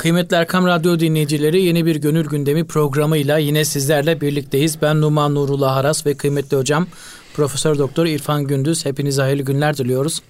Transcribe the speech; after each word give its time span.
Kıymetli 0.00 0.36
Erkam 0.36 0.66
Radyo 0.66 1.00
dinleyicileri 1.00 1.62
yeni 1.62 1.86
bir 1.86 1.96
Gönül 1.96 2.26
Gündemi 2.28 2.64
programıyla 2.64 3.38
yine 3.38 3.64
sizlerle 3.64 4.20
birlikteyiz. 4.20 4.82
Ben 4.82 5.00
Numan 5.00 5.34
Nurullah 5.34 5.76
Aras 5.76 6.06
ve 6.06 6.14
kıymetli 6.14 6.56
hocam 6.56 6.86
Profesör 7.34 7.78
Doktor 7.78 8.06
İrfan 8.06 8.44
Gündüz. 8.44 8.84
Hepinize 8.84 9.22
hayırlı 9.22 9.42
günler 9.42 9.76
diliyoruz. 9.76 10.22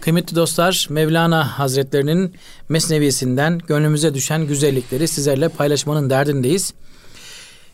Kıymetli 0.00 0.36
dostlar 0.36 0.86
Mevlana 0.90 1.58
Hazretlerinin 1.58 2.34
mesnevisinden 2.68 3.58
gönlümüze 3.58 4.14
düşen 4.14 4.46
güzellikleri 4.46 5.08
sizlerle 5.08 5.48
paylaşmanın 5.48 6.10
derdindeyiz. 6.10 6.74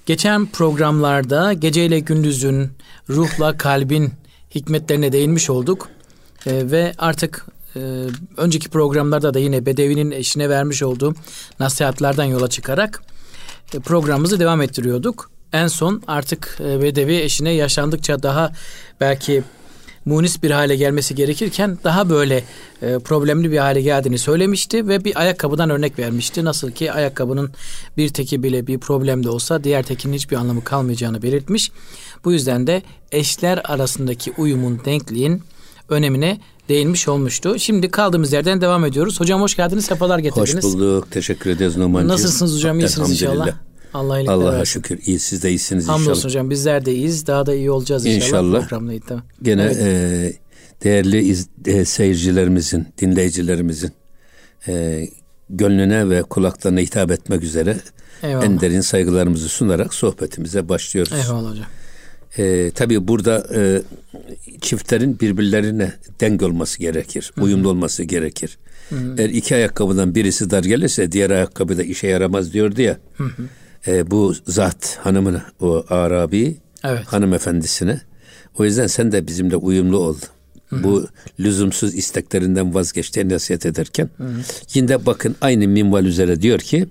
Geçen 0.06 0.46
programlarda 0.46 1.52
geceyle 1.52 1.98
gündüzün, 2.00 2.70
ruhla 3.08 3.58
kalbin 3.58 4.12
hikmetlerine 4.54 5.12
değinmiş 5.12 5.50
olduk. 5.50 5.88
Ee, 6.46 6.70
ve 6.70 6.92
artık 6.98 7.46
e, 7.76 7.80
önceki 8.36 8.68
programlarda 8.68 9.34
da 9.34 9.38
yine 9.38 9.66
Bedevi'nin 9.66 10.10
eşine 10.10 10.48
vermiş 10.48 10.82
olduğu 10.82 11.14
nasihatlerden 11.60 12.24
yola 12.24 12.48
çıkarak 12.48 13.02
e, 13.74 13.78
programımızı 13.78 14.40
devam 14.40 14.62
ettiriyorduk. 14.62 15.30
En 15.52 15.66
son 15.66 16.02
artık 16.06 16.58
e, 16.60 16.82
Bedevi 16.82 17.16
eşine 17.16 17.50
yaşlandıkça 17.52 18.22
daha 18.22 18.52
belki 19.00 19.42
munis 20.04 20.42
bir 20.42 20.50
hale 20.50 20.76
gelmesi 20.76 21.14
gerekirken 21.14 21.78
daha 21.84 22.10
böyle 22.10 22.44
e, 22.82 22.98
problemli 22.98 23.50
bir 23.50 23.58
hale 23.58 23.80
geldiğini 23.80 24.18
söylemişti 24.18 24.88
ve 24.88 25.04
bir 25.04 25.20
ayakkabıdan 25.20 25.70
örnek 25.70 25.98
vermişti. 25.98 26.44
Nasıl 26.44 26.70
ki 26.70 26.92
ayakkabının 26.92 27.50
bir 27.96 28.08
teki 28.08 28.42
bile 28.42 28.66
bir 28.66 28.78
problem 28.78 29.24
de 29.24 29.30
olsa 29.30 29.64
diğer 29.64 29.82
tekinin 29.82 30.14
hiçbir 30.14 30.36
anlamı 30.36 30.64
kalmayacağını 30.64 31.22
belirtmiş. 31.22 31.70
Bu 32.24 32.32
yüzden 32.32 32.66
de 32.66 32.82
eşler 33.12 33.60
arasındaki 33.64 34.32
uyumun, 34.38 34.80
denkliğin 34.84 35.42
önemine 35.88 36.38
değinmiş 36.70 37.08
olmuştu. 37.08 37.58
Şimdi 37.58 37.90
kaldığımız 37.90 38.32
yerden 38.32 38.60
devam 38.60 38.84
ediyoruz. 38.84 39.20
Hocam 39.20 39.40
hoş 39.40 39.56
geldiniz, 39.56 39.84
sefalar 39.84 40.18
getirdiniz. 40.18 40.54
Hoş 40.56 40.64
bulduk, 40.64 41.10
teşekkür 41.10 41.50
ederiz 41.50 41.76
Numan'cığım. 41.76 42.08
Nasılsınız 42.08 42.54
hocam, 42.54 42.80
iyisiniz 42.80 43.10
inşallah. 43.10 43.48
Allah 43.94 44.32
Allah'a 44.32 44.52
versin. 44.52 44.64
şükür 44.64 44.98
iyi 45.06 45.18
siz 45.18 45.42
de 45.42 45.50
iyisiniz 45.50 45.84
inşallah. 45.84 45.98
Hamdolsun 45.98 46.28
hocam 46.28 46.50
bizler 46.50 46.84
de 46.84 46.94
iyiyiz. 46.94 47.26
Daha 47.26 47.46
da 47.46 47.54
iyi 47.54 47.70
olacağız 47.70 48.06
inşallah. 48.06 48.62
İnşallah. 48.62 49.22
Gene 49.42 49.62
evet. 49.62 49.76
e, 49.76 50.32
değerli 50.84 51.18
iz, 51.18 51.48
e, 51.66 51.84
seyircilerimizin, 51.84 52.86
dinleyicilerimizin 52.98 53.92
e, 54.68 55.06
gönlüne 55.50 56.10
ve 56.10 56.22
kulaklarına 56.22 56.80
hitap 56.80 57.10
etmek 57.10 57.42
üzere 57.42 57.76
Eyvallah. 58.22 58.44
en 58.44 58.60
derin 58.60 58.80
saygılarımızı 58.80 59.48
sunarak 59.48 59.94
sohbetimize 59.94 60.68
başlıyoruz. 60.68 61.12
Eyvallah 61.12 61.50
hocam. 61.50 61.66
E, 62.38 62.70
tabii 62.74 63.08
burada 63.08 63.46
e, 63.54 63.82
çiftlerin 64.60 65.20
birbirlerine 65.20 65.92
denk 66.20 66.42
olması 66.42 66.78
gerekir. 66.78 67.32
Hı-hı. 67.34 67.44
Uyumlu 67.44 67.68
olması 67.68 68.02
gerekir. 68.02 68.58
Hı-hı. 68.88 69.14
Eğer 69.18 69.28
iki 69.28 69.54
ayakkabıdan 69.54 70.14
birisi 70.14 70.50
dar 70.50 70.64
gelirse 70.64 71.12
diğer 71.12 71.30
ayakkabı 71.30 71.78
da 71.78 71.82
işe 71.82 72.06
yaramaz 72.06 72.52
diyordu 72.52 72.82
ya. 72.82 72.98
E, 73.86 74.10
bu 74.10 74.34
zat 74.46 74.98
hanımına 75.02 75.44
o 75.60 75.84
Arabi 75.88 76.56
evet. 76.84 77.06
hanımefendisine 77.06 78.00
o 78.58 78.64
yüzden 78.64 78.86
sen 78.86 79.12
de 79.12 79.26
bizimle 79.26 79.56
uyumlu 79.56 79.98
ol. 79.98 80.16
Hı-hı. 80.68 80.84
Bu 80.84 81.06
lüzumsuz 81.40 81.94
isteklerinden 81.94 82.74
vazgeç 82.74 83.14
diye 83.14 83.28
nasihat 83.28 83.66
ederken 83.66 84.10
Hı-hı. 84.16 84.28
yine 84.74 85.06
bakın 85.06 85.36
aynı 85.40 85.68
minval 85.68 86.04
üzere 86.04 86.42
diyor 86.42 86.58
ki 86.58 86.86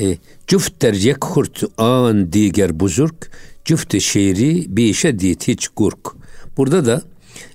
e, 0.00 0.16
Cüft 0.46 0.82
der 0.82 1.14
kurt 1.20 1.62
an 1.78 2.32
diger 2.32 2.80
buzurk 2.80 3.30
bir 4.76 4.84
işe 4.84 5.18
dit 5.18 5.48
hiç 5.48 5.68
gurk. 5.76 6.12
Burada 6.56 6.86
da 6.86 7.02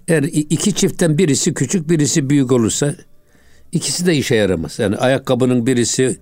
eğer 0.08 0.24
iki 0.24 0.74
çiftten 0.74 1.18
birisi 1.18 1.54
küçük 1.54 1.90
birisi 1.90 2.30
büyük 2.30 2.52
olursa 2.52 2.96
ikisi 3.72 4.06
de 4.06 4.16
işe 4.16 4.36
yaramaz. 4.36 4.80
Yani 4.80 4.96
ayakkabının 4.98 5.66
birisi 5.66 6.18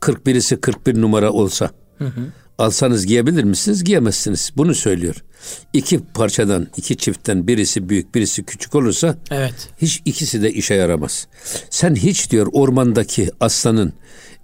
40 0.00 0.26
birisi 0.26 0.60
41 0.60 1.00
numara 1.00 1.32
olsa 1.32 1.70
hı 1.98 2.04
hı. 2.04 2.20
alsanız 2.58 3.06
giyebilir 3.06 3.44
misiniz? 3.44 3.84
Giyemezsiniz. 3.84 4.52
Bunu 4.56 4.74
söylüyor. 4.74 5.24
İki 5.72 6.00
parçadan, 6.14 6.66
iki 6.76 6.96
çiftten 6.96 7.46
birisi 7.46 7.88
büyük, 7.88 8.14
birisi 8.14 8.44
küçük 8.44 8.74
olursa 8.74 9.16
evet. 9.30 9.54
hiç 9.78 10.02
ikisi 10.04 10.42
de 10.42 10.52
işe 10.52 10.74
yaramaz. 10.74 11.26
Sen 11.70 11.94
hiç 11.94 12.30
diyor 12.30 12.46
ormandaki 12.52 13.30
aslanın, 13.40 13.92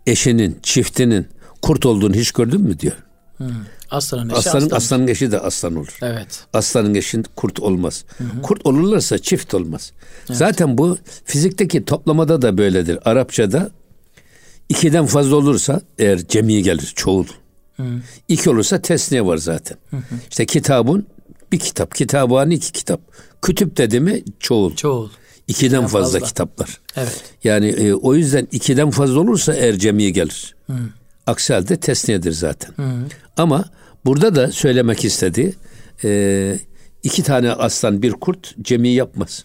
eşinin, 0.07 0.59
çiftinin 0.63 1.27
kurt 1.63 1.87
olduğunu 1.87 2.15
hiç 2.15 2.33
gördün 2.33 2.61
mü 2.61 2.79
diyor. 2.79 2.97
Hı. 3.39 3.51
Aslanın 3.91 4.31
eşi 4.31 4.39
aslanın, 4.39 4.65
aslan. 4.65 4.77
aslanın 4.77 5.07
eşi 5.07 5.33
de 5.33 5.41
aslan 5.41 5.77
olur. 5.77 5.99
Evet. 6.03 6.45
Aslanın 6.53 6.95
eşi 6.95 7.23
kurt 7.37 7.61
olmaz. 7.61 8.05
Hı 8.19 8.25
hı. 8.25 8.43
Kurt 8.43 8.67
olurlarsa 8.67 9.19
çift 9.19 9.55
olmaz. 9.55 9.93
Evet. 10.29 10.39
Zaten 10.39 10.79
bu 10.79 10.99
fizikteki 11.25 11.85
toplamada 11.85 12.43
da 12.43 12.59
böyledir. 12.59 12.99
Arapçada 13.05 13.71
ikiden 14.69 15.07
fazla 15.07 15.37
olursa 15.37 15.81
eğer 15.99 16.29
cemi 16.29 16.63
gelir 16.63 16.93
çoğul. 16.97 17.27
Hı. 17.77 17.85
İki 18.29 18.51
olursa 18.51 18.83
tesniye 18.83 19.27
var 19.27 19.37
zaten. 19.37 19.79
Hı 19.91 19.97
hı. 19.97 20.15
İşte 20.31 20.47
kitabın 20.47 21.07
bir 21.53 21.59
kitap, 21.59 21.95
kitabın 21.95 22.51
iki 22.51 22.73
kitap. 22.73 23.01
Kütüp 23.43 23.77
dedi 23.77 24.01
mi 24.01 24.23
çoğul. 24.41 24.77
Çoğul. 24.77 25.09
İkiden 25.49 25.83
fazla, 25.83 25.99
fazla 25.99 26.21
kitaplar. 26.21 26.81
Evet. 26.97 27.23
Yani 27.45 27.67
e, 27.67 27.95
o 27.95 28.15
yüzden 28.15 28.49
ikiden 28.53 28.91
fazla 28.91 29.21
olursa 29.21 29.55
eğer 29.55 29.79
cemi 29.79 30.13
gelir. 30.13 30.55
Hı. 30.67 30.73
Aksi 31.31 31.53
halde 31.55 31.77
tesniyedir 31.77 32.33
zaten. 32.33 32.73
Hı. 32.77 32.93
Ama 33.37 33.65
burada 34.05 34.35
da 34.35 34.53
söylemek 34.53 35.05
istedi. 35.05 35.55
E, 36.05 36.59
iki 37.03 37.23
tane 37.23 37.53
aslan 37.53 38.03
bir 38.03 38.13
kurt 38.13 38.55
cemi 38.63 38.89
yapmaz. 38.89 39.45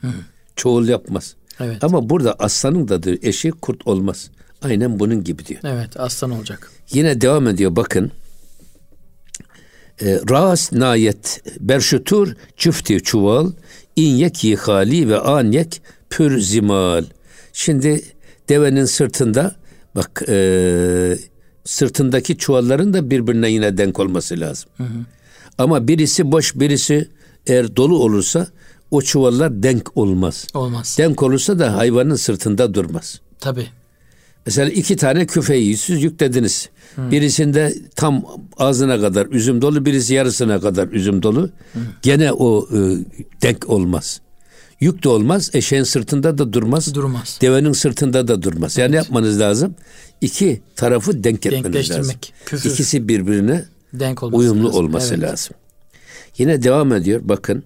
Hı. 0.00 0.08
Çoğul 0.56 0.88
yapmaz. 0.88 1.34
Evet. 1.60 1.84
Ama 1.84 2.10
burada 2.10 2.34
aslanın 2.38 2.88
da 2.88 3.10
eşi 3.22 3.50
kurt 3.50 3.86
olmaz. 3.86 4.30
Aynen 4.62 4.98
bunun 4.98 5.24
gibi 5.24 5.46
diyor. 5.46 5.60
Evet 5.64 6.00
aslan 6.00 6.30
olacak. 6.30 6.70
Yine 6.92 7.20
devam 7.20 7.48
ediyor 7.48 7.76
bakın. 7.76 8.12
E, 10.00 10.20
Ras 10.30 10.72
nayet 10.72 11.42
berşutur 11.60 12.34
çüfti 12.56 13.02
çuval 13.02 13.52
inyek 13.96 14.44
yihali 14.44 15.08
ve 15.08 15.18
anyek 15.18 15.82
pür 16.10 16.40
zimal. 16.40 17.04
Şimdi 17.52 18.02
devenin 18.48 18.84
sırtında 18.84 19.61
Bak 19.96 20.22
e, 20.28 21.18
sırtındaki 21.64 22.38
çuvalların 22.38 22.92
da 22.92 23.10
birbirine 23.10 23.50
yine 23.50 23.78
denk 23.78 23.98
olması 23.98 24.40
lazım. 24.40 24.70
Hı 24.76 24.82
hı. 24.82 24.98
Ama 25.58 25.88
birisi 25.88 26.32
boş 26.32 26.54
birisi 26.54 27.08
eğer 27.46 27.76
dolu 27.76 27.98
olursa 27.98 28.46
o 28.90 29.02
çuvallar 29.02 29.62
denk 29.62 29.96
olmaz. 29.96 30.46
Olmaz. 30.54 30.96
Denk 30.98 31.22
olursa 31.22 31.58
da 31.58 31.76
hayvanın 31.76 32.14
sırtında 32.14 32.74
durmaz. 32.74 33.20
Tabi. 33.40 33.66
Mesela 34.46 34.70
iki 34.70 34.96
tane 34.96 35.26
küfeyi 35.26 35.76
siz 35.76 36.02
yüklediniz. 36.02 36.68
Hı. 36.96 37.10
Birisinde 37.10 37.74
tam 37.96 38.24
ağzına 38.56 39.00
kadar 39.00 39.26
üzüm 39.26 39.62
dolu, 39.62 39.84
birisi 39.84 40.14
yarısına 40.14 40.60
kadar 40.60 40.88
üzüm 40.88 41.22
dolu. 41.22 41.42
Hı. 41.72 41.78
Gene 42.02 42.32
o 42.32 42.68
e, 42.72 42.78
denk 43.42 43.68
olmaz. 43.68 44.20
Yük 44.82 45.04
de 45.04 45.08
olmaz, 45.08 45.50
eşeğin 45.54 45.82
sırtında 45.82 46.38
da 46.38 46.52
durmaz. 46.52 46.94
Durmaz. 46.94 47.38
Devenin 47.40 47.72
sırtında 47.72 48.28
da 48.28 48.42
durmaz. 48.42 48.78
Yani 48.78 48.94
evet. 48.94 49.04
yapmanız 49.04 49.40
lazım? 49.40 49.74
İki 50.20 50.62
tarafı 50.76 51.24
denk 51.24 51.46
etmeniz 51.46 51.90
lazım. 51.90 52.14
Küfür. 52.46 52.70
İkisi 52.70 53.08
birbirine 53.08 53.64
denk 53.92 54.22
olması 54.22 54.38
uyumlu 54.38 54.66
lazım. 54.66 54.84
olması 54.84 55.14
evet. 55.14 55.24
lazım. 55.24 55.56
Yine 56.38 56.62
devam 56.62 56.92
ediyor 56.92 57.20
bakın. 57.24 57.62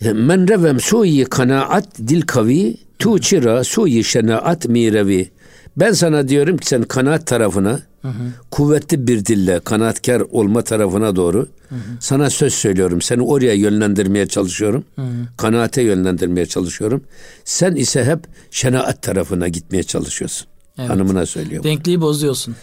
Men 0.00 0.48
revem 0.48 0.80
suyi 0.80 1.24
kanaat 1.24 1.98
dil 1.98 2.22
kavi 2.22 2.76
tuçira 2.98 3.64
suyi 3.64 4.04
şenaat 4.04 4.68
mirevi. 4.68 5.30
Ben 5.76 5.92
sana 5.92 6.28
diyorum 6.28 6.56
ki 6.56 6.66
sen 6.66 6.82
kanaat 6.82 7.26
tarafına 7.26 7.80
hı 8.02 8.08
hı. 8.08 8.32
kuvvetli 8.50 9.06
bir 9.06 9.24
dille 9.24 9.60
kanaatkar 9.60 10.20
olma 10.20 10.62
tarafına 10.62 11.16
doğru 11.16 11.48
hı 11.68 11.74
hı. 11.74 11.80
sana 12.00 12.30
söz 12.30 12.54
söylüyorum. 12.54 13.02
Seni 13.02 13.22
oraya 13.22 13.54
yönlendirmeye 13.54 14.26
çalışıyorum. 14.26 14.84
Hı 14.96 15.02
hı. 15.02 15.26
Kanaate 15.36 15.82
yönlendirmeye 15.82 16.46
çalışıyorum. 16.46 17.04
Sen 17.44 17.74
ise 17.74 18.04
hep 18.04 18.18
şenaat 18.50 19.02
tarafına 19.02 19.48
gitmeye 19.48 19.82
çalışıyorsun. 19.82 20.46
Evet. 20.78 20.90
Hanımına 20.90 21.26
söylüyorum. 21.26 21.64
Denkliği 21.64 22.00
bozuyorsun. 22.00 22.56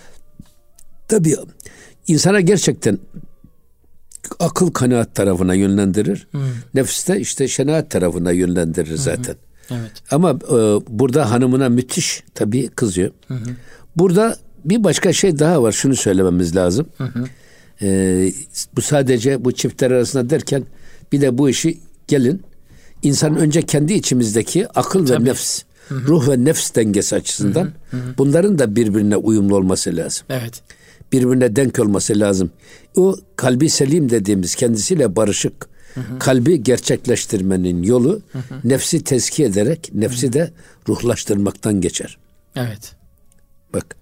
Tabii 1.07 1.35
insana 2.07 2.41
gerçekten 2.41 2.99
akıl 4.39 4.71
kanaat 4.71 5.15
tarafına 5.15 5.53
yönlendirir. 5.53 6.27
Hı. 6.31 6.39
Nefs 6.73 7.07
de 7.07 7.19
işte 7.19 7.47
şenaat 7.47 7.91
tarafına 7.91 8.31
yönlendirir 8.31 8.97
hı 8.97 9.11
hı. 9.11 9.35
Evet. 9.71 9.91
Ama 10.11 10.29
e, 10.31 10.55
burada 10.87 11.31
hanımına 11.31 11.69
müthiş 11.69 12.23
tabii 12.35 12.67
kızıyor. 12.67 13.11
Hı 13.27 13.33
hı. 13.33 13.49
Burada 13.95 14.37
bir 14.65 14.83
başka 14.83 15.13
şey 15.13 15.39
daha 15.39 15.63
var. 15.63 15.71
Şunu 15.71 15.95
söylememiz 15.95 16.55
lazım. 16.55 16.87
Hı 16.97 17.03
hı. 17.03 17.25
E, 17.81 18.31
bu 18.75 18.81
sadece 18.81 19.45
bu 19.45 19.51
çiftler 19.51 19.91
arasında 19.91 20.29
derken 20.29 20.63
bir 21.11 21.21
de 21.21 21.37
bu 21.37 21.49
işi 21.49 21.79
gelin 22.07 22.41
insan 23.03 23.37
önce 23.37 23.61
kendi 23.61 23.93
içimizdeki 23.93 24.67
akıl 24.67 25.05
tabii. 25.05 25.25
ve 25.25 25.29
nefs, 25.29 25.61
hı 25.89 25.95
hı. 25.95 26.07
ruh 26.07 26.29
ve 26.29 26.45
nefs 26.45 26.75
dengesi 26.75 27.15
açısından 27.15 27.63
hı 27.63 27.97
hı. 27.97 27.97
Hı 27.97 28.09
hı. 28.09 28.13
bunların 28.17 28.59
da 28.59 28.75
birbirine 28.75 29.15
uyumlu 29.15 29.55
olması 29.55 29.95
lazım. 29.95 30.25
Evet. 30.29 30.61
Birbirine 31.11 31.55
denk 31.55 31.79
olması 31.79 32.19
lazım. 32.19 32.51
O 32.95 33.15
kalbi 33.35 33.69
selim 33.69 34.09
dediğimiz 34.09 34.55
kendisiyle 34.55 35.15
barışık, 35.15 35.69
Kalbi 36.19 36.63
gerçekleştirmenin 36.63 37.83
yolu 37.83 38.21
nefsi 38.63 39.03
tezkiye 39.03 39.47
ederek 39.47 39.89
nefsi 39.93 40.33
de 40.33 40.51
ruhlaştırmaktan 40.89 41.81
geçer. 41.81 42.17
Evet. 42.55 42.95
Bak 43.73 43.95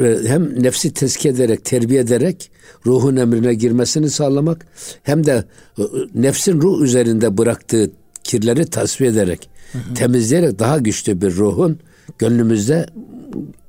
e, 0.00 0.18
hem 0.26 0.62
nefsi 0.62 0.92
tezkiye 0.92 1.34
ederek, 1.34 1.64
terbiye 1.64 2.00
ederek 2.00 2.50
ruhun 2.86 3.16
emrine 3.16 3.54
girmesini 3.54 4.10
sağlamak 4.10 4.66
hem 5.02 5.26
de 5.26 5.44
e, 5.78 5.82
nefsin 6.14 6.60
ruh 6.60 6.82
üzerinde 6.82 7.38
bıraktığı 7.38 7.90
kirleri 8.24 8.66
tasfiye 8.66 9.10
ederek, 9.10 9.48
hı 9.72 9.78
hı. 9.78 9.94
temizleyerek 9.94 10.58
daha 10.58 10.78
güçlü 10.78 11.20
bir 11.20 11.36
ruhun 11.36 11.78
gönlümüzde 12.18 12.86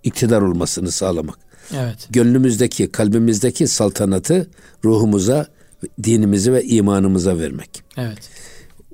iktidar 0.04 0.42
olmasını 0.42 0.92
sağlamak. 0.92 1.38
Evet. 1.74 2.08
Gönlümüzdeki, 2.10 2.92
kalbimizdeki 2.92 3.68
saltanatı 3.68 4.48
ruhumuza, 4.86 5.48
dinimize 6.04 6.54
ve 6.54 6.64
imanımıza 6.64 7.38
vermek. 7.38 7.84
Evet. 7.98 8.30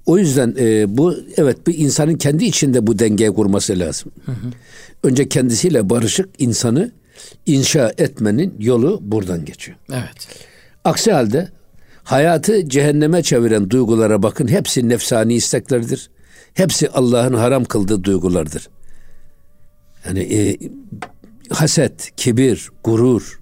O 0.06 0.18
yüzden 0.18 0.56
e, 0.60 0.98
bu 0.98 1.16
evet 1.38 1.68
bir 1.68 1.78
insanın 1.78 2.16
kendi 2.16 2.46
içinde 2.46 2.88
bu 2.88 3.00
dengeyi 3.00 3.32
kurması 3.34 3.80
lazım. 3.80 4.12
Hı 4.26 4.32
hı. 4.32 4.52
Önce 5.04 5.30
kendisiyle 5.30 5.90
barışık 5.90 6.30
insanı 6.40 6.92
inşa 7.46 7.94
etmenin 7.98 8.56
yolu 8.60 9.00
buradan 9.02 9.46
geçiyor. 9.46 9.78
Evet. 9.92 10.28
Aksi 10.84 11.12
halde 11.12 11.50
hayatı 12.04 12.70
cehenneme 12.70 13.24
çeviren 13.24 13.70
duygulara 13.70 14.24
bakın 14.24 14.48
hepsi 14.48 14.90
nefsani 14.90 15.34
isteklerdir. 15.34 16.10
Hepsi 16.54 16.90
Allah'ın 16.90 17.34
haram 17.34 17.66
kıldığı 17.66 18.04
duygulardır. 18.04 18.70
Yani 20.06 20.20
e, 20.20 20.58
haset, 21.50 22.16
kibir, 22.16 22.70
gurur, 22.84 23.40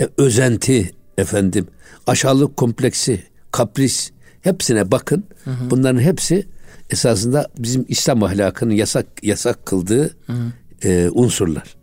e, 0.00 0.08
özenti 0.16 0.90
efendim, 1.18 1.66
aşağılık 2.06 2.56
kompleksi, 2.56 3.22
kapris 3.52 4.10
hepsine 4.40 4.90
bakın. 4.90 5.24
Hı 5.44 5.50
hı. 5.50 5.70
Bunların 5.70 6.00
hepsi 6.00 6.46
esasında 6.90 7.48
bizim 7.58 7.84
İslam 7.88 8.22
ahlakının 8.22 8.74
yasak 8.74 9.06
yasak 9.22 9.66
kıldığı 9.66 10.02
hı 10.26 10.32
hı. 10.32 10.52
E, 10.84 11.10
unsurlar. 11.10 11.76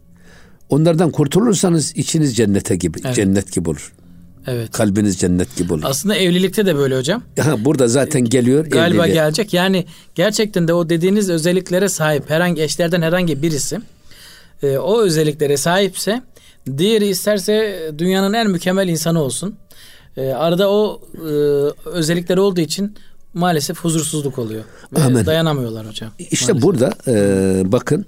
Onlardan 0.70 1.12
kurtulursanız 1.12 1.92
içiniz 1.96 2.38
cennete 2.38 2.76
gibi, 2.76 2.98
evet. 3.06 3.16
cennet 3.16 3.52
gibi 3.52 3.70
olur. 3.70 3.94
Evet. 4.48 4.72
Kalbiniz 4.72 5.18
cennet 5.18 5.56
gibi 5.56 5.74
olur. 5.74 5.84
Aslında 5.86 6.16
evlilikte 6.16 6.66
de 6.66 6.76
böyle 6.76 6.98
hocam. 6.98 7.24
Ha, 7.40 7.66
burada 7.66 7.88
zaten 7.88 8.26
geliyor. 8.26 8.66
Galiba 8.66 9.04
evliliğe. 9.04 9.24
gelecek. 9.24 9.54
Yani 9.54 9.86
gerçekten 10.16 10.68
de 10.68 10.74
o 10.74 10.90
dediğiniz 10.90 11.30
özelliklere 11.30 11.90
sahip 11.90 12.30
herhangi 12.30 12.62
eşlerden 12.62 13.02
herhangi 13.02 13.42
birisi 13.42 13.80
e, 14.64 14.78
o 14.78 15.02
özelliklere 15.02 15.58
sahipse 15.58 16.22
diğeri 16.78 17.08
isterse 17.08 17.80
dünyanın 17.98 18.34
en 18.34 18.50
mükemmel 18.50 18.88
insanı 18.88 19.22
olsun. 19.22 19.56
E, 20.18 20.30
arada 20.30 20.72
o 20.72 21.02
e, 21.16 21.30
özellikler 21.90 22.38
olduğu 22.38 22.62
için 22.62 22.96
maalesef 23.34 23.78
huzursuzluk 23.80 24.40
oluyor. 24.40 24.64
Ve 24.98 25.04
Amen. 25.04 25.26
dayanamıyorlar 25.26 25.88
hocam. 25.88 26.12
İşte 26.32 26.54
maalesef. 26.54 26.64
burada 26.64 26.94
e, 27.08 27.72
bakın 27.72 28.06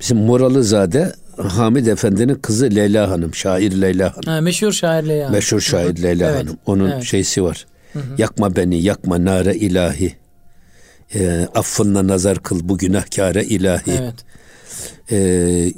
bizim 0.00 0.18
Moralızade 0.18 1.12
Hamid 1.36 1.86
Efendi'nin 1.86 2.34
kızı 2.34 2.64
Leyla 2.74 3.10
Hanım, 3.10 3.34
şair 3.34 3.72
Leyla 3.72 4.16
Hanım. 4.16 4.26
Ha, 4.26 4.40
meşhur 4.40 4.72
şair 4.72 5.04
Leyla 5.04 5.24
Hanım. 5.24 5.34
Meşhur 5.34 5.60
şair 5.60 6.02
Leyla 6.02 6.30
evet. 6.30 6.40
Hanım. 6.40 6.56
Onun 6.66 6.90
evet. 6.90 7.04
şeysi 7.04 7.44
var. 7.44 7.66
Hı 7.92 7.98
hı. 7.98 8.04
Yakma 8.18 8.56
beni, 8.56 8.82
yakma 8.82 9.24
nare 9.24 9.54
ilahi. 9.54 10.16
E, 11.14 11.48
affınla 11.54 12.06
nazar 12.06 12.42
kıl 12.42 12.68
bu 12.68 12.78
günahkare 12.78 13.44
ilahi. 13.44 13.90
Evet. 14.00 14.14
E, 15.10 15.72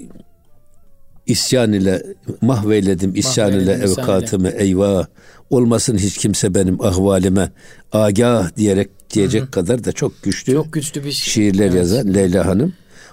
isyan 1.28 1.72
ile 1.72 2.02
mahveyledim 2.40 3.14
isyan 3.14 3.52
ile 3.52 3.72
evkatımı 3.72 4.48
eyvah 4.48 5.06
olmasın 5.50 5.98
hiç 5.98 6.18
kimse 6.18 6.54
benim 6.54 6.84
ahvalime 6.84 7.50
agah 7.92 8.56
diyerek 8.56 8.90
diyecek 9.10 9.42
Hı-hı. 9.42 9.50
kadar 9.50 9.84
da 9.84 9.92
çok 9.92 10.22
güçlü 10.22 10.52
çok 10.52 10.72
güçlü 10.72 11.04
bir 11.04 11.10
şi- 11.10 11.30
şiirler 11.30 11.66
evet. 11.66 11.74
yazan 11.74 12.14
Leyla 12.14 12.46
Hanım. 12.46 12.72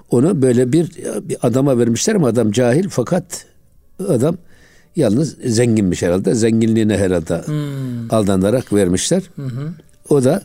Onu 0.10 0.42
böyle 0.42 0.72
bir, 0.72 0.92
bir 1.22 1.38
adama 1.42 1.80
vermişler 1.80 2.16
ama 2.16 2.28
adam 2.28 2.52
cahil 2.52 2.90
fakat 2.90 3.46
adam 4.08 4.38
yalnız 4.96 5.38
zenginmiş 5.46 6.02
herhalde. 6.02 6.36
Zenginliğine 6.36 6.98
herhalde 6.98 7.42
hmm. 7.46 8.14
aldanarak 8.14 8.74
vermişler. 8.74 9.24
Hı 9.36 9.74
O 10.10 10.24
da 10.24 10.44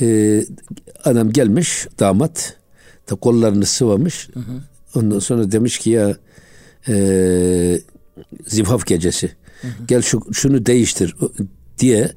e, 0.00 0.40
adam 1.04 1.32
gelmiş 1.32 1.86
damat 1.98 2.56
da 3.10 3.14
kollarını 3.14 3.66
sıvamış. 3.66 4.28
Hı 4.34 4.40
Ondan 4.94 5.18
sonra 5.18 5.52
demiş 5.52 5.78
ki 5.78 5.90
ya 5.90 6.16
e, 6.88 7.80
zifaf 8.46 8.86
gecesi 8.86 9.30
hı 9.60 9.68
hı. 9.68 9.86
gel 9.88 10.02
şu, 10.02 10.22
şunu 10.32 10.66
değiştir 10.66 11.16
diye 11.78 12.12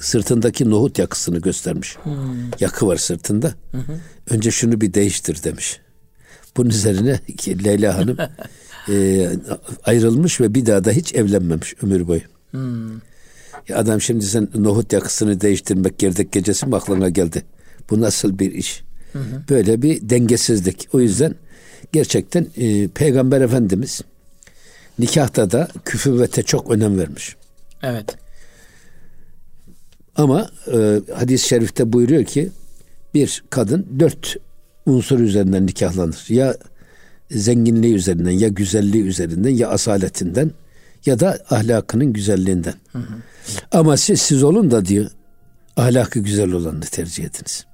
sırtındaki 0.00 0.70
nohut 0.70 0.98
yakısını 0.98 1.38
göstermiş. 1.38 1.96
Hmm. 1.96 2.12
Yakı 2.60 2.86
var 2.86 2.96
sırtında. 2.96 3.54
Hı 3.72 3.78
hı. 3.78 4.00
Önce 4.30 4.50
şunu 4.50 4.80
bir 4.80 4.94
değiştir 4.94 5.42
demiş. 5.44 5.80
Bunun 6.56 6.70
üzerine 6.70 7.20
Leyla 7.64 7.98
Hanım 7.98 8.16
e, 8.88 9.28
ayrılmış 9.84 10.40
ve 10.40 10.54
bir 10.54 10.66
daha 10.66 10.84
da 10.84 10.90
hiç 10.90 11.14
evlenmemiş 11.14 11.74
ömür 11.82 12.08
boyu. 12.08 12.20
Hmm. 12.50 12.92
Ya 13.68 13.78
adam 13.78 14.00
şimdi 14.00 14.24
sen 14.24 14.48
nohut 14.54 14.92
yakısını 14.92 15.40
değiştirmek 15.40 15.98
gerdek 15.98 16.32
gecesi 16.32 16.66
mi 16.66 16.76
aklına 16.76 17.08
geldi? 17.08 17.42
Bu 17.90 18.00
nasıl 18.00 18.38
bir 18.38 18.52
iş? 18.52 18.82
Hı 19.12 19.18
hı. 19.18 19.42
Böyle 19.50 19.82
bir 19.82 20.10
dengesizlik. 20.10 20.88
O 20.92 21.00
yüzden 21.00 21.34
gerçekten 21.92 22.46
e, 22.56 22.88
Peygamber 22.88 23.40
Efendimiz 23.40 24.00
nikahta 24.98 25.50
da 25.50 25.68
küfüvete 25.84 26.42
çok 26.42 26.70
önem 26.70 26.98
vermiş. 26.98 27.36
Evet. 27.82 28.16
Ama 30.16 30.50
e, 30.72 31.00
hadis-i 31.14 31.48
şerifte 31.48 31.92
buyuruyor 31.92 32.24
ki 32.24 32.50
bir 33.14 33.44
kadın 33.50 33.86
dört 33.98 34.36
unsur 34.86 35.20
üzerinden 35.20 35.66
nikahlanır. 35.66 36.24
Ya 36.28 36.56
zenginliği 37.30 37.94
üzerinden, 37.94 38.30
ya 38.30 38.48
güzelliği 38.48 39.04
üzerinden, 39.04 39.50
ya 39.50 39.68
asaletinden 39.68 40.50
ya 41.06 41.20
da 41.20 41.38
ahlakının 41.50 42.12
güzelliğinden. 42.12 42.74
Hı 42.92 42.98
hı. 42.98 43.14
Ama 43.72 43.96
siz 43.96 44.22
siz 44.22 44.42
olun 44.42 44.70
da 44.70 44.84
diyor 44.84 45.10
ahlakı 45.76 46.18
güzel 46.18 46.52
olanı 46.52 46.80
tercih 46.80 47.24
ediniz. 47.24 47.66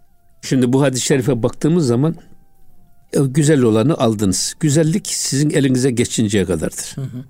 Şimdi 0.42 0.72
bu 0.72 0.82
hadis-i 0.82 1.04
şerife 1.04 1.42
baktığımız 1.42 1.86
zaman 1.86 2.16
güzel 3.12 3.62
olanı 3.62 3.94
aldınız. 3.94 4.54
Güzellik 4.60 5.06
sizin 5.06 5.50
elinize 5.50 5.90
geçinceye 5.90 6.44
kadardır. 6.44 6.92
Hı 6.94 7.00
hı. 7.00 7.24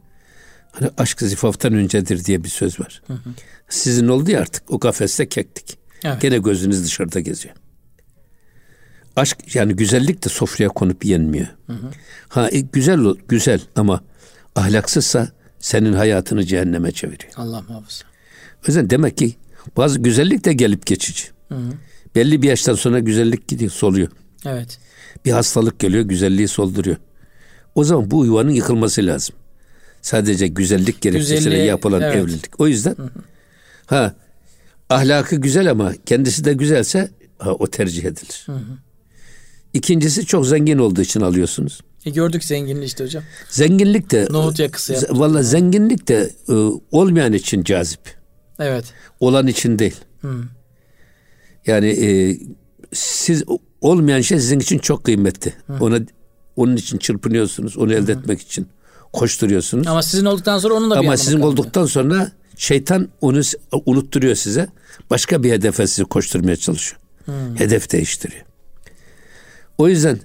Hani 0.72 0.90
aşk 0.98 1.20
zifaftan 1.20 1.74
öncedir 1.74 2.24
diye 2.24 2.44
bir 2.44 2.48
söz 2.48 2.80
var. 2.80 3.02
Hı 3.06 3.12
hı. 3.12 3.30
Sizin 3.68 4.08
oldu 4.08 4.30
ya 4.30 4.40
artık 4.40 4.62
o 4.68 4.78
kafeste 4.78 5.28
kektik. 5.28 5.78
Evet. 6.04 6.22
Gene 6.22 6.38
gözünüz 6.38 6.84
dışarıda 6.84 7.20
geziyor. 7.20 7.54
Aşk 9.16 9.54
yani 9.54 9.76
güzellik 9.76 10.24
de 10.24 10.28
sofraya 10.28 10.68
konup 10.68 11.04
yenmiyor. 11.04 11.46
Hı 11.66 11.72
hı. 11.72 11.90
Ha 12.28 12.48
e, 12.52 12.60
güzel 12.60 13.14
güzel 13.28 13.60
ama 13.76 14.00
ahlaksızsa 14.56 15.28
senin 15.58 15.92
hayatını 15.92 16.44
cehenneme 16.44 16.92
çeviriyor. 16.92 17.32
Allah 17.36 17.62
muhafaza. 17.68 18.04
O 18.56 18.66
yüzden 18.66 18.90
demek 18.90 19.16
ki 19.16 19.36
bazı 19.76 19.98
güzellik 19.98 20.44
de 20.44 20.52
gelip 20.52 20.86
geçici. 20.86 21.24
Hı 21.48 21.54
hı. 21.54 21.72
Belli 22.14 22.42
bir 22.42 22.48
yaştan 22.48 22.74
sonra 22.74 22.98
güzellik 22.98 23.48
gidiyor, 23.48 23.70
soluyor. 23.70 24.08
Evet. 24.46 24.78
Bir 25.24 25.32
hastalık 25.32 25.78
geliyor, 25.78 26.04
güzelliği 26.04 26.48
solduruyor. 26.48 26.96
O 27.74 27.84
zaman 27.84 28.10
bu 28.10 28.26
yuvanın 28.26 28.50
yıkılması 28.50 29.06
lazım. 29.06 29.36
Sadece 30.02 30.48
güzellik 30.48 31.00
gerekçesiyle 31.00 31.58
yapılan 31.58 32.02
evet. 32.02 32.16
evlilik. 32.16 32.60
O 32.60 32.68
yüzden 32.68 32.94
hı 32.96 33.02
hı. 33.02 33.10
ha 33.86 34.14
ahlakı 34.90 35.36
güzel 35.36 35.70
ama 35.70 35.92
kendisi 36.06 36.44
de 36.44 36.52
güzelse 36.52 37.10
ha, 37.38 37.52
o 37.52 37.66
tercih 37.66 38.04
edilir. 38.04 38.42
Hı 38.46 38.52
hı. 38.52 38.78
İkincisi 39.74 40.26
çok 40.26 40.46
zengin 40.46 40.78
olduğu 40.78 41.00
için 41.00 41.20
alıyorsunuz. 41.20 41.80
E 42.06 42.10
gördük 42.10 42.44
zenginliği 42.44 42.86
işte 42.86 43.04
hocam. 43.04 43.22
Zenginlik 43.50 44.10
de 44.10 44.26
nohut 44.30 44.58
yakısı 44.58 44.92
yaptı. 44.92 45.18
Valla 45.18 45.42
zenginlik 45.42 46.08
de 46.08 46.30
e, 46.48 46.52
olmayan 46.90 47.32
için 47.32 47.62
cazip. 47.62 48.00
Evet. 48.58 48.84
Olan 49.20 49.46
için 49.46 49.78
değil. 49.78 49.96
Hmm. 50.20 50.44
Yani 51.66 51.88
e, 51.88 52.38
siz 52.92 53.44
olmayan 53.80 54.20
şey 54.20 54.38
sizin 54.38 54.60
için 54.60 54.78
çok 54.78 55.04
kıymetli. 55.04 55.54
Hmm. 55.66 55.80
Ona 55.80 55.98
onun 56.56 56.76
için 56.76 56.98
çırpınıyorsunuz. 56.98 57.76
Onu 57.76 57.94
elde 57.94 58.14
hmm. 58.14 58.20
etmek 58.20 58.40
için 58.40 58.66
koşturuyorsunuz. 59.12 59.86
Ama 59.86 60.02
sizin 60.02 60.24
olduktan 60.24 60.58
sonra 60.58 60.74
onun 60.74 60.90
da 60.90 60.98
Ama 60.98 61.16
sizin 61.16 61.32
kalıyor. 61.32 61.52
olduktan 61.52 61.86
sonra 61.86 62.32
şeytan 62.56 63.08
onu 63.20 63.40
unutturuyor 63.86 64.34
size. 64.34 64.68
Başka 65.10 65.42
bir 65.42 65.52
hedefe 65.52 65.86
sizi 65.86 66.04
koşturmaya 66.04 66.56
çalışıyor. 66.56 67.00
Hmm. 67.24 67.56
Hedef 67.56 67.92
değiştiriyor. 67.92 68.44
O 69.78 69.88
yüzden 69.88 70.20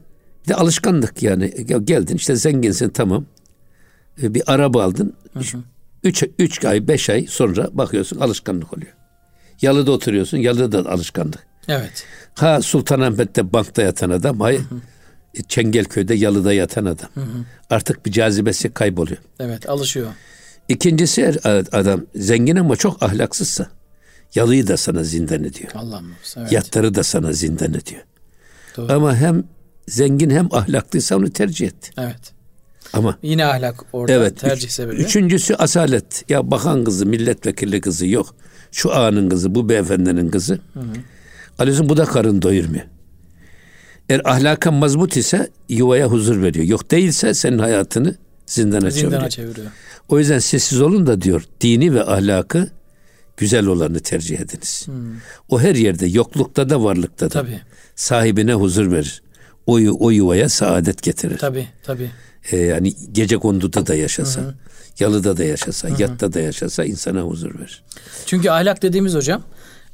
de 0.47 0.55
alışkanlık 0.55 1.23
yani. 1.23 1.65
Geldin 1.83 2.15
işte 2.15 2.35
zenginsin 2.35 2.89
tamam. 2.89 3.25
E, 4.21 4.33
bir 4.33 4.43
araba 4.53 4.83
aldın. 4.83 5.13
Hı 5.33 5.39
hı. 5.39 5.63
Üç, 6.03 6.23
üç 6.39 6.65
ay, 6.65 6.87
beş 6.87 7.09
ay 7.09 7.25
sonra 7.29 7.69
bakıyorsun 7.73 8.19
alışkanlık 8.19 8.73
oluyor. 8.73 8.91
Yalıda 9.61 9.91
oturuyorsun. 9.91 10.37
Yalıda 10.37 10.85
da 10.85 10.91
alışkanlık. 10.91 11.52
Evet. 11.67 12.05
Ha 12.35 12.61
Sultanahmet'te 12.61 13.53
bankta 13.53 13.81
yatan 13.81 14.09
adam. 14.09 14.39
Hayır. 14.39 14.59
Hı 14.59 14.75
hı. 14.75 14.79
E, 15.35 15.43
Çengelköy'de 15.43 16.13
yalıda 16.13 16.53
yatan 16.53 16.85
adam. 16.85 17.09
Hı 17.13 17.21
hı. 17.21 17.45
Artık 17.69 18.05
bir 18.05 18.11
cazibesi 18.11 18.73
kayboluyor. 18.73 19.19
Evet 19.39 19.69
alışıyor. 19.69 20.07
İkincisi 20.69 21.39
adam 21.71 22.05
zengin 22.15 22.55
ama 22.55 22.75
çok 22.75 23.03
ahlaksızsa 23.03 23.69
Yalıyı 24.35 24.67
da 24.67 24.77
sana 24.77 25.03
zindan 25.03 25.43
ediyor. 25.43 25.71
Allah'ım. 25.75 26.11
Evet. 26.37 26.51
Yatları 26.51 26.95
da 26.95 27.03
sana 27.03 27.33
zindan 27.33 27.73
ediyor. 27.73 28.01
Doğru. 28.77 28.93
Ama 28.93 29.15
hem 29.15 29.43
zengin 29.87 30.29
hem 30.29 30.49
ahlaklıysa 30.51 31.17
onu 31.17 31.29
tercih 31.29 31.67
et. 31.67 31.91
Evet. 31.97 32.33
Ama 32.93 33.17
Yine 33.23 33.45
ahlak 33.45 33.83
orada 33.93 34.13
evet. 34.13 34.39
tercih 34.39 34.69
sebebi. 34.69 34.95
üçüncüsü 34.95 35.53
asalet. 35.53 36.25
Ya 36.29 36.51
bakan 36.51 36.83
kızı, 36.83 37.05
milletvekili 37.05 37.81
kızı 37.81 38.07
yok. 38.07 38.35
Şu 38.71 38.93
ağanın 38.93 39.29
kızı, 39.29 39.55
bu 39.55 39.69
beyefendinin 39.69 40.29
kızı. 40.29 40.59
Alıyorsun 41.59 41.89
bu 41.89 41.97
da 41.97 42.05
karın 42.05 42.41
doyurmuyor. 42.41 42.85
Eğer 44.09 44.21
ahlakan 44.25 44.73
mazbut 44.73 45.17
ise 45.17 45.49
yuvaya 45.69 46.07
huzur 46.07 46.41
veriyor. 46.41 46.65
Yok 46.65 46.91
değilse 46.91 47.33
senin 47.33 47.59
hayatını 47.59 48.15
zindana, 48.45 48.91
çeviriyor. 48.91 49.11
Zindana 49.11 49.29
çeviriyor. 49.29 49.67
O 50.09 50.19
yüzden 50.19 50.39
sessiz 50.39 50.81
olun 50.81 51.07
da 51.07 51.21
diyor 51.21 51.43
dini 51.61 51.93
ve 51.93 52.03
ahlakı 52.03 52.69
güzel 53.37 53.65
olanı 53.65 53.99
tercih 53.99 54.39
ediniz. 54.39 54.87
O 55.49 55.61
her 55.61 55.75
yerde 55.75 56.05
yoklukta 56.07 56.69
da 56.69 56.83
varlıkta 56.83 57.25
da 57.25 57.29
Tabii. 57.29 57.61
sahibine 57.95 58.53
huzur 58.53 58.91
verir. 58.91 59.23
O, 59.65 59.73
o 59.99 60.09
yuvaya 60.11 60.49
saadet 60.49 61.03
getirir. 61.03 61.37
Tabii. 61.37 61.67
Tabii. 61.83 62.11
Ee, 62.51 62.57
yani 62.57 62.93
gece 63.11 63.37
konduda 63.37 63.87
da 63.87 63.95
yaşasa, 63.95 64.55
yalıda 64.99 65.37
da 65.37 65.43
yaşasa, 65.43 65.89
yatta 65.97 66.33
da 66.33 66.39
yaşasa 66.39 66.85
insana 66.85 67.21
huzur 67.21 67.59
verir. 67.59 67.83
Çünkü 68.25 68.49
ahlak 68.49 68.81
dediğimiz 68.81 69.15
hocam 69.15 69.43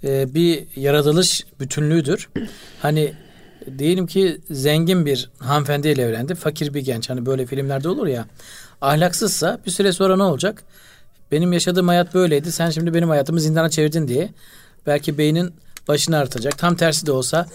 e, 0.03 0.33
bir 0.33 0.67
yaratılış 0.75 1.45
bütünlüğüdür. 1.59 2.29
Hani 2.81 3.13
diyelim 3.77 4.07
ki 4.07 4.41
zengin 4.51 5.05
bir 5.05 5.29
hanımefendiyle 5.39 6.01
evlendi. 6.01 6.35
Fakir 6.35 6.73
bir 6.73 6.81
genç. 6.81 7.09
Hani 7.09 7.25
böyle 7.25 7.45
filmlerde 7.45 7.89
olur 7.89 8.07
ya. 8.07 8.25
Ahlaksızsa 8.81 9.59
bir 9.65 9.71
süre 9.71 9.91
sonra 9.91 10.17
ne 10.17 10.23
olacak? 10.23 10.63
Benim 11.31 11.53
yaşadığım 11.53 11.87
hayat 11.87 12.13
böyleydi. 12.13 12.51
Sen 12.51 12.69
şimdi 12.69 12.93
benim 12.93 13.09
hayatımı 13.09 13.39
zindana 13.39 13.69
çevirdin 13.69 14.07
diye. 14.07 14.29
Belki 14.87 15.17
beynin 15.17 15.53
başını 15.87 16.17
artacak. 16.17 16.57
Tam 16.57 16.75
tersi 16.75 17.05
de 17.05 17.11
olsa 17.11 17.45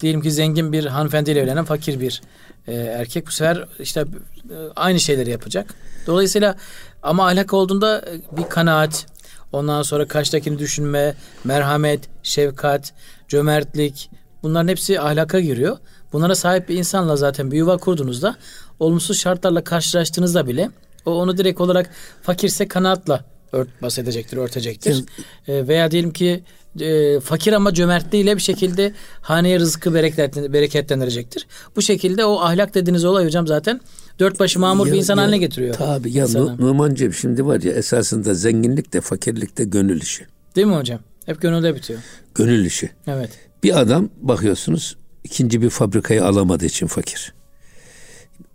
diyelim 0.00 0.20
ki 0.20 0.32
zengin 0.32 0.72
bir 0.72 0.86
hanımefendiyle 0.86 1.40
evlenen 1.40 1.64
fakir 1.64 2.00
bir 2.00 2.22
e, 2.68 2.74
erkek 2.74 3.26
bu 3.26 3.30
sefer 3.30 3.68
işte 3.78 4.00
e, 4.00 4.56
aynı 4.76 5.00
şeyleri 5.00 5.30
yapacak. 5.30 5.74
Dolayısıyla 6.06 6.56
ama 7.02 7.28
ahlak 7.28 7.54
olduğunda 7.54 7.98
e, 7.98 8.36
bir 8.36 8.48
kanaat, 8.48 9.06
ondan 9.52 9.82
sonra 9.82 10.08
karşıdakini 10.08 10.58
düşünme, 10.58 11.14
merhamet, 11.44 12.00
şefkat, 12.22 12.92
cömertlik 13.28 14.10
bunların 14.42 14.68
hepsi 14.68 15.00
ahlaka 15.00 15.40
giriyor. 15.40 15.76
Bunlara 16.12 16.34
sahip 16.34 16.68
bir 16.68 16.76
insanla 16.76 17.16
zaten 17.16 17.50
bir 17.50 17.56
yuva 17.56 17.76
kurduğunuzda 17.76 18.36
olumsuz 18.80 19.20
şartlarla 19.20 19.64
karşılaştığınızda 19.64 20.46
bile 20.46 20.70
o 21.06 21.12
onu 21.12 21.38
direkt 21.38 21.60
olarak 21.60 21.90
fakirse 22.22 22.68
kanaatla 22.68 23.24
ört, 23.52 23.82
bahsedecektir, 23.82 24.36
örtecektir. 24.36 25.04
E, 25.48 25.68
veya 25.68 25.90
diyelim 25.90 26.12
ki 26.12 26.44
e, 26.80 27.20
fakir 27.20 27.52
ama 27.52 27.74
cömertliğiyle 27.74 28.36
bir 28.36 28.42
şekilde 28.42 28.92
haneye 29.20 29.58
rızkı 29.58 29.90
bereketlen- 29.94 30.52
bereketlendirecektir. 30.52 31.46
Bu 31.76 31.82
şekilde 31.82 32.24
o 32.24 32.40
ahlak 32.40 32.74
dediğiniz 32.74 33.04
olay 33.04 33.24
hocam 33.26 33.46
zaten 33.46 33.80
dört 34.18 34.40
başı 34.40 34.60
mamur 34.60 34.86
bir 34.86 34.90
Ya- 34.90 34.96
insan 34.96 35.16
ya- 35.16 35.22
haline 35.22 35.38
getiriyor. 35.38 35.74
Tabii 35.74 36.12
ya. 36.12 36.26
Nu- 36.28 36.56
Numancığım 36.58 37.12
şimdi 37.14 37.46
var 37.46 37.60
ya 37.60 37.72
esasında 37.72 38.34
zenginlik 38.34 38.92
de 38.92 39.00
fakirlik 39.00 39.58
de 39.58 39.64
gönül 39.64 40.00
işi. 40.02 40.26
Değil 40.56 40.66
mi 40.66 40.74
hocam? 40.76 41.00
Hep 41.26 41.40
gönülde 41.40 41.74
bitiyor. 41.74 42.00
Gönül 42.34 42.64
işi. 42.64 42.90
Evet. 43.06 43.30
Bir 43.62 43.80
adam 43.80 44.08
bakıyorsunuz 44.20 44.96
ikinci 45.24 45.62
bir 45.62 45.70
fabrikayı 45.70 46.24
alamadığı 46.24 46.64
için 46.66 46.86
fakir. 46.86 47.34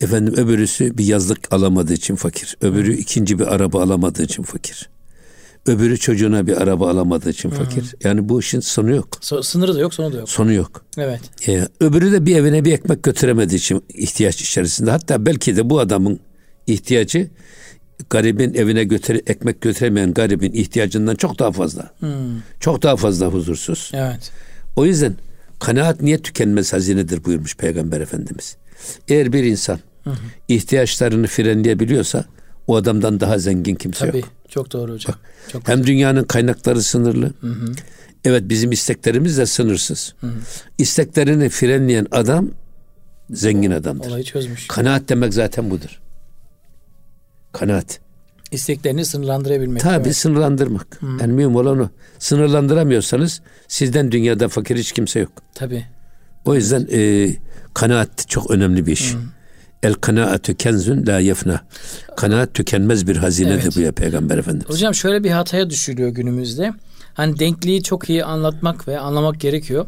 Efendim 0.02 0.34
öbürüsü 0.38 0.98
bir 0.98 1.06
yazlık 1.06 1.54
alamadığı 1.54 1.94
için 1.94 2.16
fakir. 2.16 2.58
Öbürü 2.62 2.94
ikinci 2.94 3.40
bir 3.40 3.48
araba 3.48 3.84
alamadığı 3.84 4.24
için 4.24 4.44
fakir. 4.44 4.90
Öbürü 5.66 5.98
çocuğuna 5.98 6.48
bir 6.48 6.62
araba 6.62 6.90
alamadığı 6.90 7.30
için 7.30 7.50
fakir. 7.50 7.96
Yani 8.04 8.30
bu 8.30 8.40
işin 8.40 8.60
sonu 8.60 8.96
yok. 8.96 9.08
So- 9.22 9.44
sınırı 9.44 9.76
da 9.76 9.80
yok, 9.80 9.94
sonu 9.94 10.14
da 10.14 10.18
yok. 10.18 10.30
Sonu 10.30 10.54
yok. 10.54 10.86
Evet. 10.98 11.22
Ee, 11.48 11.68
öbürü 11.80 12.12
de 12.12 12.26
bir 12.26 12.36
evine 12.36 12.66
bir 12.66 12.72
ekmek 12.74 13.04
götüremediği 13.04 13.60
için 13.60 13.84
ihtiyaç 13.94 14.42
içerisinde. 14.42 14.92
Hatta 14.92 15.26
belki 15.26 15.56
de 15.56 15.70
bu 15.70 15.80
adamın 15.80 16.20
ihtiyacı 16.68 17.30
garibin 18.10 18.54
evine 18.54 18.84
götür 18.84 19.22
ekmek 19.28 19.62
götüremeyen 19.62 20.14
garibin 20.14 20.52
ihtiyacından 20.52 21.16
çok 21.16 21.40
daha 21.40 21.52
fazla. 21.52 21.92
Çok 22.60 22.84
daha 22.84 22.96
fazla 22.96 23.28
huzursuz. 23.28 23.92
Evet. 23.94 24.32
O 24.76 24.86
yüzden 24.86 25.16
kanaat 25.60 26.02
niye 26.02 26.22
tükenmez 26.22 26.74
hazinedir 26.74 27.26
buyurmuş 27.26 27.58
Peygamber 27.58 28.02
Efendimiz. 28.02 28.58
Eğer 29.08 29.34
bir 29.34 29.44
insan 29.44 29.80
ihtiyaçlarını 30.48 31.28
frenleyebiliyorsa 31.28 32.26
o 32.68 32.76
adamdan 32.76 33.20
daha 33.20 33.40
zengin 33.40 33.76
kimse 33.76 34.06
Tabii. 34.06 34.18
yok. 34.18 34.30
Çok 34.50 34.72
doğru 34.72 34.94
hocam. 34.94 35.16
Çok 35.52 35.68
Hem 35.68 35.88
dünyanın 35.88 36.24
kaynakları 36.24 36.82
sınırlı. 36.82 37.34
Evet 38.24 38.44
bizim 38.46 38.72
isteklerimiz 38.72 39.38
de 39.38 39.46
sınırsız. 39.46 40.16
İsteklerini 40.78 41.50
frenleyen 41.50 42.08
adam 42.12 42.50
zengin 43.30 43.72
adamdır. 43.72 44.08
olayı 44.08 44.24
çözmüş. 44.24 44.68
Kanaat 44.68 45.10
demek 45.10 45.34
zaten 45.34 45.70
budur. 45.70 46.02
Kanaat. 47.52 48.00
İsteklerini 48.52 49.06
sınırlandırabilmek. 49.06 49.82
Tabi 49.82 50.14
sınırlandırmak. 50.14 51.00
Yani 51.22 51.34
mühim 51.34 51.56
olan 51.56 51.80
o. 51.80 51.90
Sınırlandıramıyorsanız 52.20 53.42
sizden 53.68 54.12
dünyada 54.12 54.48
fakir 54.48 54.78
hiç 54.78 54.92
kimse 54.92 55.20
yok. 55.20 55.32
Tabii. 55.56 55.86
O 56.46 56.56
yüzden 56.56 56.88
e, 56.92 57.30
kanaat 57.74 58.28
çok 58.28 58.52
önemli 58.52 58.86
bir 58.86 58.92
iş. 58.92 59.16
El 59.86 59.94
kanaatü 59.94 60.56
kenzün 60.56 61.08
la 61.08 61.20
yefna. 61.20 61.62
Kanaat 62.18 62.54
tükenmez 62.54 63.08
bir 63.08 63.16
hazinedir 63.16 63.64
Evet. 63.64 63.78
ya 63.78 63.92
Peygamber 63.92 64.38
Efendimiz. 64.38 64.70
Hocam 64.70 64.96
şöyle 64.96 65.24
bir 65.24 65.32
hataya 65.32 65.70
düşülüyor 65.70 66.10
günümüzde. 66.10 66.74
Hani 67.14 67.40
denkliği 67.40 67.84
çok 67.84 68.10
iyi 68.10 68.26
anlatmak 68.26 68.88
ve 68.88 69.00
anlamak 69.00 69.40
gerekiyor. 69.40 69.86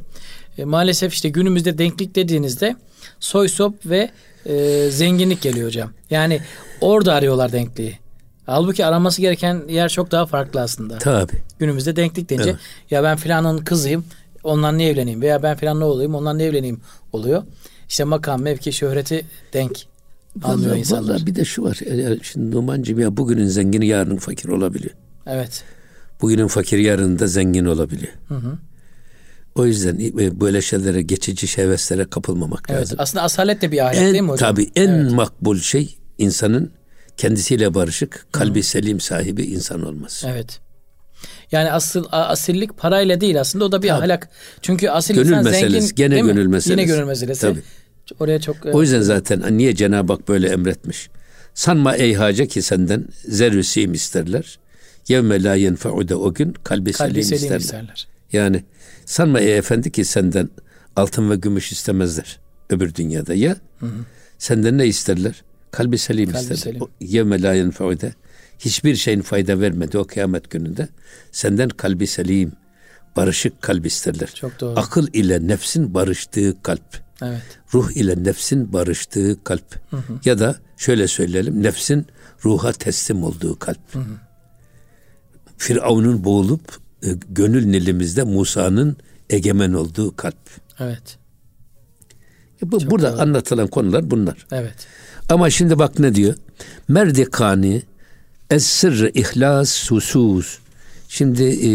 E, 0.58 0.66
maalesef 0.66 1.14
işte 1.14 1.30
günümüzde 1.30 1.78
denklik 1.78 2.16
dediğinizde 2.16 2.76
soy 3.20 3.48
sop 3.48 3.86
ve 3.86 4.10
e, 4.46 4.88
zenginlik 4.90 5.42
geliyor 5.42 5.68
hocam. 5.68 5.92
Yani 6.10 6.42
orada 6.82 7.14
arıyorlar 7.14 7.52
denkliği. 7.52 7.98
Halbuki 8.46 8.86
araması 8.86 9.22
gereken 9.22 9.62
yer 9.70 9.90
çok 9.90 10.12
daha 10.12 10.26
farklı 10.26 10.62
aslında. 10.62 10.98
Tabi. 10.98 11.32
Günümüzde 11.60 11.96
denklik 11.96 12.30
deyince 12.30 12.50
Evet. 12.50 12.60
ya 12.92 13.04
ben 13.04 13.18
filanın 13.18 13.58
kızıyım 13.58 14.06
ondan 14.44 14.78
ne 14.78 14.88
evleneyim 14.88 15.22
veya 15.22 15.44
ben 15.44 15.58
filanla 15.58 15.86
olayım 15.86 16.16
ondan 16.16 16.38
ne 16.38 16.44
evleneyim 16.44 16.82
oluyor. 17.14 17.44
İşte 17.90 18.04
makam, 18.04 18.42
mevki, 18.42 18.74
şöhreti 18.74 19.26
denk 19.54 19.72
almıyor 20.44 20.70
Vallahi, 20.70 20.80
insanlar. 20.80 21.10
vallahi 21.14 21.26
bir 21.28 21.36
de 21.36 21.46
şu 21.46 21.64
var. 21.64 21.80
Şimdi 22.24 22.56
Numancığım 22.56 23.00
ya 23.00 23.18
bugünün 23.18 23.48
zengini 23.48 23.88
yarın 23.88 24.18
fakir 24.18 24.50
olabiliyor. 24.50 24.94
Evet. 25.26 25.64
Bugünün 26.22 26.48
fakir 26.48 26.78
yarın 26.78 27.20
da 27.20 27.28
zengin 27.28 27.66
olabiliyor. 27.66 28.14
O 29.56 29.66
yüzden 29.66 30.00
e, 30.00 30.42
böyle 30.42 30.62
şeylere 30.62 31.02
geçici 31.02 31.48
şehvetlere 31.48 32.06
kapılmamak 32.06 32.66
Evet. 32.70 32.82
lazım. 32.82 32.98
Aslında 33.02 33.24
asalet 33.24 33.62
de 33.62 33.72
bir 33.72 33.86
ahlak 33.86 33.96
değil 34.02 34.12
mi 34.12 34.18
En 34.18 34.24
hocam? 34.28 34.56
tabi 34.56 34.72
en 34.76 35.14
makbul 35.16 35.58
şey 35.60 35.98
insanın 36.18 36.72
kendisiyle 37.18 37.74
barışık, 37.74 38.28
kalbi 38.32 38.64
selim 38.64 39.00
sahibi 39.00 39.44
insan 39.44 39.84
olması. 39.86 40.28
Evet. 40.28 40.60
Yani 41.52 41.72
asıl 41.72 42.06
asillik 42.12 42.78
parayla 42.78 43.22
değil 43.22 43.40
aslında 43.40 43.66
o 43.66 43.72
da 43.72 43.84
bir 43.84 43.88
Tabii. 43.88 44.04
ahlak. 44.04 44.30
Çünkü 44.62 44.90
asil 44.90 45.16
Gönül 45.16 45.28
insan 45.28 45.44
meselesi, 45.44 45.88
zengin 45.88 45.96
gene 45.96 46.20
gönül 46.20 46.48
meselesi. 46.48 46.72
Yine 46.82 46.84
gönül 46.84 47.08
meselesi. 47.08 47.42
Tabii. 47.42 47.62
Oraya 48.20 48.42
çok 48.42 48.56
O 48.74 48.82
yüzden 48.82 49.02
zaten 49.02 49.58
niye 49.58 49.76
Cenab-ı 49.76 50.14
Hak 50.14 50.28
böyle 50.28 50.50
emretmiş? 50.50 51.10
Sanma 51.54 51.96
ey 51.96 52.14
hace 52.14 52.48
ki 52.48 52.62
senden 52.62 53.06
zerrü 53.28 53.64
sim 53.64 53.94
isterler. 53.94 54.60
Yevme 55.08 55.44
la 55.44 55.56
yenfe'u 55.56 56.08
de 56.08 56.16
o 56.16 56.34
gün 56.34 56.54
kalbi, 56.64 56.92
kalbi 56.92 57.24
selim, 57.24 57.24
selim 57.24 57.36
isterler. 57.44 57.60
isterler. 57.60 58.08
Yani 58.34 58.64
sanma 59.06 59.40
ey 59.40 59.58
efendi 59.58 59.92
ki 59.92 60.06
senden 60.06 60.50
altın 60.96 61.30
ve 61.30 61.36
gümüş 61.36 61.72
istemezler 61.72 62.40
öbür 62.70 62.96
dünyada. 62.96 63.34
Ya 63.34 63.56
senden 64.38 64.78
ne 64.78 64.88
isterler? 64.88 65.44
Kalbi 65.72 65.98
selim 65.98 66.26
Kalbi 66.32 66.40
isterler. 66.42 66.62
selim. 66.62 66.82
Yevme 67.02 67.42
la 67.42 67.54
yenfe'u 67.54 68.00
de 68.00 68.14
hiçbir 68.60 68.96
şeyin 68.96 69.22
fayda 69.22 69.60
vermedi 69.60 69.98
o 69.98 70.04
kıyamet 70.08 70.50
gününde. 70.50 70.88
Senden 71.32 71.70
kalbi 71.70 72.08
selim, 72.08 72.52
barışık 73.16 73.62
kalp 73.62 73.86
isterler. 73.86 74.32
Çok 74.36 74.60
doğru. 74.60 74.80
Akıl 74.80 75.08
ile 75.14 75.48
nefsin 75.48 75.94
barıştığı 75.94 76.62
kalp 76.64 77.08
Evet. 77.22 77.42
ruh 77.74 77.92
ile 77.92 78.24
nefsin 78.24 78.74
barıştığı 78.74 79.44
kalp 79.44 79.80
ya 80.26 80.40
da 80.40 80.56
şöyle 80.78 81.08
söyleyelim 81.08 81.64
nefsin 81.64 82.08
ruha 82.46 82.72
teslim 82.72 83.24
olduğu 83.24 83.60
kalp. 83.60 83.80
Firavun'un 85.58 86.24
boğulup 86.24 86.78
e, 87.04 87.08
gönül 87.30 87.66
nilimizde 87.66 88.24
Musa'nın 88.24 88.98
egemen 89.30 89.74
olduğu 89.74 90.16
kalp. 90.16 90.50
Evet. 90.80 91.18
E 92.64 92.72
bu, 92.72 92.90
burada 92.90 93.20
anlatılan 93.20 93.68
konular 93.68 94.12
bunlar. 94.12 94.48
Evet. 94.52 94.88
Ama 95.30 95.50
şimdi 95.50 95.80
bak 95.80 96.00
ne 96.00 96.16
diyor? 96.16 96.36
Merdikani 96.88 97.84
es 98.52 98.66
sırrı 98.66 99.12
ihlas 99.14 99.70
susuz. 99.70 100.60
Şimdi 101.10 101.44
e, 101.44 101.70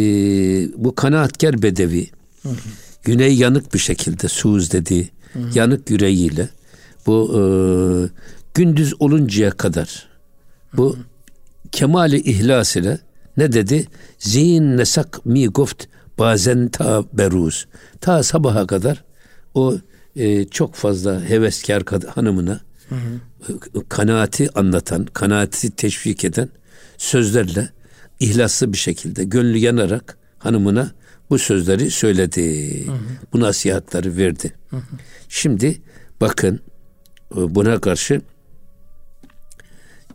bu 0.76 0.94
kanaatkar 0.94 1.62
bedevi 1.62 2.10
güney 3.02 3.34
yanık 3.34 3.74
bir 3.74 3.78
şekilde 3.78 4.28
suz 4.28 4.72
dediği 4.72 5.10
yanık 5.54 5.90
yüreğiyle 5.90 6.48
bu 7.06 7.32
e, 7.34 7.42
gündüz 8.54 8.94
oluncaya 8.98 9.50
kadar 9.50 10.08
bu 10.72 10.96
kemali 11.72 12.20
ihlas 12.20 12.76
ile 12.76 12.98
ne 13.36 13.52
dedi? 13.52 13.86
Zin 14.18 14.76
nesak 14.76 15.26
mi 15.26 15.48
goft 15.48 15.84
Bazen 16.18 16.68
ta 16.68 17.04
beruz. 17.12 17.66
Ta 18.00 18.22
sabaha 18.22 18.66
kadar 18.66 19.04
o 19.54 19.74
e, 20.16 20.44
çok 20.44 20.74
fazla 20.74 21.24
heveskar 21.28 21.82
hanımına 22.14 22.60
hı 22.88 22.94
hı. 22.94 23.88
kanaati 23.88 24.58
anlatan, 24.58 25.04
kanaati 25.04 25.70
teşvik 25.70 26.24
eden 26.24 26.48
sözlerle 26.98 27.68
ihlaslı 28.20 28.72
bir 28.72 28.78
şekilde 28.78 29.24
gönlü 29.24 29.58
yanarak 29.58 30.18
hanımına 30.38 30.90
bu 31.30 31.38
sözleri 31.38 31.90
söyledi. 31.90 32.86
Hı 32.86 32.92
hı. 32.92 32.98
Bu 33.32 33.40
nasihatleri 33.40 34.16
verdi. 34.16 34.52
Hı 34.70 34.76
hı. 34.76 34.82
Şimdi 35.28 35.82
bakın 36.20 36.60
e, 37.36 37.54
buna 37.54 37.80
karşı 37.80 38.20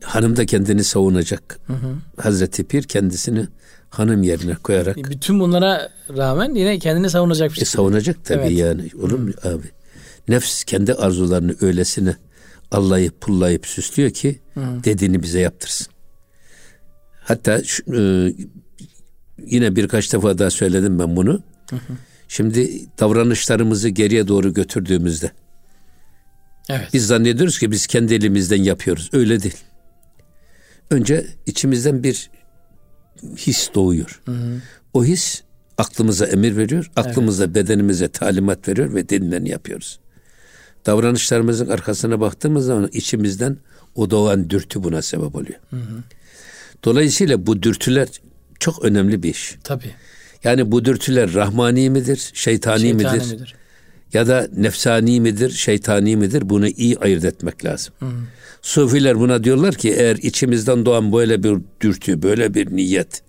hanım 0.04 0.36
da 0.36 0.46
kendini 0.46 0.84
savunacak. 0.84 1.60
Hı 1.68 1.74
hı. 1.74 1.96
Hazreti 2.18 2.64
Pir 2.64 2.84
kendisini 2.84 3.48
hanım 3.90 4.24
yerine 4.24 4.56
koyarak. 4.56 4.98
Bütün 4.98 5.40
bunlara 5.40 5.90
rağmen 6.18 6.56
yine 6.56 6.80
kendini 6.80 7.10
savunacak 7.10 7.50
bir 7.50 7.56
şey. 7.56 7.62
E, 7.62 7.66
savunacak 7.66 8.26
tabii 8.26 8.42
evet. 8.42 8.58
yani. 8.58 8.90
Olur 9.02 9.20
mu 9.20 9.32
abi? 9.44 9.72
Nefs 10.28 10.64
kendi 10.64 10.94
arzularını 10.94 11.56
öylesine 11.62 12.16
allayıp 12.72 13.22
pullayıp 13.22 13.66
süslüyor 13.66 14.10
ki 14.10 14.40
hı. 14.54 14.62
dediğini 14.84 15.24
bize 15.24 15.40
yaptırsın. 15.40 15.88
Hatta 17.28 17.62
e, 17.94 18.34
yine 19.46 19.76
birkaç 19.76 20.14
defa 20.14 20.38
daha 20.38 20.50
söyledim 20.50 21.00
ben 21.00 21.16
bunu. 21.16 21.44
Hı 21.70 21.76
hı. 21.76 21.94
Şimdi 22.28 22.86
davranışlarımızı 23.00 23.90
geriye 23.90 24.28
doğru 24.28 24.54
götürdüğümüzde 24.54 25.32
evet. 26.70 26.90
biz 26.94 27.08
zannediyoruz 27.08 27.60
ki 27.60 27.72
biz 27.72 27.88
kendi 27.88 28.14
elimizden 28.14 28.64
yapıyoruz. 28.64 29.10
Öyle 29.14 29.44
değil. 29.44 29.58
Önce 30.90 31.28
içimizden 31.46 32.04
bir 32.04 32.30
his 33.38 33.70
doğuyor. 33.76 34.22
Hı 34.26 34.32
hı. 34.32 34.62
O 34.94 35.06
his 35.06 35.44
aklımıza 35.78 36.26
emir 36.26 36.58
veriyor. 36.58 36.92
Aklımıza, 36.96 37.44
evet. 37.46 37.56
bedenimize 37.56 38.08
talimat 38.08 38.68
veriyor 38.68 38.94
ve 38.94 39.10
denileni 39.10 39.50
yapıyoruz. 39.50 40.00
Davranışlarımızın 40.86 41.68
arkasına 41.68 42.20
baktığımız 42.20 42.66
zaman 42.66 42.90
içimizden 42.94 43.58
o 43.96 44.10
doğan 44.10 44.50
dürtü 44.50 44.84
buna 44.84 45.02
sebep 45.02 45.36
oluyor. 45.36 45.60
Hı 45.70 45.76
hı. 45.76 46.04
Dolayısıyla 46.84 47.48
bu 47.48 47.64
dürtüler 47.64 48.08
çok 48.60 48.86
önemli 48.86 49.24
bir 49.24 49.30
iş. 49.30 49.56
Tabii. 49.64 49.92
Yani 50.44 50.72
bu 50.72 50.86
dürtüler 50.86 51.34
rahmani 51.34 51.90
midir, 51.90 52.32
şeytani, 52.34 52.82
şeytani 52.82 52.94
midir? 52.94 53.34
midir? 53.34 53.56
Ya 54.14 54.28
da 54.28 54.48
nefsani 54.58 55.22
midir, 55.22 55.50
şeytani 55.50 56.18
midir? 56.18 56.50
Bunu 56.50 56.68
iyi 56.68 56.98
ayırt 56.98 57.26
etmek 57.26 57.66
lazım. 57.66 57.94
Hı. 58.00 58.06
Sufiler 58.62 59.20
buna 59.20 59.44
diyorlar 59.44 59.76
ki 59.76 59.94
eğer 59.94 60.16
içimizden 60.16 60.86
doğan 60.86 61.14
böyle 61.14 61.44
bir 61.44 61.58
dürtü, 61.82 62.22
böyle 62.22 62.54
bir 62.54 62.76
niyet, 62.76 63.22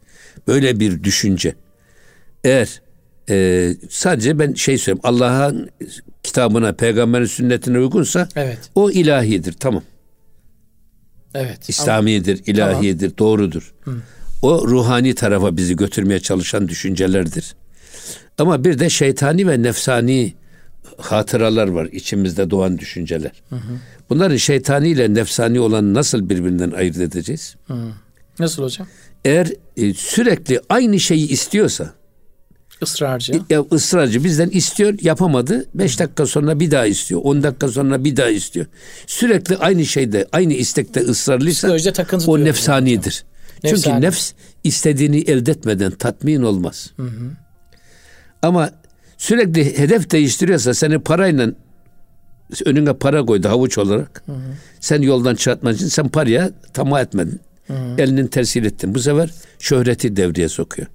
böyle 0.47 0.81
bir 0.81 1.05
düşünce 1.05 1.55
eğer 2.45 2.83
e, 3.31 3.71
sadece 3.91 4.39
ben 4.39 4.55
şey 4.55 4.79
söyleyeyim 4.79 5.01
Allah'ın 5.03 5.71
kitabına, 6.23 6.73
peygamberin 6.73 7.25
sünnetine 7.25 7.79
uygunsa 7.79 8.29
evet. 8.37 8.59
o 8.75 8.91
ilahidir 8.91 9.53
tamam. 9.53 9.83
Evet. 11.39 11.69
İslamidir, 11.69 12.43
ilahidir, 12.47 13.11
tamam. 13.11 13.19
doğrudur. 13.19 13.75
Hı. 13.81 13.95
O 14.43 14.69
ruhani 14.69 15.15
tarafa 15.15 15.57
bizi 15.57 15.77
götürmeye 15.77 16.21
çalışan 16.21 16.69
düşüncelerdir. 16.69 17.55
Ama 18.39 18.65
bir 18.65 18.79
de 18.79 18.91
şeytani 18.91 19.49
ve 19.49 19.63
nefsani 19.63 20.35
hatıralar 20.99 21.69
var 21.69 21.89
içimizde 21.93 22.51
doğan 22.51 22.79
düşünceler. 22.79 23.33
Hı 23.49 23.57
hı. 23.57 23.79
Bunların 24.11 24.37
şeytani 24.37 24.89
ile 24.89 25.15
nefsani 25.15 25.61
olan 25.61 25.95
nasıl 25.95 26.29
birbirinden 26.31 26.71
ayırt 26.71 26.97
edeceğiz? 26.97 27.57
Hı. 27.67 27.75
Nasıl 28.39 28.63
hocam? 28.63 28.87
Eğer 29.25 29.53
e, 29.77 29.95
sürekli 29.95 30.61
aynı 30.69 31.01
şeyi 31.01 31.29
istiyorsa 31.29 31.95
ısrarcı. 32.83 33.41
Ya 33.51 33.65
ısrarcı 33.73 34.25
bizden 34.25 34.49
istiyor, 34.49 34.95
yapamadı. 35.03 35.67
Beş 35.75 36.01
dakika 36.01 36.27
sonra 36.27 36.61
bir 36.61 36.71
daha 36.71 36.87
istiyor. 36.87 37.21
On 37.25 37.43
dakika 37.43 37.69
sonra 37.69 38.05
bir 38.05 38.17
daha 38.17 38.29
istiyor. 38.29 38.67
Sürekli 39.07 39.57
aynı 39.57 39.87
şeyde, 39.87 40.27
aynı 40.33 40.53
istekte 40.53 41.01
ısrarlıysa 41.01 41.77
o 42.27 42.45
nefsanidir. 42.45 43.25
Nefsani. 43.65 43.83
Çünkü 43.83 44.01
nefs 44.01 44.33
istediğini 44.65 45.19
elde 45.19 45.51
etmeden 45.51 45.91
tatmin 45.91 46.43
olmaz. 46.43 46.91
Hı 46.97 47.03
hı. 47.03 47.31
Ama 48.43 48.71
sürekli 49.19 49.79
hedef 49.79 50.11
değiştiriyorsa 50.11 50.75
seni 50.75 50.99
parayla 50.99 51.51
önüne 52.65 52.93
para 52.93 53.25
koydu 53.27 53.49
havuç 53.49 53.79
olarak. 53.79 54.23
Hı 54.27 54.33
hı. 54.33 54.55
Sen 54.81 55.03
yoldan 55.03 55.35
çıkartmak 55.35 55.77
için 55.77 55.89
sen 55.89 56.09
paraya 56.09 56.51
tamah 56.73 57.01
etmedin. 57.01 57.41
Hı 57.67 57.73
hı. 57.75 57.95
Elinin 57.99 58.27
tersil 58.27 58.65
ettin. 58.65 58.95
Bu 58.95 58.99
sefer 58.99 59.31
şöhreti 59.59 60.17
devreye 60.17 60.49
sokuyor. 60.49 60.89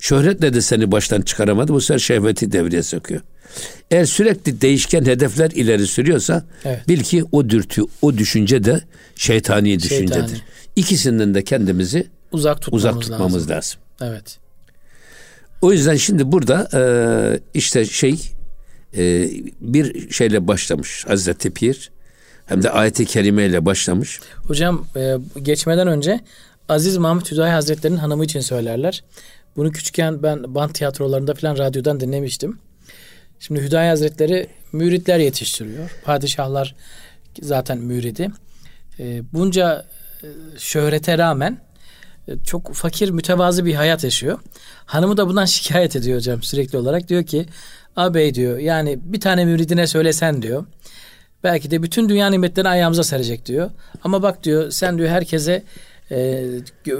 Şöhretle 0.00 0.54
de 0.54 0.60
seni 0.60 0.92
baştan 0.92 1.20
çıkaramadı. 1.20 1.72
Bu 1.72 1.80
sefer 1.80 1.98
şehveti 1.98 2.52
devreye 2.52 2.82
sokuyor. 2.82 3.20
Eğer 3.90 4.04
sürekli 4.04 4.60
değişken 4.60 5.04
hedefler 5.04 5.50
ileri 5.50 5.86
sürüyorsa 5.86 6.44
evet. 6.64 6.88
bil 6.88 7.00
ki 7.00 7.24
o 7.32 7.48
dürtü, 7.48 7.82
o 8.02 8.18
düşünce 8.18 8.64
de 8.64 8.80
şeytani 9.16 9.78
düşüncedir. 9.78 10.14
Şeytani. 10.14 10.38
İkisinden 10.76 11.34
de 11.34 11.44
kendimizi 11.44 12.06
uzak 12.32 12.62
tutmamız, 12.62 12.84
uzak 12.84 13.00
tutmamız 13.00 13.50
lazım. 13.50 13.56
lazım. 13.56 13.80
Evet. 14.00 14.38
O 15.62 15.72
yüzden 15.72 15.96
şimdi 15.96 16.32
burada 16.32 16.68
e, 16.74 16.80
işte 17.54 17.84
şey 17.84 18.20
e, 18.96 19.30
bir 19.60 20.10
şeyle 20.10 20.48
başlamış 20.48 21.04
Hazreti 21.08 21.50
Pir 21.50 21.90
hem 22.46 22.62
de 22.62 22.70
ayeti 22.70 23.06
kerimeyle 23.06 23.64
başlamış. 23.64 24.20
Hocam 24.46 24.86
e, 24.96 25.16
geçmeden 25.42 25.88
önce 25.88 26.20
Aziz 26.68 26.96
Mahmut 26.96 27.32
Hüdayi 27.32 27.52
Hazretleri'nin 27.52 27.98
hanımı 27.98 28.24
için 28.24 28.40
söylerler. 28.40 29.04
Bunu 29.56 29.72
küçükken 29.72 30.22
ben 30.22 30.54
band 30.54 30.70
tiyatrolarında 30.70 31.34
falan 31.34 31.58
radyodan 31.58 32.00
dinlemiştim. 32.00 32.58
Şimdi 33.40 33.62
Hüdayi 33.62 33.88
Hazretleri 33.88 34.46
müritler 34.72 35.18
yetiştiriyor. 35.18 35.90
Padişahlar 36.04 36.74
zaten 37.42 37.78
müridi. 37.78 38.30
E, 38.98 39.22
bunca 39.32 39.84
e, 40.22 40.26
şöhrete 40.58 41.18
rağmen 41.18 41.60
e, 42.28 42.32
çok 42.44 42.74
fakir 42.74 43.10
mütevazı 43.10 43.64
bir 43.64 43.74
hayat 43.74 44.04
yaşıyor. 44.04 44.38
Hanımı 44.86 45.16
da 45.16 45.28
bundan 45.28 45.44
şikayet 45.44 45.96
ediyor 45.96 46.16
hocam 46.16 46.42
sürekli 46.42 46.78
olarak. 46.78 47.08
Diyor 47.08 47.24
ki 47.24 47.46
ağabey 47.96 48.34
diyor 48.34 48.58
yani 48.58 48.98
bir 49.02 49.20
tane 49.20 49.44
müridine 49.44 49.86
söylesen 49.86 50.42
diyor. 50.42 50.66
Belki 51.44 51.70
de 51.70 51.82
bütün 51.82 52.08
dünya 52.08 52.30
nimetlerini 52.30 52.68
ayağımıza 52.68 53.04
serecek 53.04 53.46
diyor. 53.46 53.70
Ama 54.04 54.22
bak 54.22 54.44
diyor 54.44 54.70
sen 54.70 54.98
diyor 54.98 55.08
herkese 55.08 55.62
e, 56.10 56.46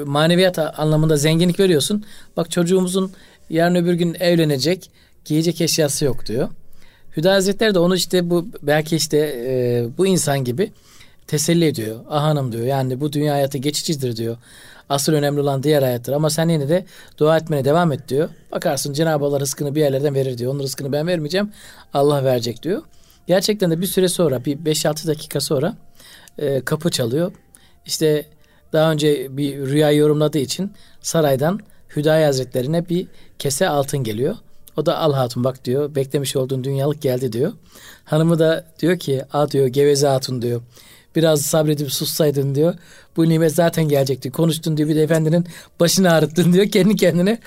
maneviyat 0.05 0.59
anlamında 0.59 1.17
zenginlik 1.17 1.61
veriyorsun. 1.61 2.05
Bak 2.37 2.51
çocuğumuzun 2.51 3.13
yarın 3.51 3.75
öbür 3.75 3.95
gün 3.95 4.17
evlenecek 4.21 4.91
giyecek 5.25 5.61
eşyası 5.61 6.05
yok 6.05 6.27
diyor. 6.27 6.49
Hüda 7.17 7.33
Hazretleri 7.33 7.75
de 7.75 7.79
onu 7.79 7.97
işte 7.97 8.31
bu 8.31 8.49
belki 8.63 8.97
işte 8.97 9.19
e, 9.47 9.87
bu 9.99 10.07
insan 10.07 10.45
gibi 10.45 10.73
teselli 11.27 11.65
ediyor. 11.65 12.01
Ah 12.09 12.23
hanım 12.23 12.53
diyor 12.53 12.65
yani 12.65 13.01
bu 13.01 13.13
dünya 13.13 13.35
hayatı 13.35 13.59
geçicidir 13.59 14.17
diyor. 14.17 14.37
Asıl 14.89 15.13
önemli 15.13 15.41
olan 15.41 15.63
diğer 15.63 15.83
hayattır 15.83 16.13
ama 16.13 16.31
sen 16.31 16.49
yine 16.49 16.69
de 16.69 16.85
dua 17.19 17.37
etmene 17.37 17.65
devam 17.65 17.93
et 17.93 18.09
diyor. 18.09 18.29
Bakarsın 18.53 18.93
Cenab-ı 18.93 19.25
Allah 19.25 19.41
rızkını 19.41 19.75
bir 19.75 19.81
yerlerden 19.81 20.15
verir 20.15 20.39
diyor. 20.39 20.55
Onun 20.55 20.63
rızkını 20.63 20.93
ben 20.93 21.07
vermeyeceğim. 21.07 21.53
Allah 21.95 22.25
verecek 22.25 22.63
diyor. 22.63 22.83
Gerçekten 23.27 23.71
de 23.71 23.81
bir 23.81 23.87
süre 23.87 24.09
sonra 24.09 24.45
bir 24.45 24.57
5-6 24.57 25.07
dakika 25.07 25.41
sonra 25.41 25.77
e, 26.39 26.61
kapı 26.61 26.91
çalıyor. 26.91 27.33
İşte 27.87 28.27
daha 28.73 28.93
önce 28.93 29.37
bir 29.37 29.59
rüya 29.59 29.91
yorumladığı 29.91 30.39
için 30.39 30.73
saraydan 31.01 31.61
Hüdayi 31.97 32.25
Hazretlerine 32.25 32.89
bir 32.89 33.07
kese 33.39 33.69
altın 33.69 34.05
geliyor. 34.05 34.37
O 34.77 34.87
da 34.87 34.99
al 34.99 35.13
hatun 35.13 35.45
bak 35.45 35.65
diyor. 35.65 35.95
Beklemiş 35.95 36.37
olduğun 36.37 36.65
dünyalık 36.65 37.03
geldi 37.03 37.33
diyor. 37.33 37.53
Hanımı 38.05 38.39
da 38.39 38.65
diyor 38.79 38.99
ki 38.99 39.23
a 39.33 39.51
diyor 39.51 39.67
geveze 39.67 40.07
hatun 40.07 40.43
diyor. 40.43 40.63
Biraz 41.17 41.43
sabredip 41.43 41.93
sussaydın 41.93 42.55
diyor. 42.55 42.75
Bu 43.17 43.29
nimet 43.29 43.55
zaten 43.55 43.89
gelecekti. 43.89 44.31
Konuştun 44.31 44.77
diyor 44.77 44.89
bir 44.89 44.97
de 44.97 45.03
efendinin 45.03 45.47
başını 45.81 46.13
ağrıttın 46.13 46.53
diyor. 46.53 46.67
Kendi 46.71 46.97
kendine 46.97 47.39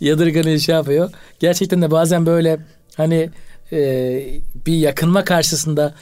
yadırganıyor 0.00 0.58
şey 0.58 0.74
yapıyor. 0.74 1.10
Gerçekten 1.40 1.82
de 1.82 1.90
bazen 1.90 2.26
böyle 2.26 2.58
hani 2.96 3.30
e, 3.72 3.80
bir 4.66 4.74
yakınma 4.74 5.24
karşısında 5.24 5.94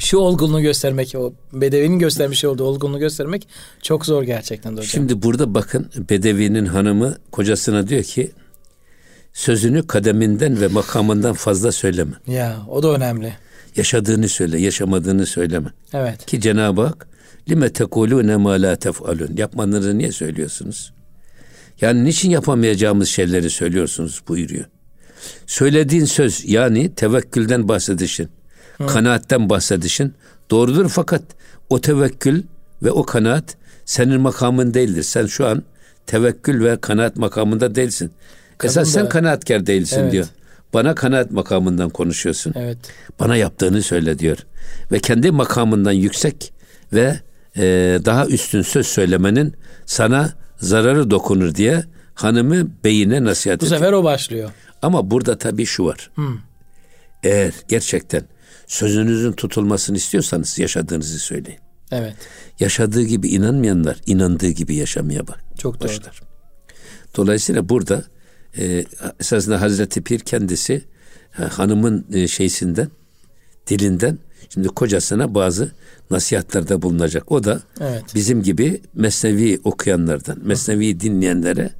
şu 0.00 0.18
olgunluğu 0.18 0.60
göstermek, 0.60 1.14
o 1.14 1.32
Bedevi'nin 1.52 1.98
göstermiş 1.98 2.44
olduğu 2.44 2.64
olgunluğu 2.64 2.98
göstermek 2.98 3.48
çok 3.82 4.06
zor 4.06 4.22
gerçekten 4.22 4.72
hocam. 4.72 4.84
Şimdi 4.84 5.22
burada 5.22 5.54
bakın 5.54 5.90
Bedevi'nin 6.10 6.66
hanımı 6.66 7.16
kocasına 7.32 7.88
diyor 7.88 8.02
ki 8.02 8.30
sözünü 9.32 9.86
kademinden 9.86 10.60
ve 10.60 10.68
makamından 10.68 11.34
fazla 11.34 11.72
söyleme. 11.72 12.12
Ya 12.26 12.56
o 12.68 12.82
da 12.82 12.88
önemli. 12.88 13.32
Yaşadığını 13.76 14.28
söyle, 14.28 14.60
yaşamadığını 14.60 15.26
söyleme. 15.26 15.68
Evet. 15.92 16.26
Ki 16.26 16.40
Cenab-ı 16.40 16.82
Hak 16.82 17.08
lime 17.48 17.72
tekulune 17.72 18.36
ma 18.36 18.50
la 18.50 18.76
tef'alun. 18.76 19.36
Yapmanızı 19.36 19.98
niye 19.98 20.12
söylüyorsunuz? 20.12 20.92
Yani 21.80 22.04
niçin 22.04 22.30
yapamayacağımız 22.30 23.08
şeyleri 23.08 23.50
söylüyorsunuz 23.50 24.22
buyuruyor. 24.28 24.64
Söylediğin 25.46 26.04
söz 26.04 26.44
yani 26.48 26.94
tevekkülden 26.94 27.68
bahsedişin, 27.68 28.28
Hı. 28.80 28.86
kanaatten 28.86 29.48
bahsedişin 29.50 30.14
doğrudur 30.50 30.88
fakat 30.88 31.22
o 31.70 31.80
tevekkül 31.80 32.42
ve 32.82 32.90
o 32.90 33.02
kanaat 33.06 33.56
senin 33.84 34.20
makamın 34.20 34.74
değildir. 34.74 35.02
Sen 35.02 35.26
şu 35.26 35.46
an 35.46 35.62
tevekkül 36.06 36.64
ve 36.64 36.80
kanaat 36.80 37.16
makamında 37.16 37.74
değilsin. 37.74 38.12
Esas 38.64 38.76
da- 38.86 38.90
sen 38.90 39.08
kanaatkar 39.08 39.66
değilsin 39.66 40.00
Evet. 40.00 40.12
diyor. 40.12 40.26
Bana 40.74 40.94
kanaat 40.94 41.30
makamından 41.30 41.90
konuşuyorsun. 41.90 42.52
Evet. 42.56 42.78
Bana 43.20 43.36
yaptığını 43.36 43.82
söyle 43.82 44.18
diyor. 44.18 44.38
Ve 44.92 44.98
kendi 44.98 45.30
makamından 45.30 45.92
yüksek 45.92 46.52
ve 46.92 47.20
e, 47.56 47.62
daha 48.04 48.26
üstün 48.26 48.62
söz 48.62 48.86
söylemenin 48.86 49.54
sana 49.86 50.32
zararı 50.58 51.10
dokunur 51.10 51.54
diye 51.54 51.84
hanımı 52.14 52.68
beyine 52.84 53.24
nasihat 53.24 53.60
Bu 53.60 53.66
ediyor. 53.66 53.78
sefer 53.80 53.92
o 53.92 54.04
başlıyor. 54.04 54.50
Ama 54.82 55.10
burada 55.10 55.38
tabii 55.38 55.66
şu 55.66 55.84
var. 55.86 56.10
Eğer 57.22 57.52
gerçekten 57.68 58.22
sözünüzün 58.70 59.32
tutulmasını 59.32 59.96
istiyorsanız 59.96 60.58
yaşadığınızı 60.58 61.18
söyleyin. 61.18 61.58
Evet. 61.92 62.16
Yaşadığı 62.60 63.02
gibi 63.02 63.28
inanmayanlar 63.28 64.00
inandığı 64.06 64.50
gibi 64.50 64.74
yaşamaya 64.74 65.28
bak. 65.28 65.44
Çok 65.58 65.80
doğru. 65.80 65.88
başlar. 65.88 66.20
Dolayısıyla 67.16 67.68
burada 67.68 68.04
e, 68.58 68.84
esasında 69.20 69.60
Hazreti 69.60 70.02
Pir 70.02 70.18
kendisi 70.18 70.84
ha, 71.30 71.58
hanımın 71.58 72.06
e, 72.12 72.28
şeysinden 72.28 72.88
dilinden 73.66 74.18
şimdi 74.48 74.68
kocasına 74.68 75.34
bazı 75.34 75.72
nasihatlerde 76.10 76.82
bulunacak. 76.82 77.32
O 77.32 77.44
da 77.44 77.62
Evet. 77.80 78.04
bizim 78.14 78.42
gibi 78.42 78.82
mesnevi 78.94 79.60
okuyanlardan, 79.64 80.38
mesnevi 80.42 81.00
dinleyenlere 81.00 81.70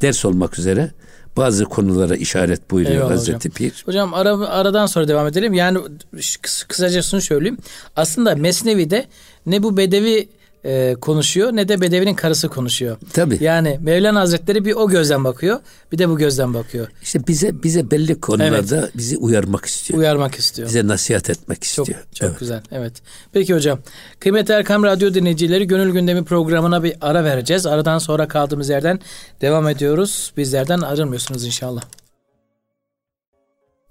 ders 0.00 0.24
olmak 0.24 0.58
üzere 0.58 0.90
bazı 1.36 1.64
konulara 1.64 2.16
işaret 2.16 2.70
buyuruyor 2.70 2.96
Eyvallah 2.96 3.10
Hazreti 3.12 3.36
hocam. 3.48 3.52
Pir. 3.70 3.82
Hocam 3.86 4.14
ara, 4.14 4.48
aradan 4.48 4.86
sonra 4.86 5.08
devam 5.08 5.26
edelim. 5.26 5.54
Yani 5.54 5.78
kıs- 6.16 6.66
kısaca 6.66 7.02
şunu 7.02 7.20
söyleyeyim. 7.20 7.58
Aslında 7.96 8.36
Mesnevi'de 8.36 9.06
ne 9.46 9.62
bu 9.62 9.76
bedevi 9.76 10.28
e, 10.64 10.96
konuşuyor 11.00 11.52
ne 11.52 11.68
de 11.68 11.80
bedevinin 11.80 12.14
karısı 12.14 12.48
konuşuyor. 12.48 12.96
Tabii. 13.12 13.38
Yani 13.40 13.78
Mevlana 13.82 14.20
Hazretleri 14.20 14.64
bir 14.64 14.72
o 14.74 14.88
gözden 14.88 15.24
bakıyor 15.24 15.60
bir 15.92 15.98
de 15.98 16.08
bu 16.08 16.18
gözden 16.18 16.54
bakıyor. 16.54 16.88
İşte 17.02 17.26
bize 17.26 17.62
bize 17.62 17.90
belli 17.90 18.20
konularda 18.20 18.90
bizi 18.96 19.16
uyarmak 19.16 19.64
istiyor. 19.64 19.98
Uyarmak 20.00 20.34
istiyor. 20.34 20.68
Bize 20.68 20.86
nasihat 20.86 21.30
etmek 21.30 21.62
Çok 21.62 21.66
istiyor. 21.88 22.00
çok 22.14 22.28
Evet. 22.28 22.40
güzel. 22.40 22.60
Evet. 22.72 22.92
Peki 23.32 23.54
hocam. 23.54 23.78
Kıymetli 24.20 24.54
Erkam 24.54 24.82
Radyo 24.82 25.14
dinleyicileri 25.14 25.66
Gönül 25.66 25.90
Gündemi 25.92 26.24
programına 26.24 26.82
bir 26.84 26.94
ara 27.00 27.24
vereceğiz. 27.24 27.66
Aradan 27.66 27.98
sonra 27.98 28.28
kaldığımız 28.28 28.68
yerden 28.68 29.00
devam 29.40 29.68
ediyoruz. 29.68 30.32
Bizlerden 30.36 30.80
ayrılmıyorsunuz 30.80 31.44
inşallah. 31.46 31.82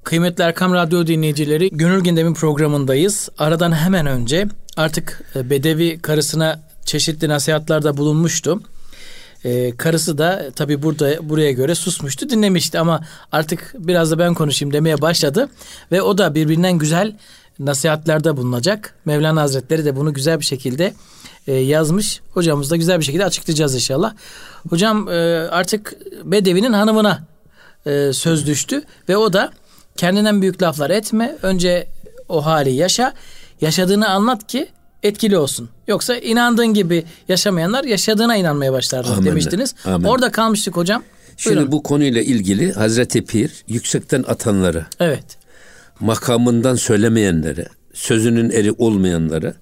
Kıymetli 0.04 0.44
Erkam 0.44 0.74
Radyo 0.74 1.08
dinleyicileri 1.08 1.70
Gönül 1.72 2.02
Gündemi 2.02 2.34
programındayız. 2.34 3.30
Aradan 3.38 3.72
hemen 3.72 4.06
önce 4.06 4.48
artık 4.78 5.24
e, 5.36 5.50
Bedevi 5.50 6.00
karısına 6.02 6.60
çeşitli 6.86 7.30
nasihatlarda 7.30 7.98
bulunmuştu. 7.98 8.62
Ee, 9.46 9.78
karısı 9.78 10.18
da 10.18 10.52
tabi 10.56 10.84
burada 10.84 11.30
buraya 11.30 11.52
göre 11.52 11.76
susmuştu 11.76 12.30
dinlemişti 12.30 12.80
ama 12.80 13.02
artık 13.32 13.74
biraz 13.78 14.12
da 14.12 14.20
ben 14.20 14.34
konuşayım 14.34 14.74
demeye 14.74 15.02
başladı 15.02 15.50
ve 15.92 16.02
o 16.02 16.18
da 16.18 16.36
birbirinden 16.36 16.78
güzel 16.78 17.16
nasihatlerde 17.60 18.38
bulunacak. 18.38 18.96
Mevlana 19.06 19.42
Hazretleri 19.42 19.86
de 19.86 19.96
bunu 19.96 20.14
güzel 20.14 20.40
bir 20.40 20.46
şekilde 20.46 20.94
e, 21.48 21.54
yazmış. 21.54 22.22
Hocamız 22.32 22.72
da 22.72 22.76
güzel 22.76 23.00
bir 23.00 23.06
şekilde 23.06 23.26
açıklayacağız 23.26 23.76
inşallah. 23.76 24.14
Hocam 24.70 25.10
e, 25.10 25.12
artık 25.52 25.96
Bedevi'nin 26.24 26.74
hanımına 26.74 27.24
e, 27.86 28.14
söz 28.14 28.48
düştü 28.48 28.84
ve 29.10 29.18
o 29.18 29.34
da 29.34 29.52
kendinden 29.98 30.42
büyük 30.42 30.62
laflar 30.62 30.90
etme. 30.90 31.36
Önce 31.42 31.88
o 32.30 32.46
hali 32.46 32.72
yaşa. 32.72 33.14
Yaşadığını 33.62 34.10
anlat 34.10 34.48
ki 34.48 34.68
etkili 35.04 35.38
olsun. 35.38 35.70
Yoksa 35.88 36.16
inandığın 36.16 36.74
gibi 36.74 37.04
yaşamayanlar 37.28 37.84
yaşadığına 37.84 38.36
inanmaya 38.36 38.74
başlarlar 38.74 39.12
Amenna. 39.12 39.26
demiştiniz. 39.26 39.76
Amin. 39.86 40.08
Orada 40.08 40.32
kalmıştık 40.32 40.76
hocam. 40.78 41.04
Şimdi 41.38 41.56
Buyurun. 41.56 41.72
bu 41.72 41.84
konuyla 41.84 42.22
ilgili 42.22 42.74
Hazreti 42.74 43.26
Pir 43.26 43.52
yüksekten 43.68 44.24
atanlara, 44.28 44.86
Evet. 45.00 45.24
makamından 46.00 46.76
söylemeyenlere, 46.76 47.68
sözünün 47.94 48.50
eri 48.50 48.72
olmayanlara 48.72 49.54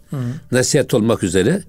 nasihat 0.52 0.94
olmak 0.94 1.24
üzere 1.24 1.64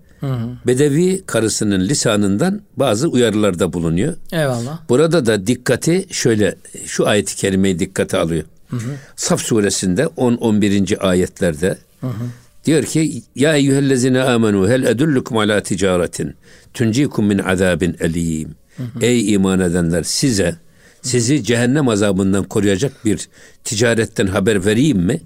Bedevi 0.67 1.23
karısının 1.27 1.81
lisanından 1.81 2.61
bazı 2.77 3.09
uyarılarda 3.09 3.73
bulunuyor. 3.73 4.15
Eyvallah. 4.33 4.81
Burada 4.89 5.27
da 5.27 5.47
dikkati 5.47 6.07
şöyle 6.11 6.55
şu 6.87 7.09
ayeti 7.09 7.37
kerimeyi 7.37 7.79
dikkate 7.79 8.19
alıyor. 8.19 8.45
Saf 9.17 9.41
suresinde 9.41 10.03
10-11. 10.03 10.99
ayetlerde 10.99 11.79
diyor 12.65 12.83
ki 12.85 13.23
Ya 13.35 13.55
eyyühellezine 13.57 14.23
amenu 14.23 14.69
hel 14.69 14.83
edullukum 14.83 15.37
ala 15.37 15.63
ticaretin 15.63 16.35
tuncikum 16.75 17.27
min 17.27 17.39
azabin 17.39 17.97
elim. 18.01 18.55
Ey 19.01 19.33
iman 19.35 19.61
edenler 19.61 20.03
size 20.03 20.57
sizi 21.03 21.45
cehennem 21.45 21.89
azabından 21.89 22.45
koruyacak 22.45 23.05
bir 23.05 23.29
ticaretten 23.65 24.27
haber 24.27 24.65
vereyim 24.65 24.99
mi? 24.99 25.21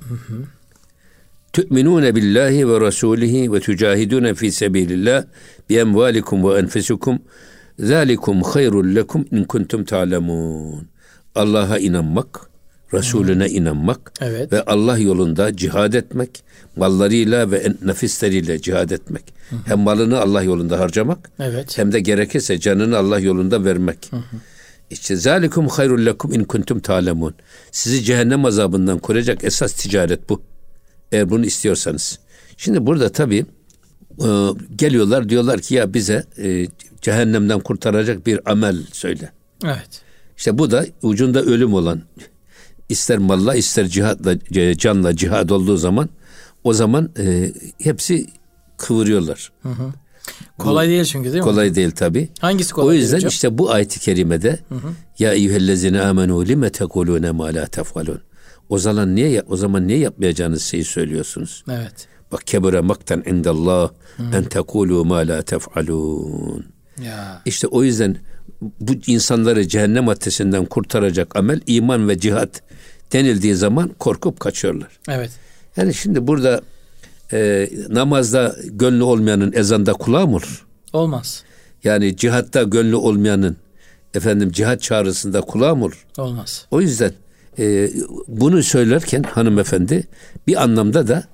Tü'minûne 1.55 2.14
billahi 2.14 2.69
ve 2.69 2.81
rasulihi 2.81 3.53
ve 3.53 3.61
tücahidûne 3.61 4.35
fi 4.35 4.53
sebilillah 4.53 5.25
bi 5.71 5.77
emvalikum 5.77 6.51
ve 6.51 6.59
enfusikum 6.59 7.19
zalikum 7.79 8.43
hayrul 8.43 8.95
lekum 8.95 9.25
in 9.31 9.45
kuntum 9.45 9.85
ta'lemun. 9.85 10.88
Allah'a 11.35 11.79
inanmak, 11.79 12.40
Resulüne 12.95 13.49
inanmak 13.49 14.12
Evet. 14.21 14.53
ve 14.53 14.62
Allah 14.62 14.99
yolunda 14.99 15.57
cihad 15.57 15.93
etmek, 15.93 16.45
mallarıyla 16.77 17.51
ve 17.51 17.73
nefisleriyle 17.85 18.62
cihad 18.62 18.90
etmek. 18.90 19.35
Hem 19.67 19.79
malını 19.79 20.21
Allah 20.21 20.43
yolunda 20.43 20.79
harcamak, 20.81 21.31
Evet. 21.40 21.79
hem 21.79 21.93
de 21.93 22.01
gerekirse 22.01 22.61
canını 22.61 22.99
Allah 22.99 23.19
yolunda 23.19 23.64
vermek. 23.64 24.11
İşte 24.90 25.17
zalikum 25.17 25.69
hayrul 25.69 26.07
lekum 26.07 26.33
in 26.33 26.45
kuntum 26.45 26.81
ta'lemun. 26.81 27.35
Sizi 27.73 28.03
cehennem 28.03 28.45
azabından 28.45 28.99
koruyacak 28.99 29.45
esas 29.45 29.73
ticaret 29.73 30.29
bu. 30.29 30.43
Eğer 31.14 31.31
bunu 31.31 31.46
istiyorsanız. 31.46 32.18
Şimdi 32.57 32.87
burada 32.87 33.09
tabii 33.12 33.46
e, 34.20 34.29
geliyorlar 34.77 35.29
diyorlar 35.29 35.61
ki 35.61 35.74
ya 35.74 35.94
bize 35.94 36.24
e, 36.38 36.66
cehennemden 37.03 37.61
kurtaracak 37.61 38.27
bir 38.27 38.50
amel 38.53 38.77
söyle. 38.92 39.33
Evet. 39.64 40.03
İşte 40.37 40.59
bu 40.59 40.70
da 40.70 40.87
ucunda 41.03 41.42
ölüm 41.42 41.74
olan 41.74 42.03
ister 42.88 43.18
malla 43.18 43.55
ister 43.55 43.87
cihatla 43.88 44.35
e, 44.55 44.74
canla 44.77 45.16
cihad 45.16 45.48
olduğu 45.50 45.77
zaman 45.77 46.09
o 46.64 46.72
zaman 46.72 47.11
e, 47.18 47.53
hepsi 47.83 48.27
kıvırıyorlar. 48.77 49.53
Kolay 50.59 50.88
değil 50.88 51.05
çünkü 51.05 51.24
değil 51.33 51.44
mi? 51.44 51.50
Kolay 51.50 51.74
değil 51.74 51.90
tabi. 51.90 52.29
Hangisi 52.40 52.72
kolay 52.72 52.88
O 52.88 52.90
değil 52.90 53.03
yüzden 53.03 53.16
hocam? 53.16 53.29
işte 53.29 53.59
bu 53.59 53.70
ayeti 53.72 54.00
kerimede 54.00 54.59
ya 55.18 55.33
eyyühellezine 55.33 56.00
amenu 56.00 56.46
lime 56.46 56.70
tekulune 56.72 57.31
ma 57.31 57.44
la 57.44 57.66
tefalun. 57.66 58.20
O 58.75 58.79
zaman 58.79 59.15
niye 59.17 59.43
o 59.49 59.57
zaman 59.57 59.89
niye 59.89 59.99
yapmayacağınız 59.99 60.63
şeyi 60.63 60.85
söylüyorsunuz? 60.85 61.65
Evet. 61.71 62.09
Bak 62.33 62.47
kebure 62.47 62.81
maktan 62.81 63.23
indallah 63.27 63.91
en 64.33 64.45
tekulu 64.45 65.05
ma 65.05 65.17
la 65.17 65.43
tefalun. 65.43 66.67
Ya. 67.03 67.43
İşte 67.45 67.67
o 67.67 67.83
yüzden 67.83 68.17
bu 68.61 68.93
insanları 69.07 69.69
cehennem 69.69 70.09
ateşinden 70.09 70.65
kurtaracak 70.65 71.37
amel 71.37 71.61
iman 71.67 72.09
ve 72.09 72.19
cihat 72.19 72.63
denildiği 73.13 73.55
zaman 73.55 73.91
korkup 73.99 74.41
kaçıyorlar. 74.41 74.99
Evet. 75.09 75.31
Yani 75.77 75.95
şimdi 75.95 76.27
burada 76.27 76.61
e, 77.33 77.71
namazda 77.89 78.57
gönlü 78.65 79.03
olmayanın 79.03 79.53
ezanda 79.53 79.93
kulağı 79.93 80.27
mı 80.27 80.37
olur? 80.37 80.67
Olmaz. 80.93 81.43
Yani 81.85 82.17
cihatta 82.17 82.63
gönlü 82.63 82.97
olmayanın 82.97 83.57
efendim 84.15 84.53
cihat 84.53 84.83
çağrısında 84.83 85.41
kulağı 85.41 85.77
mı 85.77 85.85
olur? 85.85 86.07
Olmaz. 86.19 86.67
O 86.71 86.81
yüzden 86.81 87.13
e, 87.59 87.90
bunu 88.29 88.62
söylerken 88.62 89.23
hanımefendi 89.23 90.07
bir 90.47 90.62
anlamda 90.62 91.09
da 91.09 91.25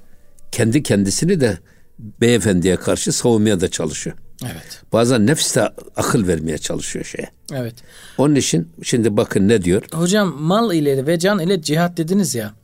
kendi 0.53 0.83
kendisini 0.83 1.41
de 1.41 1.59
beyefendiye 1.99 2.77
karşı 2.77 3.13
savunmaya 3.13 3.61
da 3.61 3.69
çalışıyor. 3.69 4.17
Evet. 4.45 4.83
Bazen 4.93 5.27
nefs 5.27 5.57
de 5.57 5.71
akıl 5.97 6.27
vermeye 6.27 6.59
çalışıyor 6.59 7.05
şeye. 7.05 7.31
Evet. 7.53 7.75
Onun 8.19 8.35
için 8.35 8.69
şimdi 8.83 9.17
bakın 9.17 9.49
ne 9.49 9.63
diyor? 9.63 9.83
Hocam 9.93 10.43
mal 10.43 10.75
ile 10.75 11.07
ve 11.07 11.19
can 11.19 11.39
ile 11.39 11.63
cihat 11.63 11.97
dediniz 11.97 12.35
ya. 12.35 12.55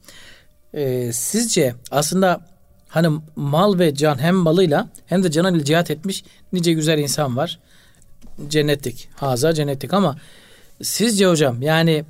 Ee, 0.74 1.10
sizce 1.12 1.74
aslında 1.90 2.46
hani 2.88 3.20
mal 3.36 3.78
ve 3.78 3.94
can 3.94 4.18
hem 4.18 4.34
malıyla 4.34 4.88
hem 5.06 5.22
de 5.22 5.30
canıyla 5.30 5.64
cihat 5.64 5.90
etmiş 5.90 6.24
nice 6.52 6.72
güzel 6.72 6.98
insan 6.98 7.36
var. 7.36 7.58
Cennetlik. 8.48 9.08
Haza 9.14 9.52
cennetlik 9.52 9.94
ama 9.94 10.16
sizce 10.82 11.26
hocam 11.26 11.62
yani 11.62 12.04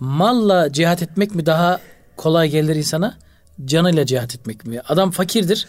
malla 0.00 0.72
cihat 0.72 1.02
etmek 1.02 1.34
mi 1.34 1.46
daha 1.46 1.80
kolay 2.16 2.50
gelir 2.50 2.76
insana? 2.76 3.18
Canıyla 3.64 4.06
cihat 4.06 4.34
etmek 4.34 4.66
mi? 4.66 4.80
Adam 4.88 5.10
fakirdir. 5.10 5.66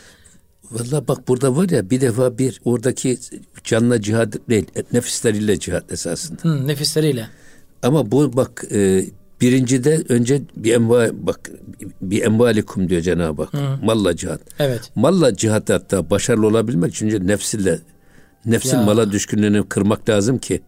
Valla 0.71 1.07
bak 1.07 1.27
burada 1.27 1.55
var 1.55 1.69
ya 1.69 1.89
bir 1.89 2.01
defa 2.01 2.37
bir 2.37 2.61
oradaki 2.65 3.17
canla 3.63 4.01
cihad 4.01 4.33
değil 4.49 4.65
nefisleriyle 4.93 5.59
cihad 5.59 5.89
esasında. 5.89 6.37
Hı, 6.41 6.67
nefisleriyle. 6.67 7.27
Ama 7.83 8.11
bu 8.11 8.37
bak 8.37 8.63
e, 8.71 9.05
birincide 9.41 10.03
önce 10.09 10.41
bir 10.55 10.73
enva 10.73 11.07
bak 11.13 11.51
bir 12.01 12.21
envalikum 12.23 12.89
diyor 12.89 13.01
Cenab-ı 13.01 13.43
Hak. 13.43 13.83
Malla 13.83 14.15
cihat. 14.15 14.41
Evet. 14.59 14.91
Malla 14.95 15.35
cihat 15.35 15.69
hatta 15.69 16.09
başarılı 16.09 16.47
olabilmek 16.47 16.93
için 16.93 17.05
önce 17.05 17.27
nefsille 17.27 17.79
nefsin 18.45 18.77
Ya. 18.77 18.83
mala 18.83 19.11
düşkünlüğünü 19.11 19.69
kırmak 19.69 20.09
lazım 20.09 20.37
ki 20.37 20.61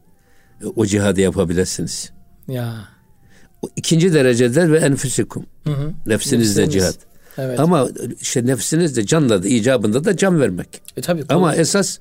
e, 0.62 0.66
o 0.66 0.86
cihadı 0.86 1.22
yapabilirsiniz. 1.22 2.12
Ya. 2.48 2.76
İkinci 3.76 4.14
derecede 4.14 4.72
ve 4.72 4.78
enfüsikum. 4.78 5.46
Hı 5.64 5.70
hı. 5.74 5.92
Nefsinizde 6.08 6.62
Nefsiniz. 6.62 6.84
cihat. 6.84 6.98
Evet. 7.38 7.60
Ama 7.60 7.88
işte 8.22 8.46
nefsinizde 8.46 9.06
canla 9.06 9.44
da 9.44 9.48
icabında 9.48 10.06
da 10.06 10.18
can 10.18 10.40
vermek. 10.40 10.82
e, 10.98 11.02
tabii. 11.02 11.24
Ama 11.30 11.56
esas 11.56 11.98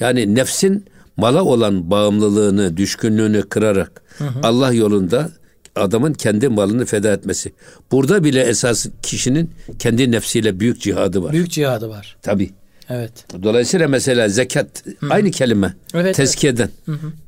yani 0.00 0.34
nefsin 0.34 0.84
mala 1.16 1.44
olan 1.44 1.90
bağımlılığını, 1.90 2.76
düşkünlüğünü 2.76 3.42
kırarak 3.42 4.02
Allah 4.42 4.72
yolunda 4.72 5.30
adamın 5.76 6.12
kendi 6.12 6.48
malını 6.48 6.84
feda 6.86 7.12
etmesi. 7.12 7.52
Burada 7.92 8.24
bile 8.24 8.42
esas 8.42 8.86
kişinin 9.02 9.50
kendi 9.78 10.10
nefsiyle 10.10 10.60
büyük 10.60 10.80
cihadı 10.80 11.22
var. 11.22 11.32
büyük 11.32 11.50
cihadı 11.50 11.88
var. 11.88 12.16
Tabii. 12.22 12.50
Evet. 12.90 13.12
Dolayısıyla 13.42 13.88
mesela 13.88 14.28
zekat 14.28 14.84
aynı 15.10 15.30
kelime. 15.30 15.74
Evet, 15.94 16.16
Tezkiyeden. 16.16 16.70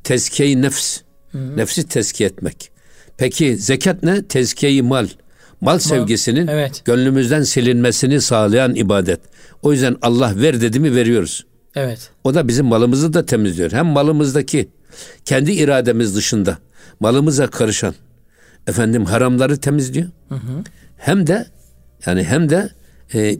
Tezkiye-i 0.04 0.62
nefs. 0.62 0.98
Nefsi 1.34 1.88
tezkiye 1.88 2.28
etmek. 2.28 2.70
Peki 3.18 3.56
zekat 3.56 4.02
ne? 4.02 4.22
Tezkiye-i 4.22 4.82
mal. 4.82 5.08
Mal 5.60 5.78
sevgisinin 5.78 6.46
evet. 6.46 6.82
gönlümüzden 6.84 7.42
silinmesini 7.42 8.20
sağlayan 8.20 8.74
ibadet. 8.74 9.20
O 9.62 9.72
yüzden 9.72 9.96
Allah 10.02 10.32
ver 10.36 10.60
dedi 10.60 10.80
mi 10.80 10.94
veriyoruz. 10.94 11.46
Evet. 11.74 12.10
O 12.24 12.34
da 12.34 12.48
bizim 12.48 12.66
malımızı 12.66 13.12
da 13.12 13.26
temizliyor. 13.26 13.72
Hem 13.72 13.86
malımızdaki 13.86 14.68
kendi 15.24 15.52
irademiz 15.52 16.16
dışında 16.16 16.58
malımıza 17.00 17.46
karışan 17.46 17.94
efendim 18.66 19.04
haramları 19.04 19.56
temizliyor. 19.56 20.08
Hem 20.96 21.26
de 21.26 21.46
yani 22.06 22.24
hem 22.24 22.50
de 22.50 22.70
e, 23.14 23.36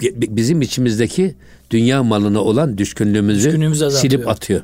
bi- 0.00 0.36
bizim 0.36 0.62
içimizdeki 0.62 1.34
dünya 1.70 2.02
malına 2.02 2.40
olan 2.40 2.78
düşkünlüğümüzü 2.78 3.50
silip 3.90 4.28
atıyor. 4.28 4.60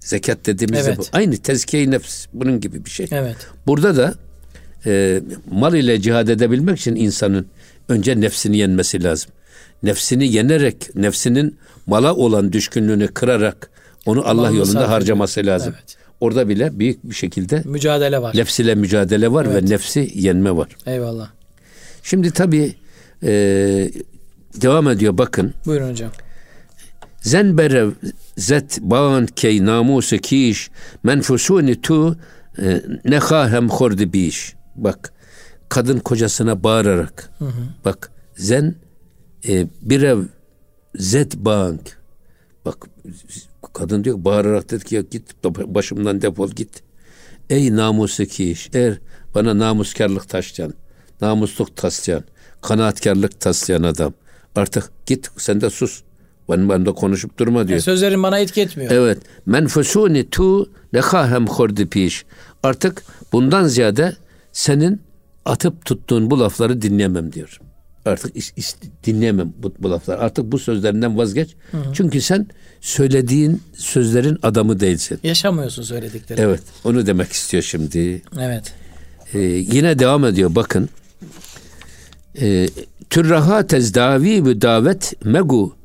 Zekat 0.00 0.46
dediğimizde 0.46 0.88
Evet. 0.88 0.98
bu. 0.98 1.02
Aynı 1.12 1.36
tezkiye 1.36 1.90
nefs 1.90 2.26
bunun 2.32 2.60
gibi 2.60 2.84
bir 2.84 2.90
şey. 2.90 3.06
Evet. 3.10 3.36
Burada 3.66 3.96
da 3.96 4.14
e, 4.86 5.20
mal 5.50 5.74
ile 5.74 6.00
cihad 6.00 6.28
edebilmek 6.28 6.78
için 6.78 6.94
insanın 6.96 7.46
önce 7.88 8.20
nefsini 8.20 8.56
yenmesi 8.58 9.02
lazım. 9.04 9.30
Nefsini 9.82 10.32
yenerek, 10.32 10.96
nefsinin 10.96 11.56
mala 11.86 12.14
olan 12.16 12.52
düşkünlüğünü 12.52 13.08
kırarak 13.08 13.70
onu 14.06 14.20
Allah 14.28 14.34
Malını 14.34 14.56
yolunda 14.56 14.72
sarf 14.80 14.88
harcaması 14.88 15.46
lazım. 15.46 15.74
Evet. 15.78 15.96
Orada 16.20 16.48
bile 16.48 16.78
büyük 16.78 17.04
bir 17.10 17.14
şekilde 17.14 17.62
Mücadele 17.64 18.22
var. 18.22 18.36
nefs 18.36 18.60
ile 18.60 18.74
mücadele 18.74 19.32
var 19.32 19.46
Evet. 19.50 19.62
ve 19.64 19.70
nefsi 19.74 20.10
yenme 20.14 20.56
var. 20.56 20.68
Eyvallah. 20.86 21.30
Şimdi 22.02 22.30
tabii 22.30 22.74
e, 23.22 23.30
devam 24.54 24.88
ediyor 24.88 25.18
bakın. 25.18 25.54
Buyurun 25.66 25.90
hocam. 25.90 26.10
Zenberev 27.20 27.90
zet 28.40 28.78
bağın 28.80 29.26
key 29.26 29.64
namusu 29.64 30.18
kiş 30.18 30.70
menfusuni 31.02 31.80
tu 31.80 32.16
e, 32.58 32.82
nehahem 33.04 33.68
hordi 33.68 34.12
biş. 34.12 34.54
Bak 34.76 35.12
kadın 35.68 35.98
kocasına 35.98 36.62
bağırarak. 36.62 37.30
Bak 37.84 38.10
zen 38.36 38.74
e, 39.48 39.66
birev 39.82 40.22
zet 40.94 41.36
bağın 41.36 41.80
bak 42.64 42.86
kadın 43.74 44.04
diyor 44.04 44.24
bağırarak 44.24 44.70
dedi 44.70 44.84
ki 44.84 44.94
ya 44.94 45.00
git 45.00 45.44
başımdan 45.44 46.22
defol 46.22 46.50
git. 46.50 46.82
Ey 47.50 47.76
namusu 47.76 48.24
kiş 48.26 48.70
eğer 48.72 48.98
bana 49.34 49.58
namuskarlık 49.58 50.28
taşlayan 50.28 50.74
namusluk 51.20 51.76
taslayan 51.76 52.24
kanaatkarlık 52.62 53.40
taslayan 53.40 53.82
adam. 53.82 54.12
Artık 54.56 54.92
git 55.06 55.30
sen 55.36 55.60
de 55.60 55.70
sus 55.70 56.02
ben, 56.50 56.68
ben 56.68 56.86
de 56.86 56.92
konuşup 56.92 57.38
durma 57.38 57.68
diyor. 57.68 57.78
E, 57.78 57.82
sözlerin 57.82 58.22
bana 58.22 58.38
etki 58.38 58.60
etmiyor. 58.60 58.90
Evet. 58.90 59.18
Menfusuni 59.46 60.30
tu 60.30 60.70
lekahem 60.94 61.46
hordi 61.46 61.86
piş. 61.86 62.24
Artık 62.62 63.02
bundan 63.32 63.64
ziyade 63.66 64.16
senin 64.52 65.00
atıp 65.44 65.84
tuttuğun 65.84 66.30
bu 66.30 66.40
lafları 66.40 66.82
dinleyemem 66.82 67.32
diyor. 67.32 67.60
Artık 68.06 68.36
is- 68.36 68.54
is- 68.56 68.76
dinleyemem 69.04 69.52
bu, 69.58 69.74
bu 69.78 69.90
lafları. 69.90 70.18
Artık 70.20 70.52
bu 70.52 70.58
sözlerinden 70.58 71.18
vazgeç. 71.18 71.50
Çünkü 71.92 72.20
sen 72.20 72.46
söylediğin 72.80 73.62
sözlerin 73.74 74.38
adamı 74.42 74.80
değilsin. 74.80 75.18
Yaşamıyorsun 75.22 75.82
söyledikleri. 75.82 76.40
Evet. 76.40 76.62
Onu 76.84 77.06
demek 77.06 77.32
istiyor 77.32 77.62
şimdi. 77.62 78.22
Evet. 78.40 78.72
Ee, 79.34 79.38
yine 79.40 79.98
devam 79.98 80.24
ediyor 80.24 80.54
bakın. 80.54 80.88
Ee, 82.40 82.68
Türraha 83.10 83.66
tezdavi 83.66 84.44
bu 84.44 84.60
davet 84.60 85.24
megu 85.24 85.76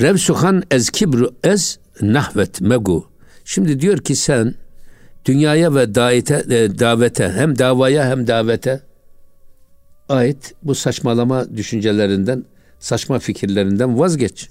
Revsuhan 0.00 0.62
ez 0.70 0.90
kibru 0.90 1.34
ez 1.44 1.78
nahvet 2.00 2.60
megu. 2.60 3.06
Şimdi 3.44 3.80
diyor 3.80 3.98
ki 3.98 4.16
sen 4.16 4.54
dünyaya 5.24 5.74
ve 5.74 5.94
daite, 5.94 6.44
e, 6.50 6.78
davete 6.78 7.32
hem 7.36 7.58
davaya 7.58 8.04
hem 8.04 8.26
davete 8.26 8.80
ait 10.08 10.54
bu 10.62 10.74
saçmalama 10.74 11.56
düşüncelerinden, 11.56 12.44
saçma 12.78 13.18
fikirlerinden 13.18 13.98
vazgeç. 13.98 14.48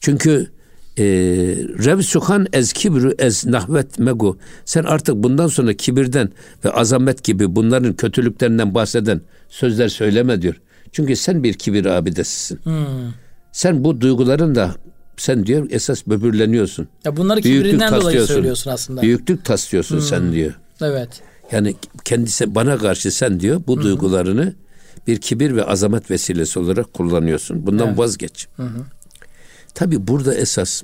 Çünkü 0.00 0.50
e, 0.98 1.04
revsuhan 1.84 2.46
ez 2.52 2.72
kibru 2.72 3.14
ez 3.18 3.46
nahvet 3.46 3.98
megu. 3.98 4.38
Sen 4.64 4.84
artık 4.84 5.14
bundan 5.14 5.46
sonra 5.46 5.74
kibirden 5.74 6.32
ve 6.64 6.70
azamet 6.70 7.24
gibi 7.24 7.56
bunların 7.56 7.92
kötülüklerinden 7.92 8.74
bahseden 8.74 9.20
sözler 9.48 9.88
söyleme 9.88 10.42
diyor. 10.42 10.60
Çünkü 10.92 11.16
sen 11.16 11.42
bir 11.42 11.54
kibir 11.54 11.84
abidesisin. 11.84 12.60
Sen 13.56 13.84
bu 13.84 14.00
duyguların 14.00 14.54
da 14.54 14.74
sen 15.16 15.46
diyor 15.46 15.66
esas 15.70 16.06
böbürleniyorsun. 16.06 16.88
Ya 17.04 17.16
bunları 17.16 17.40
kibrinden 17.40 18.00
dolayı 18.00 18.26
söylüyorsun 18.26 18.70
aslında. 18.70 19.02
Büyüklük 19.02 19.44
taslıyorsun 19.44 20.00
sen 20.00 20.32
diyor. 20.32 20.58
Evet. 20.80 21.08
Yani 21.52 21.74
kendisi 22.04 22.54
bana 22.54 22.78
karşı 22.78 23.10
sen 23.10 23.40
diyor 23.40 23.62
bu 23.66 23.82
duygularını 23.82 24.54
bir 25.06 25.20
kibir 25.20 25.56
ve 25.56 25.64
azamet 25.64 26.10
vesilesi 26.10 26.58
olarak 26.58 26.92
kullanıyorsun. 26.92 27.66
Bundan 27.66 27.88
Evet. 27.88 27.98
vazgeç. 27.98 28.48
Tabi 29.74 30.06
burada 30.06 30.34
esas 30.34 30.82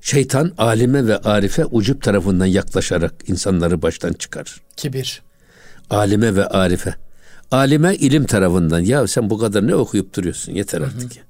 şeytan 0.00 0.52
alime 0.58 1.06
ve 1.06 1.18
arife 1.18 1.64
ucup 1.64 2.02
tarafından 2.02 2.46
yaklaşarak 2.46 3.14
insanları 3.26 3.82
baştan 3.82 4.12
çıkarır. 4.12 4.60
Kibir. 4.76 5.22
Alime 5.90 6.36
ve 6.36 6.46
arife. 6.46 6.94
Alime 7.50 7.94
ilim 7.94 8.24
tarafından 8.24 8.80
ya 8.80 9.06
sen 9.06 9.30
bu 9.30 9.38
kadar 9.38 9.66
ne 9.66 9.74
okuyup 9.74 10.16
duruyorsun 10.16 10.52
yeter 10.52 10.80
artık 10.80 11.16
ya. 11.16 11.22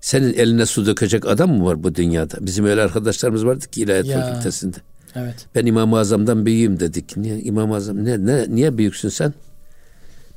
Senin 0.00 0.34
eline 0.34 0.66
su 0.66 0.86
dökecek 0.86 1.26
adam 1.26 1.50
mı 1.58 1.64
var 1.64 1.82
bu 1.82 1.94
dünyada? 1.94 2.36
Bizim 2.40 2.64
öyle 2.64 2.82
arkadaşlarımız 2.82 3.46
vardı 3.46 3.64
ki 3.70 3.80
ilahiyat 3.80 4.06
Ya. 4.06 4.20
fakültesinde. 4.26 4.76
Evet. 5.14 5.46
Ben 5.54 5.66
İmam-ı 5.66 5.98
Azam'dan 5.98 6.46
büyüğüm 6.46 6.80
dedik. 6.80 7.16
Niye 7.16 7.40
İmam-ı 7.40 7.74
Azam 7.76 8.04
ne, 8.04 8.26
ne 8.26 8.46
niye 8.48 8.78
büyüksün 8.78 9.08
sen? 9.08 9.34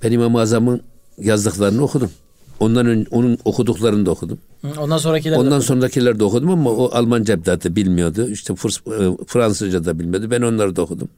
Ben 0.04 0.12
İmam-ı 0.12 0.40
Azam'ın 0.40 0.82
yazdıklarını 1.18 1.84
okudum. 1.84 2.12
Ondan 2.60 2.86
ön- 2.86 3.08
onun 3.12 3.38
okuduklarını 3.46 4.06
da 4.06 4.12
okudum. 4.12 4.38
Ondan 4.78 4.98
sonrakiler 4.98 5.38
Ondan 5.38 5.60
sonrakileri 5.60 6.20
de 6.20 6.24
okudum 6.24 6.50
ama 6.50 6.70
o 6.70 6.90
Almanca 6.94 7.46
da 7.46 7.76
bilmiyordu. 7.76 8.30
İşte 8.30 8.54
e, 8.54 8.56
Fransızca 9.28 9.86
da 9.86 10.00
bilmiyordu. 10.00 10.32
Ben 10.32 10.42
onları 10.42 10.76
da 10.76 10.82
okudum. 10.82 11.10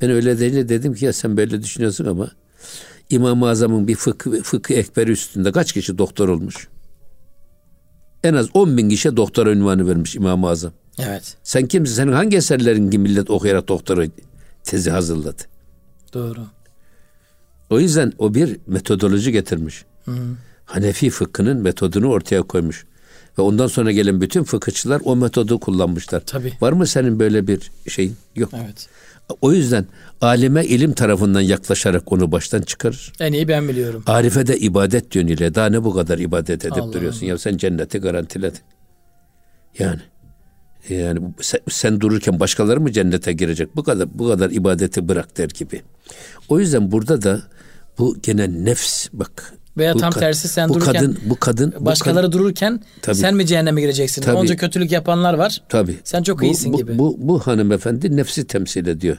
Ben 0.00 0.10
öyle 0.10 0.38
deyince 0.38 0.68
dedim 0.68 0.94
ki 0.94 1.04
ya 1.04 1.12
sen 1.12 1.36
böyle 1.36 1.62
düşünüyorsun 1.62 2.04
ama 2.04 2.30
İmam-ı 3.10 3.48
Azam'ın 3.48 3.88
bir 3.88 3.94
fıkıh, 3.94 4.42
fıkıh 4.42 4.74
ekberi 4.74 5.10
üstünde 5.10 5.52
kaç 5.52 5.72
kişi 5.72 5.98
doktor 5.98 6.28
olmuş? 6.28 6.68
En 8.24 8.34
az 8.34 8.46
10 8.54 8.76
bin 8.76 8.88
kişiye 8.88 9.16
doktora 9.16 9.50
ünvanı 9.50 9.88
vermiş 9.88 10.16
İmam-ı 10.16 10.48
Azam. 10.48 10.72
Evet. 10.98 11.36
Sen 11.42 11.66
kimsin? 11.66 11.94
Senin 11.94 12.12
hangi 12.12 12.36
eserlerin 12.36 12.90
ki 12.90 12.98
millet 12.98 13.30
okuyarak 13.30 13.68
doktora 13.68 14.04
tezi 14.64 14.90
hazırladı? 14.90 15.42
Doğru. 16.14 16.40
O 17.70 17.80
yüzden 17.80 18.12
o 18.18 18.34
bir 18.34 18.56
metodoloji 18.66 19.32
getirmiş. 19.32 19.84
Hanefi 20.64 21.10
fıkhının 21.10 21.56
metodunu 21.56 22.08
ortaya 22.08 22.42
koymuş. 22.42 22.86
Ve 23.38 23.42
ondan 23.42 23.66
sonra 23.66 23.92
gelen 23.92 24.20
bütün 24.20 24.44
fıkıhçılar 24.44 25.02
o 25.04 25.16
metodu 25.16 25.60
kullanmışlar. 25.60 26.20
Tabii. 26.20 26.52
Var 26.60 26.72
mı 26.72 26.86
senin 26.86 27.18
böyle 27.18 27.46
bir 27.46 27.70
şeyin? 27.88 28.16
Yok. 28.36 28.50
Evet. 28.54 28.88
O 29.40 29.52
yüzden 29.52 29.86
alime 30.20 30.64
ilim 30.64 30.92
tarafından 30.92 31.40
yaklaşarak 31.40 32.12
onu 32.12 32.32
baştan 32.32 32.62
çıkarır. 32.62 33.12
En 33.20 33.32
iyi 33.32 33.48
ben 33.48 33.68
biliyorum. 33.68 34.02
Arife 34.06 34.46
de 34.46 34.58
ibadet 34.58 35.16
yönüyle 35.16 35.54
daha 35.54 35.66
ne 35.66 35.84
bu 35.84 35.94
kadar 35.94 36.18
ibadet 36.18 36.64
edip 36.64 36.82
Allah 36.82 36.92
duruyorsun 36.92 37.26
ya 37.26 37.38
sen 37.38 37.56
cenneti 37.56 37.98
garantiledin. 37.98 38.60
Yani 39.78 40.00
yani 40.88 41.20
sen, 41.40 41.60
sen 41.70 42.00
dururken 42.00 42.40
başkaları 42.40 42.80
mı 42.80 42.92
cennete 42.92 43.32
girecek? 43.32 43.76
Bu 43.76 43.82
kadar 43.82 44.18
bu 44.18 44.28
kadar 44.28 44.50
ibadeti 44.50 45.08
bırak 45.08 45.38
der 45.38 45.48
gibi. 45.48 45.82
O 46.48 46.60
yüzden 46.60 46.92
burada 46.92 47.22
da 47.22 47.42
bu 47.98 48.16
gene 48.22 48.64
nefs 48.64 49.08
bak. 49.12 49.54
Veya 49.76 49.94
bu 49.94 49.98
tam 49.98 50.12
kad- 50.12 50.18
tersi 50.20 50.48
sen 50.48 50.68
bu 50.68 50.74
dururken 50.74 50.92
kadın 50.92 51.18
bu 51.24 51.36
kadın 51.36 51.74
bu 51.80 51.84
Başkaları 51.84 52.26
kadın- 52.26 52.32
dururken 52.38 52.82
Tabii. 53.02 53.16
sen 53.16 53.34
mi 53.34 53.46
cehenneme 53.46 53.80
gireceksin? 53.80 54.22
Tabii. 54.22 54.36
Onca 54.36 54.56
kötülük 54.56 54.92
yapanlar 54.92 55.34
var. 55.34 55.62
Tabii. 55.68 55.96
Sen 56.04 56.22
çok 56.22 56.40
bu, 56.40 56.44
iyisin 56.44 56.72
bu, 56.72 56.76
gibi. 56.76 56.98
Bu, 56.98 57.16
bu 57.18 57.38
hanımefendi 57.40 58.16
nefsi 58.16 58.46
temsil 58.46 58.86
ediyor. 58.86 59.16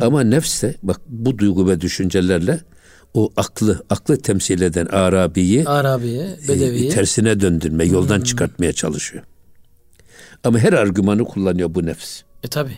Ama 0.00 0.20
nefs 0.22 0.62
de 0.62 0.74
bak 0.82 1.00
bu 1.08 1.38
duygu 1.38 1.68
ve 1.68 1.80
düşüncelerle 1.80 2.60
o 3.14 3.32
aklı, 3.36 3.82
aklı 3.90 4.16
temsil 4.18 4.60
eden 4.60 4.86
Arabi'yi 4.86 5.64
Arabi'yi, 5.68 6.20
e, 6.44 6.48
Bedevi'yi. 6.48 6.88
tersine 6.90 7.40
döndürme, 7.40 7.84
yoldan 7.84 8.20
çıkartmaya 8.20 8.72
çalışıyor. 8.72 9.24
Ama 10.44 10.58
her 10.58 10.72
argümanı 10.72 11.24
kullanıyor 11.24 11.74
bu 11.74 11.86
nefs. 11.86 12.20
E 12.44 12.48
tabi. 12.48 12.70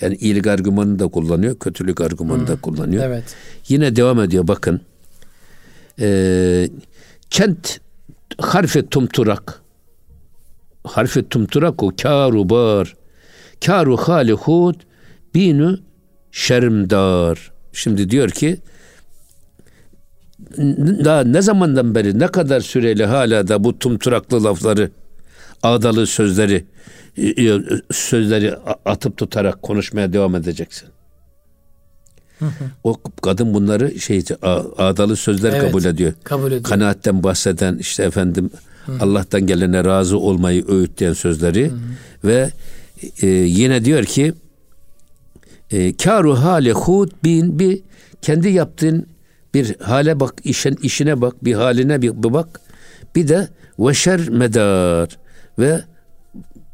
Yani 0.00 0.16
iyilik 0.16 0.46
argümanını 0.46 0.98
da 0.98 1.08
kullanıyor, 1.08 1.58
kötülük 1.58 2.00
argümanını 2.00 2.46
da 2.46 2.56
kullanıyor. 2.56 3.04
Evet. 3.06 3.24
Yine 3.68 3.96
devam 3.96 4.20
ediyor 4.20 4.48
bakın. 4.48 4.80
Ee, 6.00 6.68
kent 7.30 7.80
harfi 8.38 8.88
tumturak 8.88 9.62
harfi 10.84 11.28
tumturak 11.28 11.82
o 11.82 11.92
karu 12.02 12.50
bar 12.50 12.94
karu 13.64 13.96
hali 13.96 14.32
hud 14.32 14.74
binu 15.34 15.78
şermdar. 16.30 17.52
Şimdi 17.72 18.10
diyor 18.10 18.30
ki 18.30 18.56
daha 21.04 21.24
ne 21.24 21.42
zamandan 21.42 21.94
beri 21.94 22.18
ne 22.18 22.26
kadar 22.26 22.60
süreli 22.60 23.04
hala 23.04 23.48
da 23.48 23.64
bu 23.64 23.78
tumturaklı 23.78 24.44
lafları 24.44 24.90
ağdalı 25.62 26.06
sözleri 26.06 26.64
e, 27.16 27.26
e, 27.26 27.60
sözleri 27.92 28.54
atıp 28.84 29.16
tutarak 29.16 29.62
konuşmaya 29.62 30.12
devam 30.12 30.34
edeceksin. 30.34 30.88
O 32.84 32.96
kadın 33.22 33.54
bunları 33.54 34.00
şey 34.00 34.24
ağdalı 34.78 35.16
sözler 35.16 35.50
Evet, 35.50 35.62
kabul 35.62 35.84
ediyor. 35.84 36.12
kabul 36.24 36.46
ediyor. 36.46 36.62
Kanaatten 36.62 37.22
bahseden 37.22 37.78
işte 37.78 38.02
efendim 38.02 38.50
Allah'tan 39.00 39.46
gelene 39.46 39.84
razı 39.84 40.18
olmayı 40.18 40.68
öğütleyen 40.68 41.12
sözleri 41.12 41.70
ve 42.24 42.50
e, 43.22 43.26
yine 43.26 43.84
diyor 43.84 44.04
ki 44.04 44.34
e, 45.70 45.96
karu 45.96 46.34
hale 46.34 46.72
hud 46.72 47.10
bin 47.24 47.58
bir 47.58 47.80
kendi 48.22 48.48
yaptığın 48.48 49.06
bir 49.54 49.76
hale 49.80 50.20
bak, 50.20 50.34
işin 50.44 50.78
işine 50.82 51.20
bak, 51.20 51.44
bir 51.44 51.54
haline 51.54 52.02
bir, 52.02 52.22
bir 52.22 52.32
bak. 52.32 52.60
Bir 53.16 53.28
de 53.28 53.48
veşer 53.78 54.28
medar 54.28 55.18
ve 55.58 55.80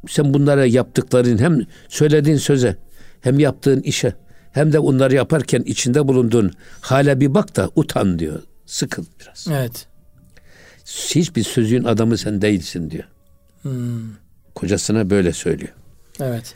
sen 0.09 0.35
bunlara 0.35 0.67
yaptıkların 0.67 1.39
hem 1.39 1.59
söylediğin 1.89 2.37
söze 2.37 2.77
hem 3.21 3.39
yaptığın 3.39 3.81
işe 3.81 4.13
hem 4.53 4.73
de 4.73 4.79
onları 4.79 5.15
yaparken 5.15 5.63
içinde 5.63 6.09
bulunduğun 6.09 6.53
hale 6.81 7.21
bir 7.21 7.35
bak 7.35 7.57
da 7.57 7.71
utan 7.75 8.19
diyor. 8.19 8.43
Sıkıl 8.67 9.05
biraz. 9.21 9.47
Evet. 9.51 9.87
Hiçbir 10.87 11.43
sözün 11.43 11.85
adamı 11.85 12.19
sen 12.19 12.43
değilsin 12.43 12.91
diyor. 12.91 13.05
Hmm. 13.63 14.01
Kocasına 14.55 15.11
böyle 15.11 15.33
söylüyor. 15.33 15.73
Evet. 16.21 16.55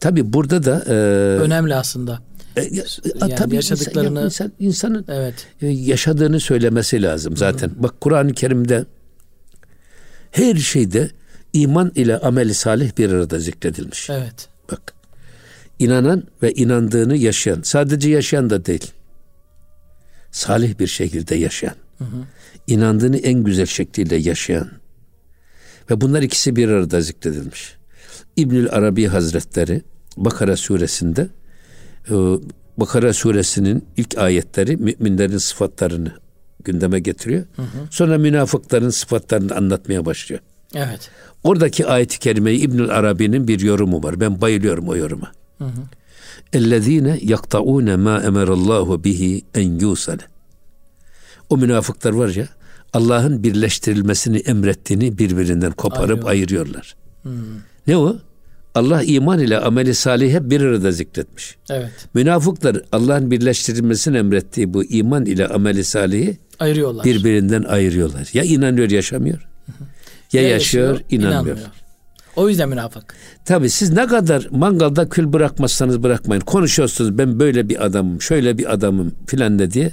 Tabi 0.00 0.32
burada 0.32 0.64
da 0.64 0.84
e, 0.86 0.92
önemli 1.40 1.74
aslında. 1.74 2.20
E, 2.56 2.62
ya, 2.62 2.84
yani 3.20 3.34
tabii 3.34 3.54
yaşadıklarını 3.54 4.24
insan, 4.24 4.46
insan, 4.46 4.52
insanın 4.58 5.04
evet. 5.08 5.34
e, 5.62 5.66
yaşadığını 5.66 6.40
söylemesi 6.40 7.02
lazım 7.02 7.36
zaten. 7.36 7.68
Hı. 7.68 7.82
Bak 7.82 8.00
Kur'an-ı 8.00 8.32
Kerim'de 8.32 8.84
her 10.30 10.54
şeyde 10.56 11.10
iman 11.52 11.92
ile 11.94 12.18
ameli 12.18 12.54
salih 12.54 12.98
bir 12.98 13.10
arada 13.10 13.38
zikredilmiş. 13.38 14.10
Evet. 14.10 14.48
İnanan 15.78 16.24
ve 16.42 16.52
inandığını 16.52 17.16
yaşayan, 17.16 17.60
sadece 17.62 18.10
yaşayan 18.10 18.50
da 18.50 18.66
değil. 18.66 18.92
Salih 20.30 20.78
bir 20.78 20.86
şekilde 20.86 21.34
yaşayan. 21.34 21.74
Hı 21.98 22.04
hı. 22.04 22.24
inandığını 22.66 23.16
en 23.16 23.44
güzel 23.44 23.66
şekliyle 23.66 24.16
yaşayan. 24.16 24.70
Ve 25.90 26.00
bunlar 26.00 26.22
ikisi 26.22 26.56
bir 26.56 26.68
arada 26.68 27.00
zikredilmiş. 27.00 27.76
İbnül 28.36 28.68
Arabi 28.70 29.06
Hazretleri 29.06 29.82
Bakara 30.16 30.56
suresinde 30.56 31.28
e, 32.10 32.14
Bakara 32.76 33.12
suresinin 33.12 33.84
ilk 33.96 34.18
ayetleri 34.18 34.76
müminlerin 34.76 35.38
sıfatlarını 35.38 36.12
gündeme 36.64 37.00
getiriyor. 37.00 37.44
Hı 37.56 37.62
hı. 37.62 37.66
Sonra 37.90 38.18
münafıkların 38.18 38.90
sıfatlarını 38.90 39.54
anlatmaya 39.54 40.04
başlıyor. 40.04 40.40
Evet. 40.74 41.10
Oradaki 41.44 41.86
ayet-i 41.86 42.18
kerimeyi 42.18 42.58
İbnül 42.58 42.90
Arabi'nin 42.90 43.48
bir 43.48 43.60
yorumu 43.60 44.02
var. 44.02 44.20
Ben 44.20 44.40
bayılıyorum 44.40 44.88
o 44.88 44.96
yoruma. 44.96 45.32
Ellezine 46.52 47.18
yaktaune 47.22 47.96
ma 47.96 48.22
emerallahu 48.22 49.04
bihi 49.04 49.42
en 49.54 49.78
yusale. 49.78 50.22
O 51.50 51.56
münafıklar 51.56 52.12
var 52.12 52.28
ya 52.28 52.48
Allah'ın 52.92 53.42
birleştirilmesini 53.42 54.38
emrettiğini 54.38 55.18
birbirinden 55.18 55.72
koparıp 55.72 56.10
Ayıyor. 56.10 56.28
ayırıyorlar. 56.28 56.96
Hmm. 57.22 57.32
Ne 57.86 57.96
o? 57.96 58.16
Allah 58.74 59.02
iman 59.02 59.38
ile 59.38 59.58
ameli 59.58 59.94
salih 59.94 60.34
hep 60.34 60.50
bir 60.50 60.60
arada 60.60 60.92
zikretmiş. 60.92 61.56
Evet. 61.70 61.90
Münafıklar 62.14 62.82
Allah'ın 62.92 63.30
birleştirilmesini 63.30 64.16
emrettiği 64.16 64.74
bu 64.74 64.84
iman 64.84 65.26
ile 65.26 65.48
ameli 65.48 65.84
salihi 65.84 66.38
ayırıyorlar. 66.58 67.04
Birbirinden 67.04 67.62
ayırıyorlar. 67.62 68.30
Ya 68.32 68.42
inanıyor 68.42 68.90
yaşamıyor. 68.90 69.48
Ya, 70.32 70.42
ya 70.42 70.48
yaşıyor, 70.48 70.88
yaşıyor 70.88 71.10
inanmıyor. 71.10 71.56
inanmıyor. 71.56 71.58
O 72.36 72.48
yüzden 72.48 72.68
münafık. 72.68 73.14
Tabii 73.44 73.70
siz 73.70 73.92
ne 73.92 74.06
kadar 74.06 74.48
mangalda 74.50 75.08
kül 75.08 75.32
bırakmazsanız 75.32 76.02
bırakmayın. 76.02 76.40
Konuşuyorsunuz 76.40 77.18
ben 77.18 77.40
böyle 77.40 77.68
bir 77.68 77.84
adamım, 77.84 78.22
şöyle 78.22 78.58
bir 78.58 78.72
adamım 78.72 79.14
filan 79.26 79.58
de 79.58 79.70
diye. 79.70 79.92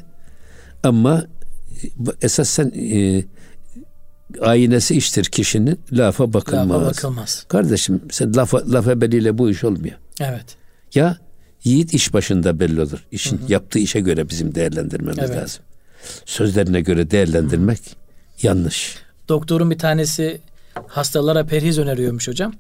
Ama 0.84 1.26
esasen 2.22 2.72
e, 2.76 3.24
aynesi 4.42 4.96
iştir 4.96 5.26
kişinin 5.26 5.80
lafa 5.92 6.34
bakılmaz. 6.34 6.70
Lafa 6.70 6.86
bakılmaz. 6.86 7.46
Kardeşim 7.48 8.02
sen 8.12 8.36
lafa, 8.36 8.72
laf 8.72 8.88
ebeliyle 8.88 9.38
bu 9.38 9.50
iş 9.50 9.64
olmuyor. 9.64 9.96
Evet. 10.20 10.46
Ya 10.96 11.18
yiğit 11.64 11.94
iş 11.94 12.14
başında 12.14 12.60
belli 12.60 12.82
olur. 12.82 13.06
İşin 13.12 13.38
hı 13.38 13.46
hı. 13.46 13.52
yaptığı 13.52 13.80
işe 13.80 14.00
göre 14.00 14.30
bizim 14.30 14.56
değerlendirmemiz 14.56 15.20
evet. 15.20 15.38
lazım. 15.38 15.64
Sözlerine 16.26 16.82
göre 16.82 17.12
değerlendirmek 17.12 17.80
hı. 17.80 18.48
yanlış. 18.48 18.98
Doktorun 19.30 19.72
bir 19.72 19.78
tanesi 19.78 20.42
hastalara 20.88 21.46
perhiz 21.46 21.80
öneriyormuş 21.80 22.28
hocam. 22.28 22.54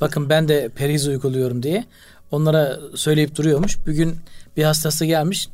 Bakın 0.00 0.28
ben 0.28 0.48
de 0.48 0.68
perhiz 0.68 1.08
uyguluyorum 1.08 1.62
diye. 1.62 1.84
Onlara 2.30 2.78
söyleyip 2.94 3.36
duruyormuş. 3.36 3.78
Bugün 3.86 4.16
bir 4.56 4.64
hastası 4.64 5.04
gelmiş. 5.04 5.48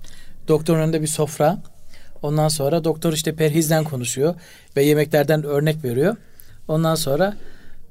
Doktorun 0.49 0.81
önünde 0.81 1.03
bir 1.03 1.07
sofra. 1.07 1.59
Ondan 2.23 2.49
sonra 2.49 2.85
doktor 2.85 3.13
işte 3.13 3.35
perhizden 3.35 3.85
konuşuyor 3.85 4.35
ve 4.77 4.83
yemeklerden 4.83 5.45
örnek 5.45 5.85
veriyor. 5.85 6.17
Ondan 6.69 6.95
sonra 6.95 7.37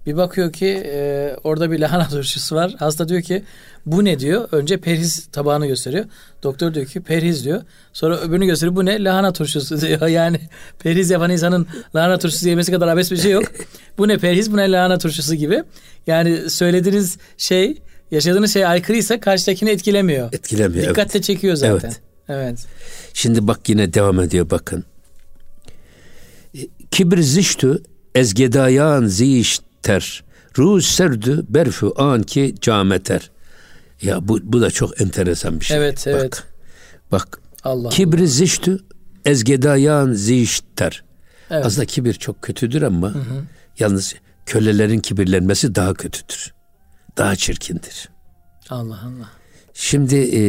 bir 0.06 0.18
bakıyor 0.18 0.54
ki 0.54 0.84
e, 0.86 1.32
orada 1.44 1.72
bir 1.72 1.80
lahana 1.80 2.08
turşusu 2.10 2.56
var. 2.56 2.76
Hasta 2.80 3.10
diyor 3.10 3.22
ki 3.22 3.44
bu 3.86 4.06
ne 4.06 4.20
diyor. 4.20 4.50
Önce 4.52 4.78
perhiz 4.78 5.26
tabağını 5.32 5.68
gösteriyor. 5.68 6.06
Doktor 6.44 6.74
diyor 6.74 6.86
ki 6.86 7.02
perhiz 7.02 7.46
diyor. 7.46 7.62
Sonra 7.94 8.18
öbürünü 8.18 8.46
gösteriyor. 8.46 8.76
Bu 8.76 8.86
ne? 8.86 9.04
Lahana 9.04 9.34
turşusu 9.34 9.82
diyor. 9.88 10.08
Yani 10.08 10.40
perhiz 10.80 11.10
yapan 11.10 11.32
insanın 11.32 11.68
lahana 11.96 12.20
turşusu 12.20 12.50
yemesi 12.50 12.72
kadar 12.72 12.88
abes 12.88 13.12
bir 13.12 13.18
şey 13.18 13.32
yok. 13.32 13.44
bu 13.98 14.08
ne 14.08 14.18
perhiz 14.18 14.52
bu 14.52 14.58
ne 14.58 14.72
lahana 14.72 14.98
turşusu 14.98 15.36
gibi. 15.36 15.64
Yani 16.08 16.50
söylediğiniz 16.50 17.18
şey 17.38 17.78
yaşadığınız 18.12 18.54
şey 18.54 18.66
aykırıysa 18.66 19.20
karşıdakini 19.20 19.70
etkilemiyor. 19.70 20.34
Etkilemiyor. 20.34 20.90
Dikkatle 20.90 21.18
evet. 21.18 21.24
çekiyor 21.24 21.56
zaten. 21.56 21.88
Evet. 21.90 22.02
evet. 22.30 22.66
Şimdi 23.14 23.48
bak 23.48 23.70
yine 23.70 23.94
devam 23.94 24.20
ediyor 24.20 24.50
bakın. 24.50 24.84
Kibir 26.92 27.22
ziştü 27.22 27.84
ezgedayan 28.16 29.06
zişter. 29.86 30.24
Ruz 30.58 30.86
serdü 30.86 31.46
berfü 31.50 31.92
an 31.96 32.24
ki 32.24 32.56
cameter. 32.62 33.32
Ya 34.02 34.28
bu, 34.28 34.40
bu 34.44 34.62
da 34.62 34.72
çok 34.72 35.02
enteresan 35.02 35.60
bir 35.60 35.66
şey. 35.66 35.78
Evet, 35.78 36.06
bak, 36.08 36.16
evet. 36.16 36.44
Bak. 37.12 37.40
Allah 37.64 37.90
Kibri 37.90 38.28
ziştü 38.28 38.80
ezgedayan 39.26 40.14
zişter. 40.14 41.04
Evet. 41.52 41.66
Aslında 41.66 41.86
kibir 41.86 42.14
çok 42.14 42.42
kötüdür 42.42 42.82
ama 42.82 43.08
hı 43.14 43.20
hı. 43.20 43.44
yalnız 43.80 44.16
kölelerin 44.46 45.00
kibirlenmesi 45.00 45.76
daha 45.76 45.94
kötüdür. 45.94 46.54
Daha 47.18 47.36
çirkindir. 47.36 48.10
Allah 48.70 49.00
Allah. 49.06 49.30
Şimdi 49.74 50.16
e, 50.16 50.42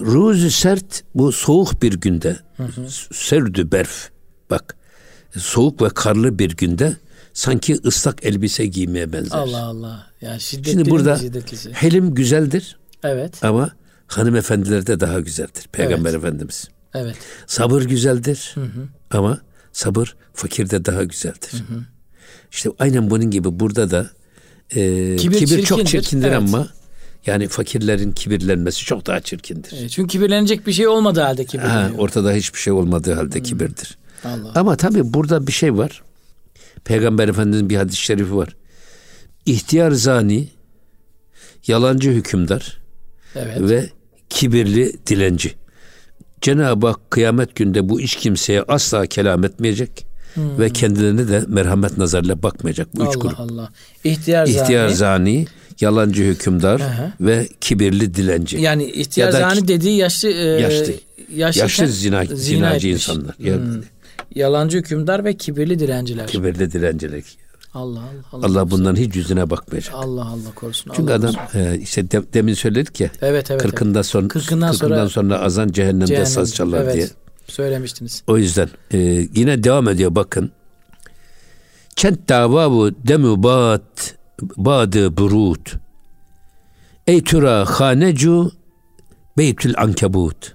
ruzu 0.00 0.50
sert 0.50 1.04
bu 1.14 1.32
soğuk 1.32 1.82
bir 1.82 2.00
günde 2.00 2.36
hı 2.56 2.62
hı. 2.62 2.86
serdü 3.12 3.72
berf 3.72 4.10
bak 4.50 4.76
soğuk 5.36 5.82
ve 5.82 5.88
karlı 5.88 6.38
bir 6.38 6.56
günde 6.56 6.96
sanki 7.32 7.78
ıslak 7.84 8.24
elbise 8.24 8.66
giymeye 8.66 9.12
benzer. 9.12 9.38
Allah 9.38 9.64
Allah. 9.64 10.06
Yani 10.20 10.40
şiddetli 10.40 10.70
Şimdi 10.70 10.90
burada 10.90 11.16
şiddetlisi. 11.16 11.72
helim 11.72 12.14
güzeldir. 12.14 12.78
Evet. 13.02 13.44
Ama 13.44 13.70
hanımefendiler 14.06 14.86
de 14.86 15.00
daha 15.00 15.20
güzeldir. 15.20 15.68
Peygamber 15.72 16.10
evet. 16.10 16.18
Efendimiz. 16.18 16.68
Evet. 16.94 17.16
Sabır 17.46 17.82
güzeldir. 17.82 18.50
Hı 18.54 18.60
hı. 18.60 18.88
Ama 19.10 19.40
sabır 19.72 20.16
fakirde 20.34 20.84
daha 20.84 21.04
güzeldir. 21.04 21.52
Hı 21.52 21.74
hı. 21.74 21.84
İşte 22.52 22.70
aynen 22.78 23.10
bunun 23.10 23.30
gibi 23.30 23.60
burada 23.60 23.90
da 23.90 24.10
e, 24.70 25.16
kibir, 25.16 25.38
kibir 25.38 25.62
çok 25.62 25.86
çirkindir 25.86 26.28
evet. 26.28 26.38
ama 26.38 26.68
yani 27.26 27.48
fakirlerin 27.48 28.12
kibirlenmesi 28.12 28.84
çok 28.84 29.06
daha 29.06 29.20
çirkindir. 29.20 29.74
Evet, 29.80 29.90
çünkü 29.90 30.08
kibirlenecek 30.08 30.66
bir 30.66 30.72
şey 30.72 30.88
olmadığı 30.88 31.20
halde 31.20 31.44
kibirleniyor. 31.44 31.98
ortada 31.98 32.32
hiçbir 32.32 32.58
şey 32.58 32.72
olmadığı 32.72 33.14
halde 33.14 33.34
hmm. 33.34 33.42
kibirdir. 33.42 33.98
Allah. 34.24 34.52
Ama 34.54 34.76
tabii 34.76 35.14
burada 35.14 35.46
bir 35.46 35.52
şey 35.52 35.76
var. 35.76 36.02
Peygamber 36.84 37.28
Efendimiz'in 37.28 37.70
bir 37.70 37.76
hadis-i 37.76 37.96
şerifi 38.02 38.36
var. 38.36 38.56
İhtiyar 39.46 39.90
zani, 39.90 40.48
yalancı 41.66 42.10
hükümdar 42.10 42.78
evet. 43.36 43.56
ve 43.60 43.90
kibirli 44.30 44.92
dilenci. 45.06 45.54
Cenab-ı 46.40 46.86
Hak 46.86 47.10
kıyamet 47.10 47.54
günde 47.56 47.88
bu 47.88 48.00
iş 48.00 48.16
kimseye 48.16 48.62
asla 48.62 49.06
kelam 49.06 49.44
etmeyecek. 49.44 50.06
ve 50.36 50.70
kendilerine 50.70 51.28
de 51.28 51.44
merhamet 51.48 51.98
nazarıyla 51.98 52.42
bakmayacak 52.42 52.96
bu 52.96 53.02
Allah 53.02 53.10
üç 53.10 53.16
grup. 53.18 53.40
Allah. 53.40 53.72
İhtiyar, 54.04 54.46
İhtiyar 54.46 54.88
zani. 54.88 54.96
zani, 54.96 55.46
yalancı 55.80 56.22
hükümdar 56.22 56.80
Aha. 56.80 57.12
ve 57.20 57.48
kibirli 57.60 58.14
dilenci. 58.14 58.56
Yani 58.56 58.84
ihtiyar 58.90 59.26
Ya 59.26 59.32
da- 59.32 59.38
zani 59.40 59.68
dediği 59.68 59.96
yaşlı 59.96 60.28
e, 60.28 60.32
Yaşlı. 60.60 60.92
yaşlı, 61.36 61.60
Yaşlı 61.60 61.86
zina, 61.88 62.24
zina 62.24 62.36
zinacı 62.36 62.88
etmiş. 62.88 63.08
insanlar. 63.08 63.34
Yani 63.38 63.60
Yalancı 64.34 64.78
hükümdar 64.78 65.24
ve 65.24 65.36
kibirli 65.36 65.78
dilenciler. 65.78 66.26
Kibirli 66.26 66.72
dilencilik. 66.72 67.24
Allah 67.74 68.00
Allah. 68.00 68.06
Allah 68.32 68.46
Allah 68.46 68.70
bunların 68.70 68.96
hiç 69.02 69.16
yüzüne 69.16 69.50
bakmayacak. 69.50 69.94
Allah 69.94 70.24
Allah 70.26 70.54
korusun. 70.54 70.92
Çünkü 70.96 71.12
Allah 71.12 71.16
adam 71.28 71.34
korusun. 71.34 71.58
e, 71.60 71.78
işte 71.78 72.10
de- 72.10 72.32
demin 72.34 72.54
söyledik 72.54 73.00
ya. 73.00 73.10
Evet 73.22 73.50
evet. 73.50 73.62
Kırkından 73.62 74.02
sonra 74.02 74.28
Kırkından 74.28 74.72
kırkından 74.72 74.96
sonra- 74.96 75.08
sonra, 75.08 75.40
azan 75.40 75.68
cehennemde 75.68 76.06
Cehennem. 76.06 76.26
saz 76.26 76.54
çalar 76.54 76.82
evet, 76.82 76.94
diye. 76.94 77.08
Söylemiştiniz. 77.46 78.22
O 78.26 78.38
yüzden 78.38 78.68
e, 78.92 78.98
yine 79.34 79.64
devam 79.64 79.88
ediyor 79.88 80.14
bakın. 80.14 80.52
Kent 81.96 82.28
davavu 82.28 82.90
demü 83.06 83.42
bat 83.42 84.14
badı 84.56 85.16
burut. 85.16 85.72
Ey 87.06 87.24
tura 87.24 87.64
hanecu 87.64 88.52
beytül 89.38 89.74
ankebut. 89.76 90.54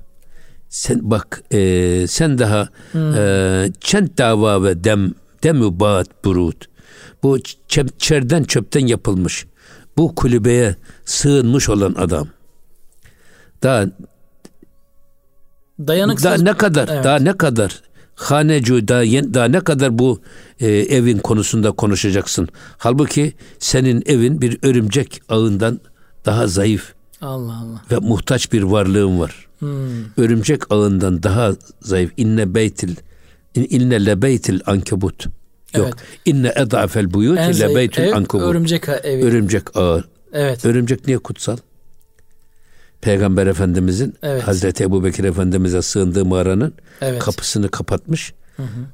Sen 0.75 0.99
bak 1.11 1.43
e, 1.51 1.59
sen 2.07 2.37
daha 2.37 2.69
e, 2.95 3.71
kent 3.81 4.17
dava 4.17 4.63
ve 4.63 4.83
dem 4.83 5.13
demü 5.43 5.79
bat 5.79 6.25
burut. 6.25 6.65
Bu 7.23 7.37
ç- 7.37 7.89
çerden 7.97 8.43
çöpten 8.43 8.87
yapılmış. 8.87 9.45
Bu 9.97 10.15
kulübeye 10.15 10.75
sığınmış 11.05 11.69
olan 11.69 11.93
adam. 11.93 12.27
Daha 13.63 13.85
Dayanıksız. 15.79 16.25
daha 16.25 16.35
ne 16.35 16.53
kadar 16.53 16.87
Evet. 16.91 17.03
daha 17.03 17.19
ne 17.19 17.37
kadar 17.37 17.81
hanecu 18.15 18.87
daha, 18.87 19.01
daha 19.33 19.45
ne 19.45 19.59
kadar 19.59 19.99
bu 19.99 20.21
e, 20.59 20.67
evin 20.71 21.17
konusunda 21.17 21.71
konuşacaksın. 21.71 22.49
Halbuki 22.77 23.33
senin 23.59 24.03
evin 24.05 24.41
bir 24.41 24.57
örümcek 24.63 25.21
ağından 25.29 25.79
daha 26.25 26.47
zayıf 26.47 26.93
Allah 27.21 27.57
Allah. 27.57 27.81
ve 27.91 27.97
muhtaç 27.97 28.51
bir 28.53 28.63
varlığın 28.63 29.19
var. 29.19 29.44
Hmm. 29.65 30.23
Örümcek 30.23 30.71
ağından 30.71 31.23
daha 31.23 31.51
zayıf. 31.81 32.11
İnne 32.17 32.55
beytil 32.55 32.95
in- 33.55 33.67
inne 33.69 34.05
lebeytil 34.05 34.59
ankebut. 34.65 35.25
Yok. 35.25 35.33
Evet. 35.85 35.93
İnne 36.25 36.53
edafel 36.55 37.13
buyut 37.13 37.37
lebeytil 37.37 38.01
ev 38.03 38.13
ankebut. 38.13 38.45
örümcek 38.45 38.89
evi. 39.03 39.23
Örümcek 39.25 39.77
ağı. 39.77 40.03
evet. 40.33 40.65
Örümcek 40.65 41.07
niye 41.07 41.17
kutsal? 41.17 41.57
Peygamber 43.01 43.47
Efendimizin 43.47 44.15
Evet. 44.23 44.43
Hazreti 44.47 44.83
Ebu 44.83 45.03
Bekir 45.03 45.23
Efendimiz'e 45.23 45.81
sığındığı 45.81 46.25
mağaranın 46.25 46.73
Evet. 47.01 47.19
kapısını 47.19 47.69
kapatmış. 47.69 48.33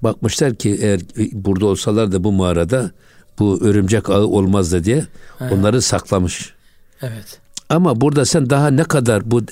Bakmışlar 0.02 0.56
ki 0.56 0.78
eğer 0.82 1.00
burada 1.32 1.66
olsalar 1.66 2.12
da 2.12 2.24
bu 2.24 2.32
mağarada 2.32 2.92
bu 3.40 3.60
örümcek 3.64 4.10
ağı 4.10 4.26
olmazdı 4.28 4.84
diye 4.84 5.06
onları 5.52 5.82
saklamış. 5.82 6.54
Evet. 7.02 7.40
Ama 7.72 8.02
burada 8.02 8.26
sen 8.26 8.50
daha 8.50 8.68
ne 8.68 8.84
kadar 8.84 9.32
bu 9.32 9.42
e, 9.42 9.46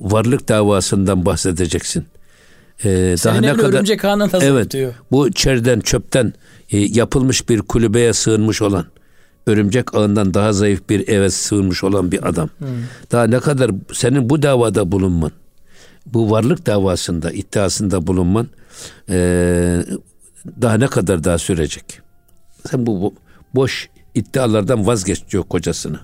varlık 0.00 0.48
davasından 0.48 1.26
bahsedeceksin? 1.26 2.06
Ee, 2.84 3.16
daha 3.24 3.40
ne 3.40 3.52
kadar 3.54 3.68
örümcek 3.68 4.04
ağına 4.04 4.28
Evet. 4.40 4.70
diyor. 4.70 4.94
Bu 5.10 5.32
çerden 5.32 5.80
çöpten 5.80 6.32
e, 6.70 6.78
yapılmış 6.78 7.48
bir 7.48 7.62
kulübeye 7.62 8.12
sığınmış 8.12 8.62
olan 8.62 8.84
örümcek 9.46 9.94
ağından 9.94 10.34
daha 10.34 10.52
zayıf 10.52 10.88
bir 10.88 11.08
eve 11.08 11.30
sığınmış 11.30 11.84
olan 11.84 12.12
bir 12.12 12.28
adam. 12.28 12.50
Daha 13.12 13.24
ne 13.24 13.40
kadar 13.40 13.70
senin 13.92 14.30
bu 14.30 14.42
davada 14.42 14.92
bulunman, 14.92 15.32
bu 16.06 16.30
varlık 16.30 16.66
davasında, 16.66 17.32
iddiasında 17.32 18.06
bulunman 18.06 18.46
e, 19.08 19.84
daha 20.62 20.74
ne 20.74 20.86
kadar 20.86 21.24
daha 21.24 21.38
sürecek? 21.38 22.00
Sen 22.70 22.86
bu, 22.86 23.00
bu 23.02 23.14
boş 23.54 23.88
iddialardan 24.14 24.86
vazgeç 24.86 25.30
diyor 25.30 25.44
kocasına. 25.44 26.00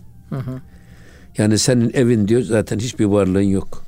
Yani 1.39 1.59
senin 1.59 1.91
evin 1.95 2.28
diyor 2.28 2.43
zaten 2.43 2.78
hiçbir 2.78 3.05
varlığın 3.05 3.41
yok. 3.41 3.85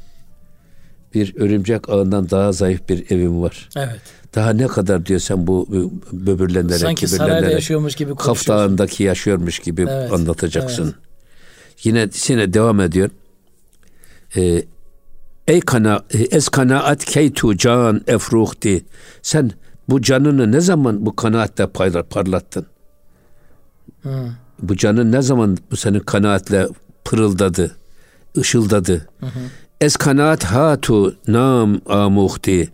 Bir 1.15 1.37
örümcek 1.37 1.89
ağından 1.89 2.31
daha 2.31 2.53
zayıf 2.53 2.89
bir 2.89 3.11
evin 3.11 3.43
var. 3.43 3.69
Evet. 3.77 4.01
Daha 4.35 4.51
ne 4.51 4.67
kadar 4.67 5.07
diyor 5.07 5.21
sen 5.21 5.47
bu 5.47 5.69
böbürlenlere, 6.13 6.79
Sanki 6.79 7.09
sarayda 7.09 7.51
yaşıyormuş 7.51 7.95
gibi 7.95 8.15
Kaf. 8.15 8.49
Dağı'ndaki 8.49 9.03
yaşıyormuş 9.03 9.59
gibi 9.59 9.87
Evet, 9.91 10.13
anlatacaksın. 10.13 10.95
Yine 11.85 12.09
yine 12.29 12.53
devam 12.53 12.81
ediyor. 12.81 13.11
Ee, 14.37 14.63
ey 15.49 15.61
kana 15.61 16.05
e, 16.11 16.19
es 16.19 16.49
kanaat 16.49 17.05
keytu 17.05 17.57
can 17.57 18.03
efruhti. 18.07 18.85
Sen 19.23 19.51
bu 19.89 20.03
canını 20.03 20.53
ne 20.53 20.61
zaman 20.61 21.07
bu 21.07 21.17
kanaatle 21.17 21.67
parlattın? 22.11 22.67
Hı. 24.03 24.29
Bu 24.63 24.77
canın 24.77 25.13
ne 25.13 25.23
zaman 25.23 25.59
bu 25.71 25.77
senin 25.77 26.01
kanaatle 26.01 26.69
pırıldadı, 27.07 27.77
ışıldadı? 28.39 29.09
Es 29.81 29.97
kanaat 29.97 30.45
hatu 30.45 31.17
nam 31.29 31.81
amuhti. 31.87 32.73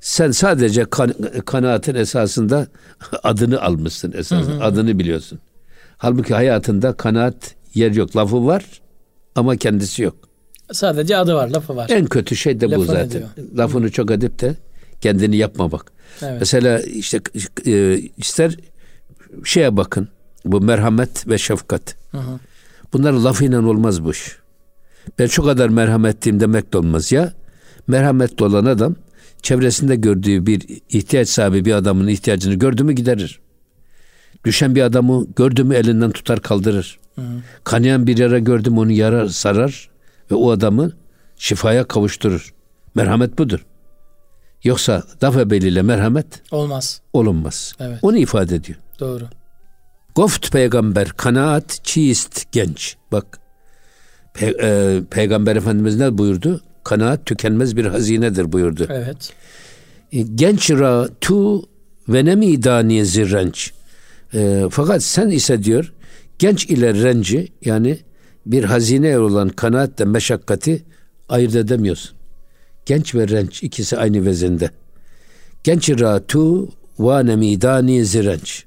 Sen 0.00 0.30
sadece 0.30 0.84
kan, 0.84 1.14
kanaatin 1.46 1.94
esasında 1.94 2.66
adını 3.22 3.62
almışsın 3.62 4.12
esasında. 4.16 4.64
Adını 4.64 4.98
biliyorsun. 4.98 5.38
Halbuki 5.98 6.34
hayatında 6.34 6.92
kanaat 6.92 7.54
yer 7.74 7.92
yok. 7.92 8.16
Lafı 8.16 8.46
var 8.46 8.64
ama 9.34 9.56
kendisi 9.56 10.02
yok. 10.02 10.16
Sadece 10.72 11.16
adı 11.16 11.34
var, 11.34 11.48
lafı 11.48 11.76
var. 11.76 11.90
En 11.90 12.06
kötü 12.06 12.36
şey 12.36 12.60
de 12.60 12.66
bu 12.66 12.70
Lafını 12.70 12.86
zaten. 12.86 13.10
diyor. 13.10 13.28
Lafını 13.56 13.90
çok 13.90 14.10
edip 14.10 14.40
de 14.40 14.54
kendini 15.00 15.36
yapma 15.36 15.72
bak. 15.72 15.92
Evet. 16.22 16.36
Mesela 16.40 16.80
işte 16.80 17.20
e, 17.66 17.98
ister 18.16 18.56
şeye 19.44 19.76
bakın. 19.76 20.08
Bu 20.44 20.60
merhamet 20.60 21.28
ve 21.28 21.38
şefkat. 21.38 21.96
Hı 22.10 22.18
hı. 22.18 22.38
Bunlar 22.94 23.12
lafıyla 23.12 23.66
olmaz 23.66 24.04
bu 24.04 24.10
iş. 24.10 24.36
Ben 25.18 25.26
şu 25.26 25.42
kadar 25.42 25.68
merhametliyim 25.68 26.40
demek 26.40 26.72
de 26.72 26.78
olmaz 26.78 27.12
ya. 27.12 27.32
Merhametli 27.86 28.44
olan 28.44 28.64
adam 28.64 28.94
çevresinde 29.42 29.96
gördüğü 29.96 30.46
bir 30.46 30.62
ihtiyaç 30.88 31.28
sahibi 31.28 31.64
bir 31.64 31.72
adamın 31.72 32.06
ihtiyacını 32.06 32.54
gördü 32.54 32.84
mü 32.84 32.92
giderir. 32.92 33.40
Düşen 34.44 34.74
bir 34.74 34.82
adamı 34.82 35.26
gördü 35.36 35.64
mü 35.64 35.74
elinden 35.74 36.10
tutar 36.10 36.40
kaldırır. 36.40 36.98
Kanayan 37.64 38.06
bir 38.06 38.18
yara 38.18 38.38
gördü 38.38 38.70
mü 38.70 38.78
onu 38.78 38.92
yarar 38.92 39.26
sarar 39.26 39.88
ve 40.30 40.34
o 40.34 40.50
adamı 40.50 40.92
şifaya 41.36 41.84
kavuşturur. 41.84 42.54
Merhamet 42.94 43.38
budur. 43.38 43.66
Yoksa 44.64 45.02
laf 45.22 45.36
ebeliyle 45.36 45.82
merhamet 45.82 46.26
Olmaz. 46.50 47.00
olunmaz. 47.12 47.72
Evet. 47.80 47.98
Onu 48.02 48.16
ifade 48.16 48.54
ediyor. 48.54 48.78
Doğru. 49.00 49.24
Goft 50.14 50.52
peygamber 50.52 51.08
kanaat 51.08 51.80
çiist 51.84 52.52
genç. 52.52 52.96
Bak 53.12 53.38
pe- 54.34 54.62
e, 54.62 55.02
peygamber 55.10 55.56
efendimiz 55.56 55.96
ne 55.96 56.18
buyurdu? 56.18 56.60
Kanaat 56.84 57.26
tükenmez 57.26 57.76
bir 57.76 57.86
hazinedir 57.86 58.52
buyurdu. 58.52 58.86
Evet. 58.90 59.32
E, 60.12 60.22
genç 60.22 60.70
ra 60.70 61.08
tu 61.20 61.68
ve 62.08 62.24
ne 62.24 62.34
midani 62.34 63.06
zirrenç. 63.06 63.72
E, 64.34 64.64
fakat 64.70 65.02
sen 65.02 65.30
ise 65.30 65.64
diyor 65.64 65.92
genç 66.38 66.66
ile 66.66 66.94
renci 66.94 67.48
yani 67.64 67.98
bir 68.46 68.64
hazine 68.64 69.18
olan 69.18 69.48
kanaatle 69.48 70.04
meşakkati 70.04 70.84
ayırt 71.28 71.54
edemiyorsun. 71.54 72.16
Genç 72.86 73.14
ve 73.14 73.28
renç 73.28 73.62
ikisi 73.62 73.96
aynı 73.96 74.26
vezinde. 74.26 74.70
Genç 75.64 75.90
ra 75.90 76.26
tu 76.26 76.68
ve 76.98 77.26
ne 77.26 77.36
midani 77.36 78.04
zirrenç. 78.04 78.64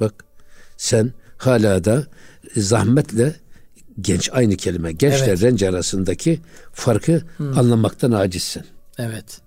Bak 0.00 0.24
sen 0.80 1.12
hala 1.36 1.84
da 1.84 2.06
zahmetle 2.56 3.34
genç 4.00 4.30
aynı 4.32 4.56
kelime. 4.56 4.92
Gençle 4.92 5.24
Evet. 5.24 5.42
renç 5.42 5.62
arasındaki 5.62 6.40
farkı 6.72 7.22
anlamaktan 7.38 8.12
acizsin. 8.12 8.62
Evet. 8.98 9.40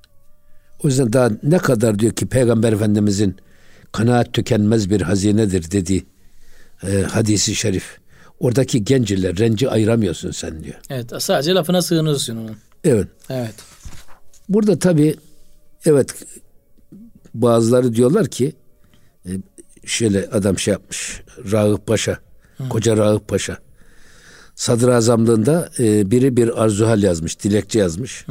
O 0.83 0.87
yüzden 0.87 1.13
daha 1.13 1.29
ne 1.43 1.57
kadar 1.57 1.99
diyor 1.99 2.13
ki 2.13 2.25
Peygamber 2.25 2.73
Efendimizin 2.73 3.35
kanaat 3.91 4.33
tükenmez 4.33 4.89
bir 4.89 5.01
hazinedir 5.01 5.71
dediği 5.71 6.05
e, 6.83 7.01
hadisi 7.01 7.55
şerif. 7.55 7.97
Oradaki 8.39 8.83
genç 8.83 9.11
ile 9.11 9.37
renci 9.37 9.69
ayıramıyorsun 9.69 10.31
sen 10.31 10.63
diyor. 10.63 10.75
Evet. 10.89 11.11
Sadece 11.19 11.51
lafına 11.53 11.81
sığınıyorsun 11.81 12.37
onun. 12.37 12.57
Evet. 12.83 13.07
Evet. 13.29 13.55
Burada 14.49 14.79
tabi 14.79 15.15
evet 15.85 16.15
bazıları 17.33 17.95
diyorlar 17.95 18.27
ki 18.27 18.45
e, 18.45 18.62
şöyle 19.85 20.29
adam 20.29 20.59
şey 20.59 20.71
yapmış 20.71 21.21
Rağıp 21.51 21.87
Paşa 21.87 22.17
koca 22.69 22.97
Rağıp 22.97 23.27
Paşa 23.27 23.57
sadrazamlığında 24.55 25.69
e, 25.79 26.11
biri 26.11 26.37
bir 26.37 26.63
arzuhal 26.63 27.03
yazmış 27.03 27.39
dilekçe 27.39 27.79
yazmış 27.79 28.25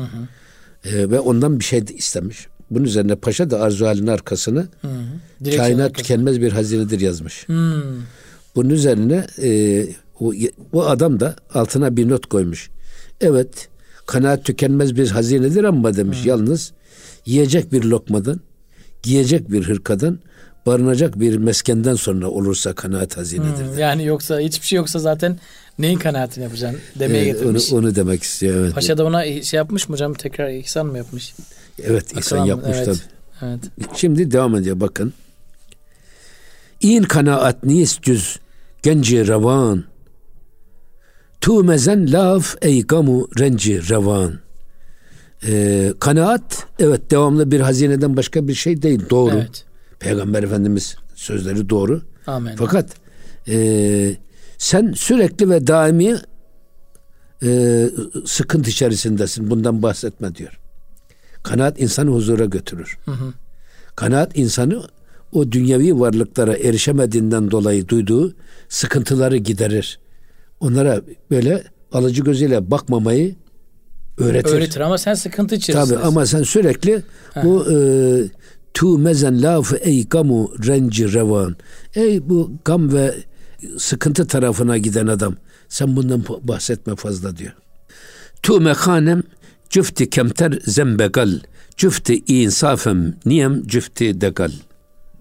E, 0.85 1.11
ve 1.11 1.21
ondan 1.21 1.59
bir 1.61 1.65
şey 1.65 1.85
istemiş. 1.95 2.47
Bunun 2.71 2.85
üzerine 2.85 3.17
paşa 3.17 3.51
da 3.51 3.61
arzuhalin 3.61 4.07
arkasını 4.07 4.69
Hı 4.81 4.89
hı. 4.89 5.57
Kainat 5.57 5.81
arkası. 5.81 5.93
tükenmez 5.93 6.41
bir 6.41 6.53
hazinedir 6.53 7.01
yazmış. 7.01 7.49
Hmm. 7.49 7.83
Bunun 8.57 8.71
üzerine 8.71 9.27
e, 9.43 9.87
o, 10.21 10.33
bu 10.73 10.87
adam 10.89 11.21
da 11.21 11.37
altına 11.55 11.97
bir 11.97 12.09
not 12.09 12.27
koymuş. 12.27 12.71
Evet 13.21 13.69
kanaat 14.07 14.45
tükenmez 14.45 14.97
bir 14.97 15.09
hazinedir 15.09 15.65
ama 15.65 15.97
demiş 15.97 16.27
yalnız 16.27 16.73
yiyecek 17.27 17.73
bir 17.73 17.85
lokmadan 17.85 18.41
giyecek 19.03 19.51
bir 19.51 19.69
hırkadan 19.69 20.19
barınacak 20.67 21.21
bir 21.21 21.37
meskenden 21.37 21.95
sonra 21.95 22.29
olursa 22.29 22.73
kanaat 22.73 23.17
hazinedir. 23.17 23.65
Hmm, 23.67 23.79
yani 23.79 24.05
yoksa 24.05 24.41
hiçbir 24.41 24.67
şey 24.67 24.77
yoksa 24.77 24.99
zaten 24.99 25.39
neyin 25.79 25.99
kanaatini 25.99 26.45
yapacaksın 26.45 26.81
demeye 26.99 27.23
Ee, 27.23 27.25
getirmiş. 27.25 27.73
onu, 27.73 27.79
onu 27.79 27.95
demek 27.95 28.23
istiyor 28.23 28.57
evet. 28.57 28.75
Paşa 28.75 28.99
da 28.99 29.05
ona 29.05 29.43
şey 29.43 29.57
yapmış 29.59 29.89
mı 29.89 29.93
hocam 29.93 30.15
tekrar 30.15 30.51
ihsan 30.51 30.87
mı 30.87 30.99
yapmış? 30.99 31.35
Evet 31.83 32.17
İhsan 32.19 32.39
Akıl 32.39 32.49
yapmış 32.49 32.77
evet. 32.77 32.87
tabii. 32.87 32.99
Evet. 33.43 33.61
Şimdi 33.97 34.31
devam 34.31 34.57
ediyor 34.57 34.81
bakın. 34.81 35.13
İn 36.81 37.03
kanaat 37.03 37.65
niyes 37.65 37.99
cüz 38.01 38.39
genci 38.83 39.27
revan. 39.29 39.85
Tu 41.41 41.65
mezen 41.65 42.13
laf 42.13 42.57
ey 42.63 42.83
gamu 42.83 43.29
renci 43.39 43.89
revan. 43.91 44.39
Ee, 45.47 45.93
kanaat 46.01 46.67
evet 46.79 47.11
devamlı 47.11 47.51
bir 47.51 47.61
hazineden 47.61 48.17
başka 48.17 48.49
bir 48.49 48.55
şey 48.55 48.83
değil 48.83 49.01
doğru. 49.11 49.35
Evet. 49.35 49.65
Peygamber 50.03 50.43
Efendimiz 50.43 50.97
sözleri 51.15 51.69
doğru. 51.71 52.03
Amin. 52.27 52.57
Fakat 52.57 52.91
e, 53.49 54.17
sen 54.59 54.93
sürekli 54.97 55.51
ve 55.51 55.67
daimi 55.67 56.17
e, 57.43 57.91
sıkıntı 58.27 58.71
içerisindesin. 58.71 59.51
Bundan 59.51 59.83
bahsetme 59.83 60.35
diyor. 60.35 60.59
Kanaat 61.43 61.81
insanı 61.81 62.11
huzura 62.11 62.45
götürür. 62.45 62.99
Kanaat 63.97 64.39
insanı 64.39 64.83
o 65.33 65.53
dünyevi 65.53 66.01
varlıklara 66.01 66.57
erişemediğinden 66.57 67.51
dolayı 67.51 67.89
duyduğu 67.89 68.35
sıkıntıları 68.69 69.37
giderir. 69.37 69.99
Onlara 70.61 71.01
böyle 71.31 71.65
alıcı 71.93 72.23
gözüyle 72.23 72.71
bakmamayı 72.71 73.35
öğretir. 74.19 74.55
Öğretir 74.55 74.81
ama 74.81 74.99
sen 74.99 75.15
sıkıntı 75.15 75.55
içerisindesin. 75.55 75.95
Tabii 75.95 76.07
ama 76.07 76.27
sen 76.27 76.43
sürekli 76.43 77.03
bu 77.45 77.67
e, 77.73 77.77
tu 78.75 78.99
mezen 78.99 79.43
lafı 79.43 79.77
ey 79.77 80.09
gamu 80.09 80.53
renci 80.67 81.13
revan. 81.13 81.57
Ey 81.95 82.29
bu 82.29 82.53
gam 82.65 82.93
ve 82.93 83.15
sıkıntı 83.79 84.27
tarafına 84.27 84.79
giden 84.79 85.07
adam. 85.07 85.37
Sen 85.69 85.97
bundan 85.97 86.25
bahsetme 86.43 86.97
fazla 86.97 87.37
diyor. 87.37 87.53
Tu 88.43 88.61
mekanem 88.61 89.23
cüfti 89.71 90.11
kemter 90.11 90.59
zembegal. 90.67 91.41
Cüfti 91.77 92.23
insafem 92.27 93.15
niyem 93.27 93.67
cüfti 93.67 94.21
degal. 94.21 94.53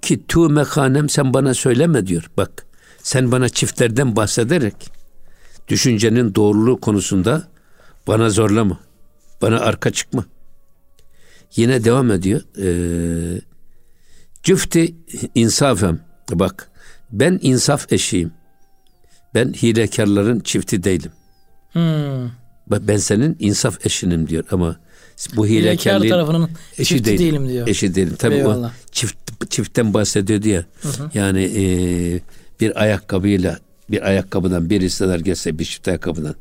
Ki 0.01 0.27
tu 0.27 0.49
mekanem 0.49 1.09
sen 1.09 1.33
bana 1.33 1.53
söyleme 1.53 2.07
diyor. 2.07 2.31
Bak 2.37 2.65
sen 3.03 3.31
bana 3.31 3.49
çiftlerden 3.49 4.15
bahsederek 4.15 4.91
düşüncenin 5.67 6.35
doğruluğu 6.35 6.79
konusunda 6.79 7.47
bana 8.07 8.29
zorlama. 8.29 8.79
Bana 9.41 9.59
arka 9.59 9.91
çıkma. 9.91 10.25
Yine 11.55 11.83
devam 11.83 12.11
ediyor. 12.11 12.41
Ee, 12.61 13.41
cüfti 14.43 14.95
insafem. 15.35 15.99
Bak 16.31 16.71
ben 17.11 17.39
insaf 17.41 17.93
eşiyim. 17.93 18.31
Ben 19.35 19.53
hilekarların 19.53 20.39
çifti 20.39 20.83
değilim. 20.83 21.11
Hmm. 21.71 22.29
Bak 22.67 22.81
ben 22.87 22.97
senin 22.97 23.37
insaf 23.39 23.85
eşinim 23.85 24.27
diyor 24.27 24.43
ama 24.51 24.79
bu 25.35 25.47
Hilekar 25.47 25.71
hilekarlığın 25.71 26.09
tarafının 26.09 26.49
eşi 26.77 26.89
çifti 26.89 27.05
değilim. 27.05 27.19
değilim 27.19 27.49
diyor. 27.49 27.67
Eşi 27.67 27.95
değilim. 27.95 28.15
Tabii 28.19 28.35
Eyvallah. 28.35 28.69
o 28.69 28.91
çift 28.91 29.15
çiftten 29.49 29.93
bahsediyordu 29.93 30.47
ya. 30.47 30.65
Yani 31.13 31.43
e, 31.43 31.63
bir 32.61 32.81
ayakkabıyla 32.81 33.59
bir 33.91 34.01
ayakkabıdan 34.07 34.69
birisi 34.69 35.07
dar 35.07 35.19
gelse 35.19 35.59
bir 35.59 35.65
çift 35.65 35.87
ayakkabıdan 35.87 36.35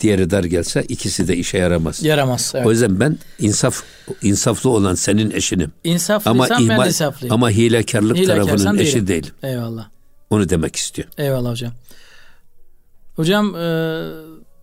diğeri 0.00 0.30
dar 0.30 0.44
gelse 0.44 0.82
ikisi 0.82 1.28
de 1.28 1.36
işe 1.36 1.58
yaramaz. 1.58 2.02
Yaramaz. 2.02 2.52
Evet. 2.56 2.66
O 2.66 2.70
yüzden 2.70 3.00
ben 3.00 3.18
insaf 3.38 3.82
insaflı 4.22 4.70
olan 4.70 4.94
senin 4.94 5.30
eşinim. 5.30 5.72
İnsaflıysan 5.84 6.48
ben 6.50 6.68
de 6.68 6.72
ihmal- 6.74 6.86
insaflıyım. 6.88 7.34
ama 7.34 7.50
hilekarlık 7.50 8.26
tarafının 8.26 8.78
eşi 8.78 8.94
değilim. 8.94 9.08
değilim. 9.08 9.34
Eyvallah. 9.42 9.88
Onu 10.30 10.48
demek 10.48 10.76
istiyor. 10.76 11.08
Eyvallah 11.18 11.50
hocam. 11.50 11.72
Hocam 13.16 13.56
e, 13.56 13.66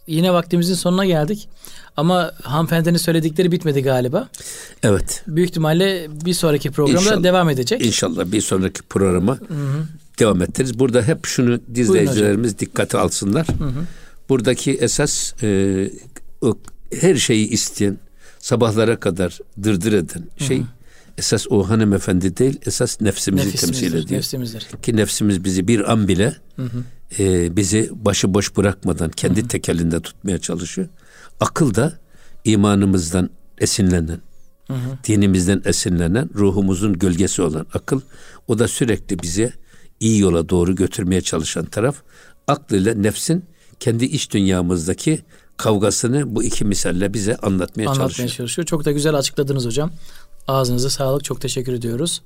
yine 0.08 0.34
vaktimizin 0.34 0.74
sonuna 0.74 1.06
geldik. 1.06 1.50
Ama 1.98 2.32
hanımefendinin 2.44 2.98
söyledikleri 2.98 3.52
bitmedi 3.52 3.82
galiba. 3.84 4.30
Evet. 4.84 5.24
Büyük 5.28 5.50
ihtimalle 5.50 6.08
bir 6.26 6.34
sonraki 6.34 6.72
programda 6.72 7.02
İnşallah. 7.02 7.24
devam 7.24 7.50
edecek. 7.50 7.86
İnşallah 7.86 8.32
bir 8.32 8.42
sonraki 8.42 8.82
programa 8.82 9.38
devam 10.22 10.42
ettiririz. 10.42 10.80
Burada 10.80 11.02
hep 11.02 11.26
şunu 11.26 11.60
izleyicilerimiz 11.76 12.60
dikkate 12.60 12.98
alsınlar. 12.98 13.48
Buradaki 14.30 14.72
esas 14.72 15.34
e, 15.44 15.92
her 17.02 17.16
şeyi 17.16 17.50
isteyen, 17.50 17.98
sabahlara 18.40 19.00
kadar 19.00 19.40
dırdır 19.64 19.94
eden 19.94 20.24
şey 20.38 20.64
esas 21.18 21.48
o 21.50 21.70
hanımefendi 21.70 22.38
değil, 22.38 22.60
esas 22.66 23.02
nefsimizi 23.02 23.56
temsil 23.56 23.94
ediyor. 23.94 24.12
nefsimizdir. 24.12 24.68
Ki 24.84 24.96
nefsimiz 24.96 25.44
bizi 25.44 25.68
bir 25.68 25.92
an 25.92 26.08
bile 26.08 26.36
e, 27.20 27.56
bizi 27.56 27.90
başıboş 27.94 28.58
bırakmadan 28.58 29.10
kendi 29.10 29.48
tekelinde 29.48 30.00
tutmaya 30.00 30.38
çalışıyor. 30.38 30.88
Akıl 31.40 31.76
da 31.76 32.00
imanımızdan 32.44 33.30
esinlenen, 33.58 34.22
dinimizden 35.08 35.62
esinlenen, 35.66 36.30
ruhumuzun 36.36 37.00
gölgesi 37.00 37.42
olan 37.42 37.66
akıl. 37.74 38.02
O 38.48 38.60
da 38.60 38.68
sürekli 38.68 39.20
bize 39.20 39.54
iyi 40.02 40.20
yola 40.20 40.50
doğru 40.50 40.76
götürmeye 40.76 41.22
çalışan 41.22 41.66
taraf. 41.66 41.96
Aklıyla 42.48 42.94
nefsin 42.94 43.46
kendi 43.80 44.06
iç 44.06 44.32
dünyamızdaki 44.32 45.22
kavgasını 45.58 46.36
bu 46.36 46.44
iki 46.44 46.66
misalle 46.66 47.14
bize 47.14 47.36
anlatmaya, 47.36 47.86
Anlatmaya 47.90 48.10
çalışıyor. 48.10 48.30
çalışıyor. 48.30 48.66
Çok 48.66 48.86
da 48.86 48.92
güzel 48.92 49.16
açıkladınız 49.16 49.66
hocam. 49.66 49.92
Ağzınıza 50.48 50.90
sağlık. 50.90 51.24
Çok 51.24 51.42
teşekkür 51.42 51.74
ediyoruz. 51.74 52.22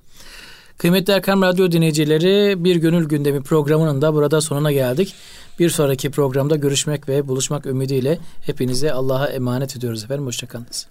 Kıymetli 0.78 1.14
Erkam 1.14 1.42
Radyo 1.42 1.72
dinleyicileri 1.72 2.64
Bir 2.64 2.76
Gönül 2.76 3.06
Gündemi 3.06 3.44
programının 3.44 4.02
da 4.02 4.14
burada 4.14 4.42
sonuna 4.42 4.72
geldik. 4.72 5.14
Bir 5.60 5.70
sonraki 5.70 6.12
programda 6.12 6.56
görüşmek 6.56 7.10
ve 7.10 7.28
buluşmak 7.28 7.66
ümidiyle 7.66 8.20
hepinize 8.42 8.92
Allah'a 8.92 9.28
emanet 9.28 9.78
ediyoruz 9.78 10.04
efendim. 10.04 10.26
Hoşçakalınız. 10.26 10.88